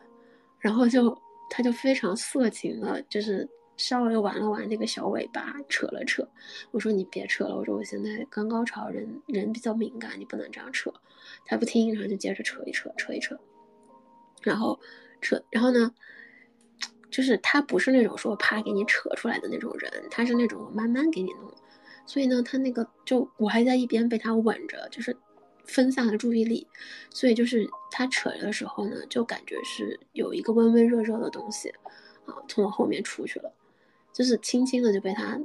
[0.60, 1.20] 然后就
[1.50, 3.50] 他就非常色情的，就是。
[3.78, 6.28] 稍微玩了玩那个小尾巴，扯了扯。
[6.72, 10.94] 我说你别扯了，我说我现在刚高潮，人人比较敏感，你不能这样扯。
[11.46, 13.38] 他不听，然后就接着扯一扯，扯一扯。
[14.42, 14.80] 然后
[15.22, 15.94] 扯，然后呢，
[17.10, 21.52] 就是他不是那种说啪给你扯出来的那种人，他是那种我慢慢给你弄。
[22.06, 25.16] 所以呢，他那个就我还在一边被他吻着，就是
[25.66, 26.68] 分散了注意力。
[27.10, 31.70] 所以就是他扯的时候呢，就感觉是有一个温温热热的东西
[32.26, 33.54] 啊从我后面出去了，
[34.14, 35.38] 就是轻轻的就被他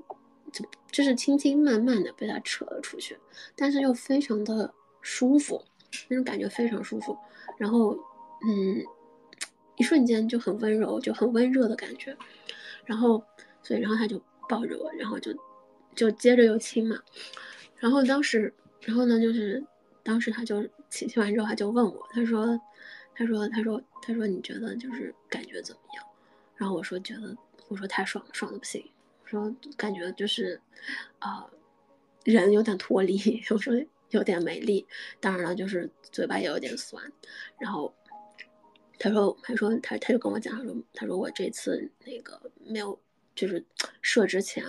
[0.53, 3.19] 就就是轻轻慢慢的被他扯了出去，
[3.57, 5.65] 但是又非常的舒服，
[6.07, 7.19] 那种感觉非常舒服。
[7.57, 7.99] 然后
[8.47, 8.85] 嗯，
[9.77, 12.17] 一瞬间就很温柔，就很温热的感觉。
[12.85, 13.25] 然后
[13.63, 15.35] 所以然后他就抱着我，然后就。
[15.95, 16.97] 就接着又亲嘛，
[17.77, 19.61] 然后当时，然后呢，就是
[20.05, 22.57] 当时他就亲亲完之后，他就问我，他说，
[23.17, 26.05] 他说，他说，他说你觉得就是感觉怎么样？
[26.55, 27.37] 然后我说觉得，
[27.69, 28.91] 我说太爽了，爽的不行。
[29.23, 30.61] 我说感觉就是，
[31.19, 31.49] 啊，
[32.25, 33.19] 人有点脱离。
[33.51, 33.75] 我说
[34.11, 34.87] 有点没力，
[35.21, 37.03] 当然了，就是嘴巴也有点酸。
[37.59, 37.95] 然后
[38.99, 43.01] 他说，他说他他就跟我讲，他说他说我这次那个没有
[43.35, 43.65] 就是
[44.03, 44.65] 射之前。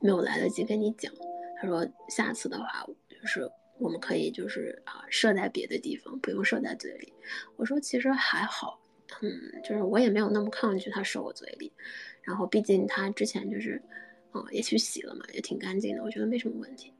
[0.00, 1.12] 没有来得及跟你讲，
[1.60, 3.50] 他说下次的话就是
[3.80, 7.12] 我们可以就是啊射在别的地方，不用射在嘴里。
[7.56, 8.80] 我说其实还好，
[9.22, 11.72] 嗯，就是我也没有那么抗拒他射我嘴里。
[12.28, 13.82] 然后毕竟他之前就是，
[14.34, 16.92] 嗯也去洗了嘛，也挺干净的，我觉得没什么问题。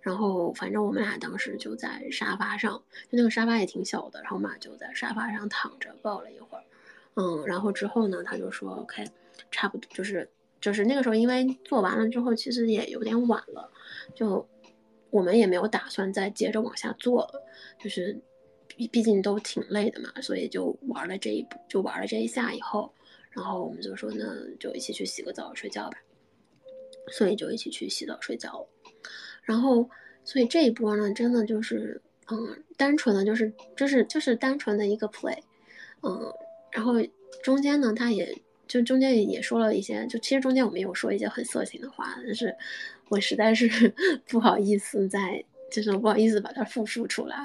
[0.00, 2.72] 然后反正我们俩当时就在沙发上，
[3.08, 6.64] 就那个沙发也挺小的，然后我们俩就在沙发上躺着抱了一会儿，
[7.14, 9.04] 嗯，然后之后呢他就说 OK，
[9.50, 10.28] 差不多就是。
[10.60, 13.70] 就是那个时候，因为做完了之后，其实也有点晚了，
[14.12, 14.44] 就
[15.08, 17.40] 我们也没有打算再接着往下做了。
[17.78, 18.20] 就是
[18.66, 22.92] 毕毕竟都挺累的嘛，所以就玩了这一步，就玩了这一下以后，
[23.30, 24.24] 然后我们就说，那
[24.58, 25.98] 就一起去洗个澡睡觉吧。
[27.10, 28.68] 所以就一起去洗澡睡觉了。
[29.42, 29.88] 然后，
[30.24, 32.00] 所以这一波呢，真的就是，
[32.30, 35.38] 嗯，单纯的就是，就是就是单纯的一个 play，
[36.02, 36.32] 嗯，
[36.70, 36.94] 然后
[37.42, 38.42] 中间呢，他也。
[38.68, 42.54] 就中间也说了一些，就其实中间我们有说一些很色情的话，但是
[43.08, 43.66] 我实在是
[44.28, 47.36] 不好意思在，就是不好意思把它复述出来。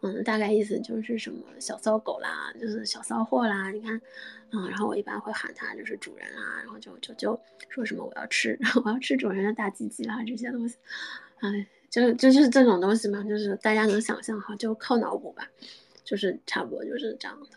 [0.00, 4.00] 嗯，大概意思就是什么小骚狗啦，就是小骚货啦，你看，
[4.50, 10.76] 嗯，然后我一般会喊它就是主人啊，然后就就就说什么我要吃， 我要吃主人的大鸡鸡啦这些东西，
[11.40, 15.48] 哎，就就是这种东西嘛，就是大家能想象哈，就靠脑补吧，
[16.04, 17.56] 就是差不多就是这样的，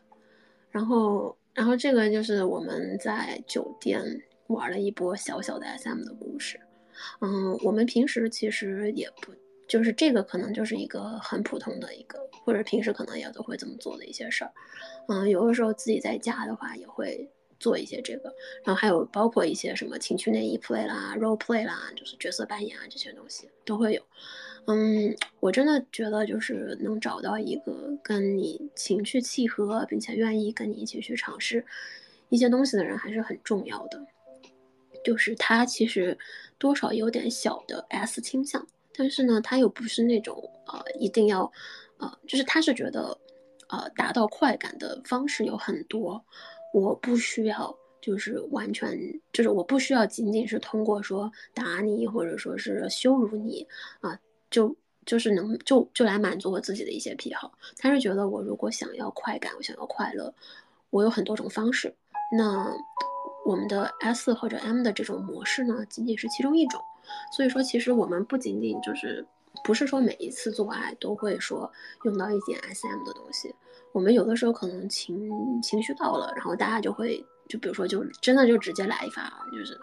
[0.71, 1.37] 然后。
[1.53, 4.01] 然后这个就是我们在酒店
[4.47, 6.57] 玩了一波小小的 SM 的故事，
[7.19, 9.33] 嗯，我们平时其实也不，
[9.71, 14.51] 就是这个可能就是一个很普通的一个，或者平时可能也都会这么做的一些事儿，
[15.07, 17.29] 嗯，有的时候自己在家的话也会。
[17.61, 18.33] 做一些这个，
[18.63, 24.01] 然后还有包括一些什么情趣内衣 play 啦、role play 啦，就是角色扮演啊这些东西都会有。
[24.65, 31.63] 嗯，我真的觉得就是能找到一个跟你情绪契合，并且愿意跟你一起去尝试
[32.29, 34.07] 一些东西的人还是很重要的。
[35.05, 36.17] 就是他其实
[36.57, 40.35] 多少有点小的 S 倾向，但是呢，他又不是那种
[40.67, 41.51] 呃一定要
[41.97, 43.17] 呃，就是他是觉得
[43.69, 46.23] 呃达到快感的方式有很多。
[46.73, 48.97] 我不需要，就是完全，
[49.33, 53.67] 就是我不需要仅仅是通过说打你或者说是羞辱你
[53.99, 54.17] 啊，
[54.49, 57.51] 就就是能就就来满足我自己的一些癖好。
[57.77, 60.33] 他是觉得我如果想要快感，我想要快乐，
[60.89, 61.93] 我有很多种方式。
[62.37, 62.73] 那
[63.45, 66.81] 我们的 S 或者 M 的这种模式呢，仅仅是其中一种。
[67.31, 69.25] 所以说，其实我们不仅仅就是
[69.63, 71.71] 不是说每一次做爱都会说
[72.03, 73.53] 用到一点 SM 的东西。
[73.93, 75.29] 我们有的时候可能情
[75.61, 79.77] 情绪到了，然后大家就会就比如说就真的就直接来一发，就是，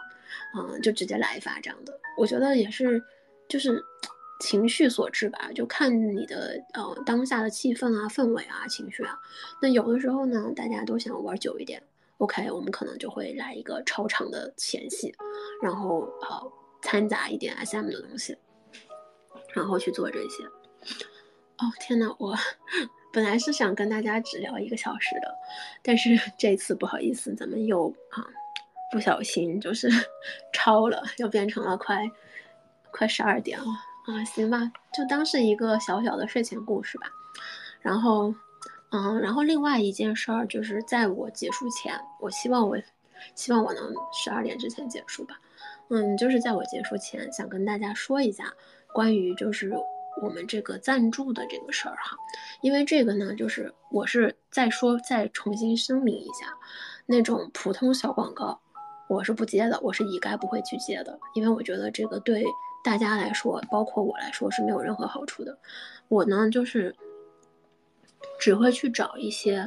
[0.57, 2.01] 嗯，就直接来一发这样的。
[2.17, 3.03] 我觉得也是，
[3.49, 3.85] 就是
[4.41, 9.19] 情绪所致吧，就看你的呃当下的气氛啊、氛围啊、情绪啊。
[9.61, 11.83] 那有的时候呢，大家都想玩久一点
[12.17, 15.15] ，OK，我们可能就会来一个超长的前戏，
[15.61, 16.53] 然后呃
[16.83, 18.37] 掺杂一点 SM 的东西，
[19.55, 20.45] 然后去做这些。
[21.59, 22.37] 哦天呐，我。
[23.11, 25.35] 本来是想跟大家只聊一个小时的，
[25.83, 28.25] 但是这次不好意思，咱们又啊
[28.93, 29.89] 不小心就是
[30.53, 32.05] 超了，又变成了快
[32.93, 33.65] 快十二点了
[34.07, 37.11] 啊，行吧，就当是一个小小的睡前故事吧。
[37.81, 38.33] 然后，
[38.91, 42.79] 嗯，然后另外一件事儿就是在我结束前，我希望我
[43.35, 45.41] 希望我能十二点之前结束吧。
[45.91, 48.53] 嗯，就是在我结束前，想跟大家说一下
[48.93, 49.73] 关于就是。
[50.21, 52.17] 我们这个赞助的这个事儿哈，
[52.61, 56.53] 因为这个呢，就是我是再说再重新声明一下，
[57.07, 58.61] 那种普通小广告，
[59.09, 62.45] 我是不接的，我是一概不会去接的，因为我觉得这个对
[62.83, 65.57] 大家来说，包括我来说是没有任何好处的。
[66.09, 66.93] 我呢，就是
[68.41, 69.59] 只会去找一些，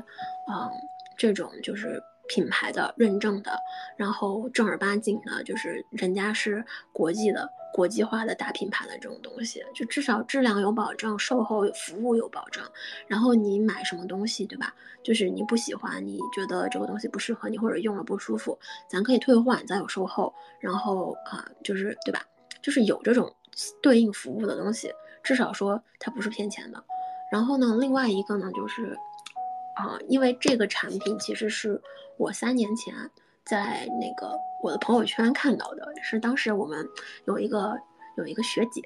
[0.50, 0.70] 嗯，
[1.16, 3.52] 这种就是品牌的认证的，
[3.98, 6.64] 然后正儿八经的，就是人家是
[6.94, 12.64] 国际的、国际化的大品牌的这种东西，就至少质量有保证，售后服务有保证。
[13.06, 14.74] 然后你买什么东西，对吧？
[15.04, 20.34] 就是你不喜欢，你觉得这个东西不适合你，或者用了不舒服，咱可以退换，咱有售后。
[20.62, 22.24] 然后啊，就是对吧？
[22.62, 23.30] 就是有这种
[23.82, 24.90] 对应服务的东西，
[25.22, 26.82] 至少说它不是骗钱的。
[27.30, 28.98] 然后呢，另外一个呢，就是。
[29.82, 31.82] 啊，因为这个产品其实是
[32.18, 32.94] 我三年前
[33.44, 36.88] 在那个我的朋友圈看到的，是当时我们
[37.26, 37.76] 有一个
[38.16, 38.84] 有一个学姐，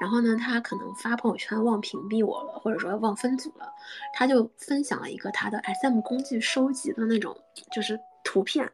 [0.00, 3.70] 然后呢，她可能发朋友圈忘屏蔽我了，或者说忘分组了，
[4.14, 7.36] 她就分享了一个她的 SM 工具收集的那种
[7.70, 8.66] 就是图片，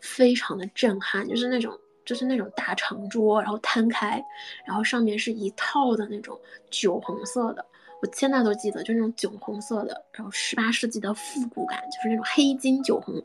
[0.00, 4.24] 非常的震撼，就是那种就是那种大长桌，然后摊开，
[4.64, 6.40] 然后上面是一套的那种
[6.70, 7.66] 酒红色的。
[8.02, 13.22] 我现在都记得，就那种酒红色的，然后十八世纪的复古感，就是那种黑金酒红，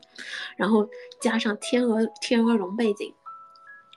[0.56, 0.86] 然后
[1.20, 3.12] 加上天鹅天鹅绒背景，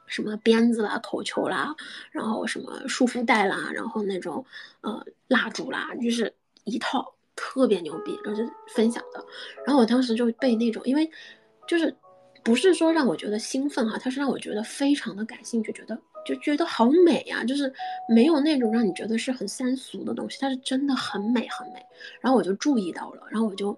[0.08, 1.76] 什么鞭子啦、口球啦，
[2.12, 4.46] 然后什么束缚带啦，然后那种
[4.82, 6.34] 呃蜡烛啦，就是
[6.64, 9.26] 一套特别牛逼，然后就分享的。
[9.66, 11.10] 然后我当时就被那种，因为
[11.68, 11.94] 就是
[12.44, 16.00] 不是说让我觉得兴奋哈，它是让我觉得非常的感兴趣，觉得。
[16.26, 17.74] 就觉得好美呀，就是
[18.08, 21.84] 没有那种让你觉得是很三俗的东西，它是真的很美很美。
[22.22, 23.78] 然后我就注意到了，然后我就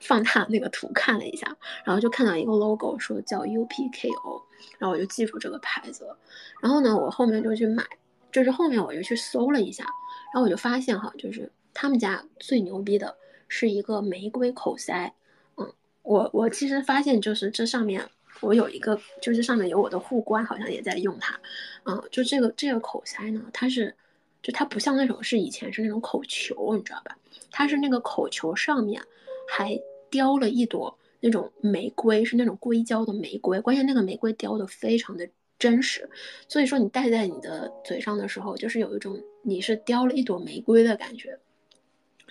[0.00, 4.42] 放大那个图看了一下，然后就看到一个 logo 说叫 UPKO，
[4.78, 6.16] 然后我就记住这个牌子了。
[6.60, 7.84] 然后呢，我后面就去买，
[8.30, 9.84] 就是后面我就去搜了一下，
[10.32, 13.16] 然后我就发现哈，就是他们家最牛逼的
[13.48, 15.14] 是一个玫瑰口塞。
[15.56, 15.72] 嗯，
[16.02, 18.08] 我我其实发现就是这上面。
[18.42, 21.40] 我有一个，就是上面有我的护官，好像也在用它，
[21.84, 23.94] 嗯，就这个这个口塞呢，它是，
[24.42, 27.16] 就它不像那种是以前是那种口球，你知道吧？
[27.50, 29.00] 它是那个口球上面
[29.48, 35.28] 还雕了一朵那种玫瑰，是那种硅胶的玫瑰，关键那个玫瑰雕的非常的
[35.58, 36.10] 真实，
[36.48, 41.38] 所以说你戴在你的嘴上的时候，就是有一种你是雕了一朵玫瑰的感觉，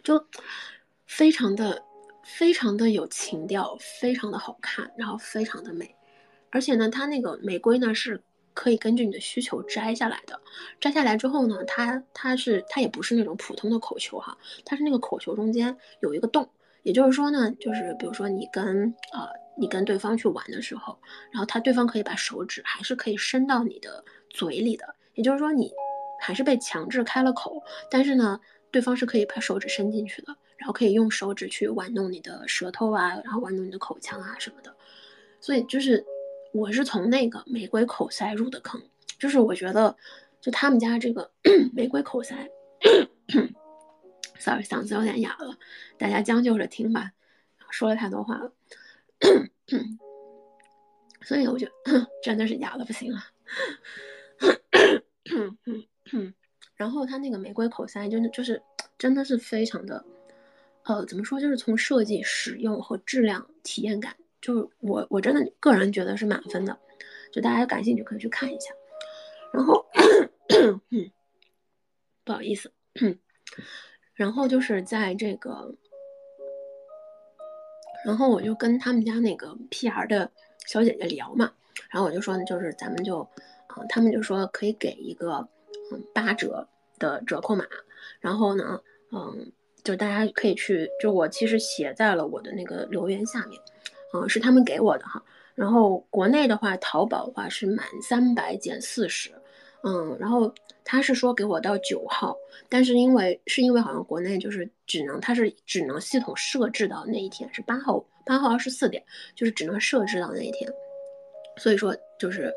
[0.04, 0.26] 就
[1.06, 1.82] 非常的
[2.24, 5.96] 非常的有情调，非常的好看，然后非常的美。
[6.52, 8.22] 而且呢，它那个玫瑰呢是
[8.54, 10.40] 可以根据你的需求摘下来的。
[10.80, 16.50] 摘下来之后呢，它它是它也不是那种普通的口球哈，它是那个口球中间有一个洞。
[16.84, 20.98] 也就是说呢，就是比如说你跟呃你跟对方去玩的时候，
[21.32, 24.96] 然后他对方可以把手指还是可以伸到你的嘴里的。
[25.14, 25.72] 也就是说你
[26.20, 28.40] 还是被强制开了口，但是呢，
[28.72, 34.76] 对方是可以把手指伸进去的，然后可以用手指去玩弄你的舌头啊，然后玩弄你的口腔啊什么的。
[35.40, 36.04] 所以就是。
[36.54, 38.82] 我是从那个玫瑰口塞入的坑，
[39.18, 39.96] 就是我觉得，
[40.42, 41.32] 就他们家这个
[41.74, 42.36] 玫瑰口塞
[44.38, 45.58] ，sorry，嗓子有点哑了，
[45.98, 47.14] 大家将就着听吧，
[47.70, 48.52] 说了太多话了，
[51.22, 51.68] 所以我就
[52.22, 53.24] 真的是哑的不行了。
[56.76, 58.62] 然后它那个玫瑰口塞，真的就是
[58.98, 60.04] 真的是非常的，
[60.84, 64.16] 呃，怎么说，就是从设计、使用和质量、体验感。
[64.42, 66.78] 就我我真的个人觉得是满分的，
[67.32, 68.74] 就大家感兴趣可以去看一下。
[69.54, 69.86] 然后，
[72.24, 72.72] 不好意思，
[74.14, 75.76] 然后就是在这个，
[78.06, 80.32] 然后我就跟他们家那个 PR 的
[80.66, 81.52] 小姐姐聊嘛，
[81.90, 83.28] 然后我就说呢，就是咱们就，
[83.76, 85.48] 嗯，他们就说可以给一个
[85.92, 87.66] 嗯八折的折扣码，
[88.22, 88.82] 然后呢，
[89.12, 89.52] 嗯，
[89.84, 93.62] 就大家可以去，就我其实写在了我的那个留言下面。
[94.14, 95.24] 嗯，是他们给我的哈，
[95.56, 99.32] 然后国内的话，淘宝的话是满三百减四十，
[99.84, 102.36] 嗯，然后他是说给我到九号，
[102.68, 109.04] 但是因为是因为好像国内就是只能，他是只能系统设置到那一天是八号，八号二十四点，
[109.36, 110.70] 就是只能设置到那一天，
[111.58, 112.54] 所以说就是，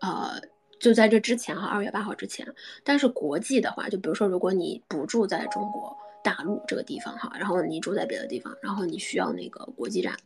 [0.00, 0.40] 呃，
[0.80, 2.46] 就在这之前哈，二月八号之前，
[2.82, 5.94] 但是国际的话，就比如说如果你不住在中国
[6.24, 10.16] 大陆这个地方哈，然后你住在别的地方，然后你需要那个国际站。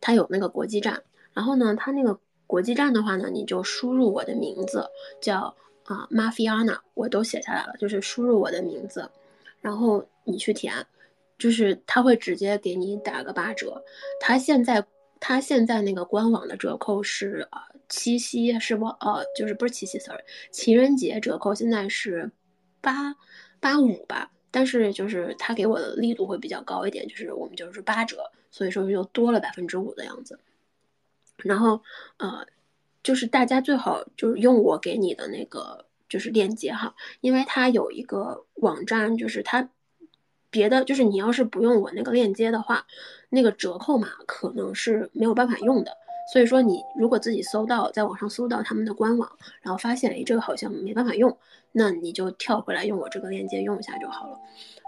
[0.00, 1.02] 它有那个国际站，
[1.32, 4.88] 然后呢，它那个国际站的话呢，你就输入我的名字，
[5.20, 5.54] 叫
[5.84, 9.10] 啊 Mafiana，我都写下来了，就是输入我的名字，
[9.60, 10.74] 然后你去填，
[11.38, 13.82] 就是他会直接给你打个八折。
[14.20, 14.84] 他现在
[15.20, 22.30] 他现在那个官网的折扣是啊七夕是不呃就是不是七夕，sorry，情人节折扣现在是
[22.80, 23.14] 八
[23.60, 24.30] 八五吧。
[24.50, 30.40] 但是就是他给我的力度会比较高一点，就是我们就是八折，所以说又多了百分之五的样子。
[31.36, 31.80] 然后
[32.16, 32.44] 呃，
[33.04, 39.70] 就是大家最好就是用我给你的那个就是链接哈，因为它有一个网站，就是它
[40.50, 42.84] 别的就是你要是不用我那个链接的话，
[43.28, 45.96] 那个折扣码可能是没有办法用的。
[46.32, 49.30] 所以说，你如果自己搜到，在网上搜到他们的官网，
[49.62, 51.38] 然后发现，哎，这个好像没办法用，
[51.70, 54.38] 那你就跳回来用我这个链接用一下就好了。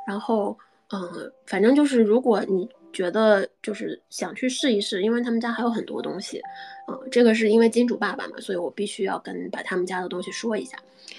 [0.05, 0.59] 然后，
[0.93, 6.43] 嗯，反正就是，如果你觉得就是想去试一试，因为他们家还有很多东西，
[6.89, 10.77] 嗯，这个是因为金主爸爸嘛，所以我必须要跟把他们家的东西说一下，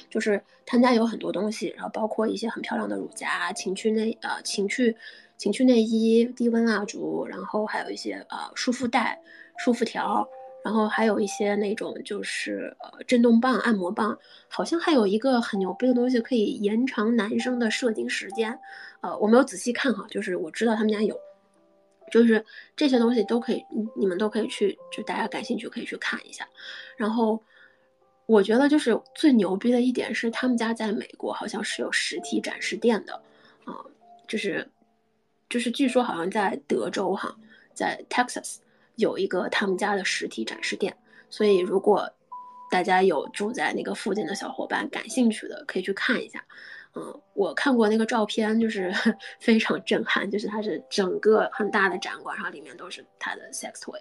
[0.09, 4.95] 就是他们家有很多东西，然后包括一些很漂亮的乳夹、情趣内呃情趣
[5.37, 9.19] 情趣内衣、低温蜡烛，然后还有一些呃束缚带。
[9.57, 10.27] 束缚条，
[10.63, 14.17] 然后还有一些那种就是呃震动棒、按摩棒，
[14.47, 18.59] 好像还有一个很牛逼的东西可以延长男生的射精时间，
[19.01, 21.19] 呃，我没有仔细看哈，就是我知道他们家有，
[22.11, 23.65] 就是这些东西都可以，
[23.97, 26.47] 你们都可以去，就大家感兴趣可以去看一下。
[26.95, 27.41] 然后
[28.27, 33.13] 我觉得就是最牛逼的一点是他们家在美国好像是有实体展示店的，
[33.65, 33.73] 啊，
[34.27, 34.69] 就是
[35.49, 37.35] 就是据说好像在德州哈，
[37.73, 38.57] 在 Texas。
[39.01, 40.95] 有一个他们家的实体展示店，
[41.29, 42.09] 所以如果
[42.71, 46.41] 大家有住在那个附近的小伙伴感兴趣的，可以去看一下。
[46.93, 48.93] 嗯，我看过那个照片，就是
[49.39, 53.99] 非常震撼，就是它是整个很大的展馆，然后里面都是他的 sex toy。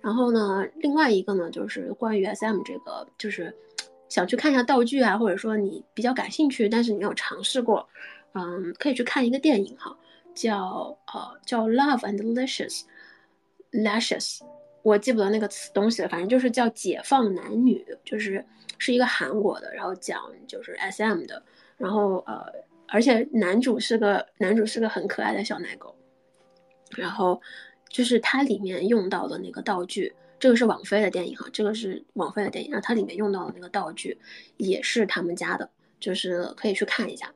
[0.00, 3.52] 然后呢，另外一个呢，就是关于 SM 这个，就是
[4.08, 7.88] 想去看一下道具啊，或者说你比较感兴趣，但是你没有尝试过，
[8.34, 9.96] 嗯，可以去看一个电影哈，
[10.34, 12.82] 叫呃叫 Love and Delicious。
[13.72, 14.40] Lashes，
[14.82, 18.44] 我记不得那个词东西了，反正就是叫解放男女，就是
[18.78, 21.42] 是一个韩国的，然后讲就是 SM 的，
[21.78, 22.44] 然后呃，
[22.88, 25.96] 而且男主是个男主是个很可爱的小奶狗，
[26.96, 27.40] 然后
[27.88, 34.18] 就是它里面用到的那个道具，这个是网飞的电影哈，这个是网飞的电影，然后它里面用到的那个道具
[34.58, 37.32] 也是他们家的，就是可以去看一下。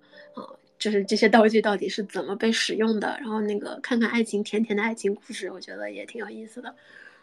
[0.87, 6.73] 就是这些道具到底是怎么被使用的，然后那个看看爱情甜甜的爱情故事，我觉得也挺有意思的，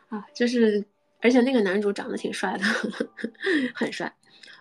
[0.10, 0.84] 啊，就是
[1.22, 2.64] 而且那个男主长得挺帅的，
[3.73, 4.14] 很帅。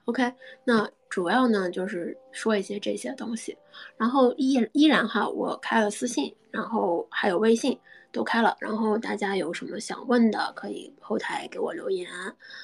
[0.04, 3.58] OK，那主要呢就是说一些这些东西，
[3.96, 7.76] 然后依依然哈，我开了私信，然后还有微信
[8.12, 12.08] 都开了，然后大家有什么想问的可以后台给我留言，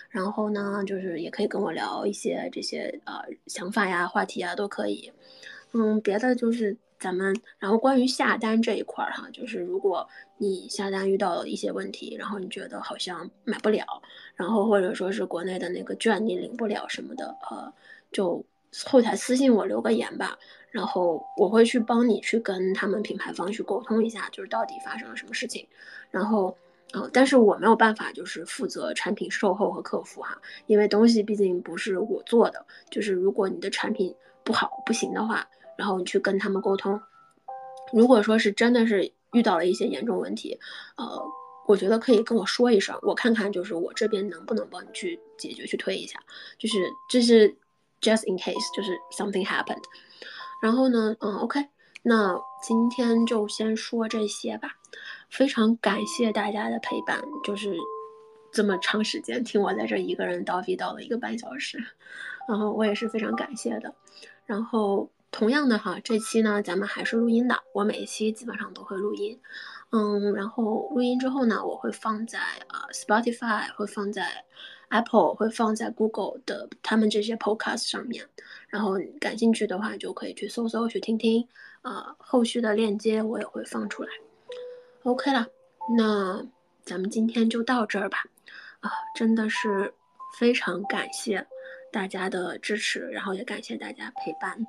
[0.08, 5.10] 然后呢就是也可以跟我聊一些这些呃想法呀、话题啊都可以。
[5.72, 10.08] 嗯，别的就是咱们，然后关于下单这一块儿哈，就是如果
[10.38, 13.84] 你下单遇到一些问题，然后你觉得好像买不了，
[14.34, 17.72] 然后或者说是国内的那个券你领不了什么的，呃，
[18.10, 18.44] 就
[18.84, 20.38] 后台私信我留个言吧，
[20.70, 25.66] 然后我会去帮你去跟他们品牌方去沟通一下，就是到底发生了什么事情，
[26.10, 26.56] 然后，
[26.92, 35.46] 呃，但是我没有办法就是负责产品售后和客服哈，因为东西毕竟不是我做的，就是如果你的产品不好不行的话。
[35.78, 37.00] 然后你去跟他们沟通，
[37.92, 40.58] 如果说是真的是遇到了一些严重问题，
[40.96, 41.22] 呃，
[41.68, 46.18] 我觉得可以跟我说一声，我看看就是我这边能不能帮你去解决，去推一下，
[46.58, 47.48] 就是这是
[48.00, 49.84] just in case，就是 something happened。
[50.60, 51.64] 然后呢，嗯，OK，
[52.02, 54.70] 那今天就先说这些吧，
[55.30, 57.76] 非常感谢大家的陪伴，就是
[58.50, 61.78] 这么长时间听我在这一个人叨逼叨了一个半小时，
[62.48, 63.94] 然后我也是非常感谢的，
[64.44, 65.08] 然后。
[65.30, 69.38] 同样的哈，这期呢咱们还是录音的，我每一期基本上都会录音，
[69.90, 72.38] 嗯，然后录音之后呢，我会放在
[72.68, 74.44] 呃 Spotify，会放在
[74.88, 78.26] Apple，会放在 Google 的他们这些 Podcast 上面，
[78.68, 81.46] 然后感兴趣的话就可以去搜搜去听听，
[81.82, 84.08] 呃，后续的链接我也会放出来。
[85.02, 85.46] OK 了，
[85.96, 86.42] 那
[86.84, 88.24] 咱们今天就到这儿吧，
[88.80, 89.92] 啊，真的是
[90.38, 91.46] 非常感谢
[91.92, 94.66] 大家的支持，然后也感谢大家陪伴。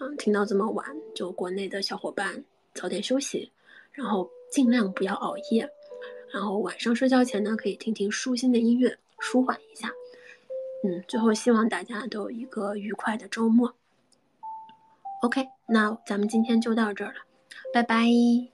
[0.00, 0.84] 嗯，听到这么晚，
[1.14, 2.44] 就国内的小伙伴
[2.74, 3.50] 早点休息，
[3.92, 5.68] 然后尽量不要熬夜，
[6.32, 9.88] 然后晚上睡觉前呢，可以听听舒心的音乐，舒缓一下。
[10.82, 13.72] 嗯，最后希望大家都有一个愉快的周末。
[15.22, 17.20] OK，那咱们今天就到这儿了，
[17.72, 18.53] 拜拜。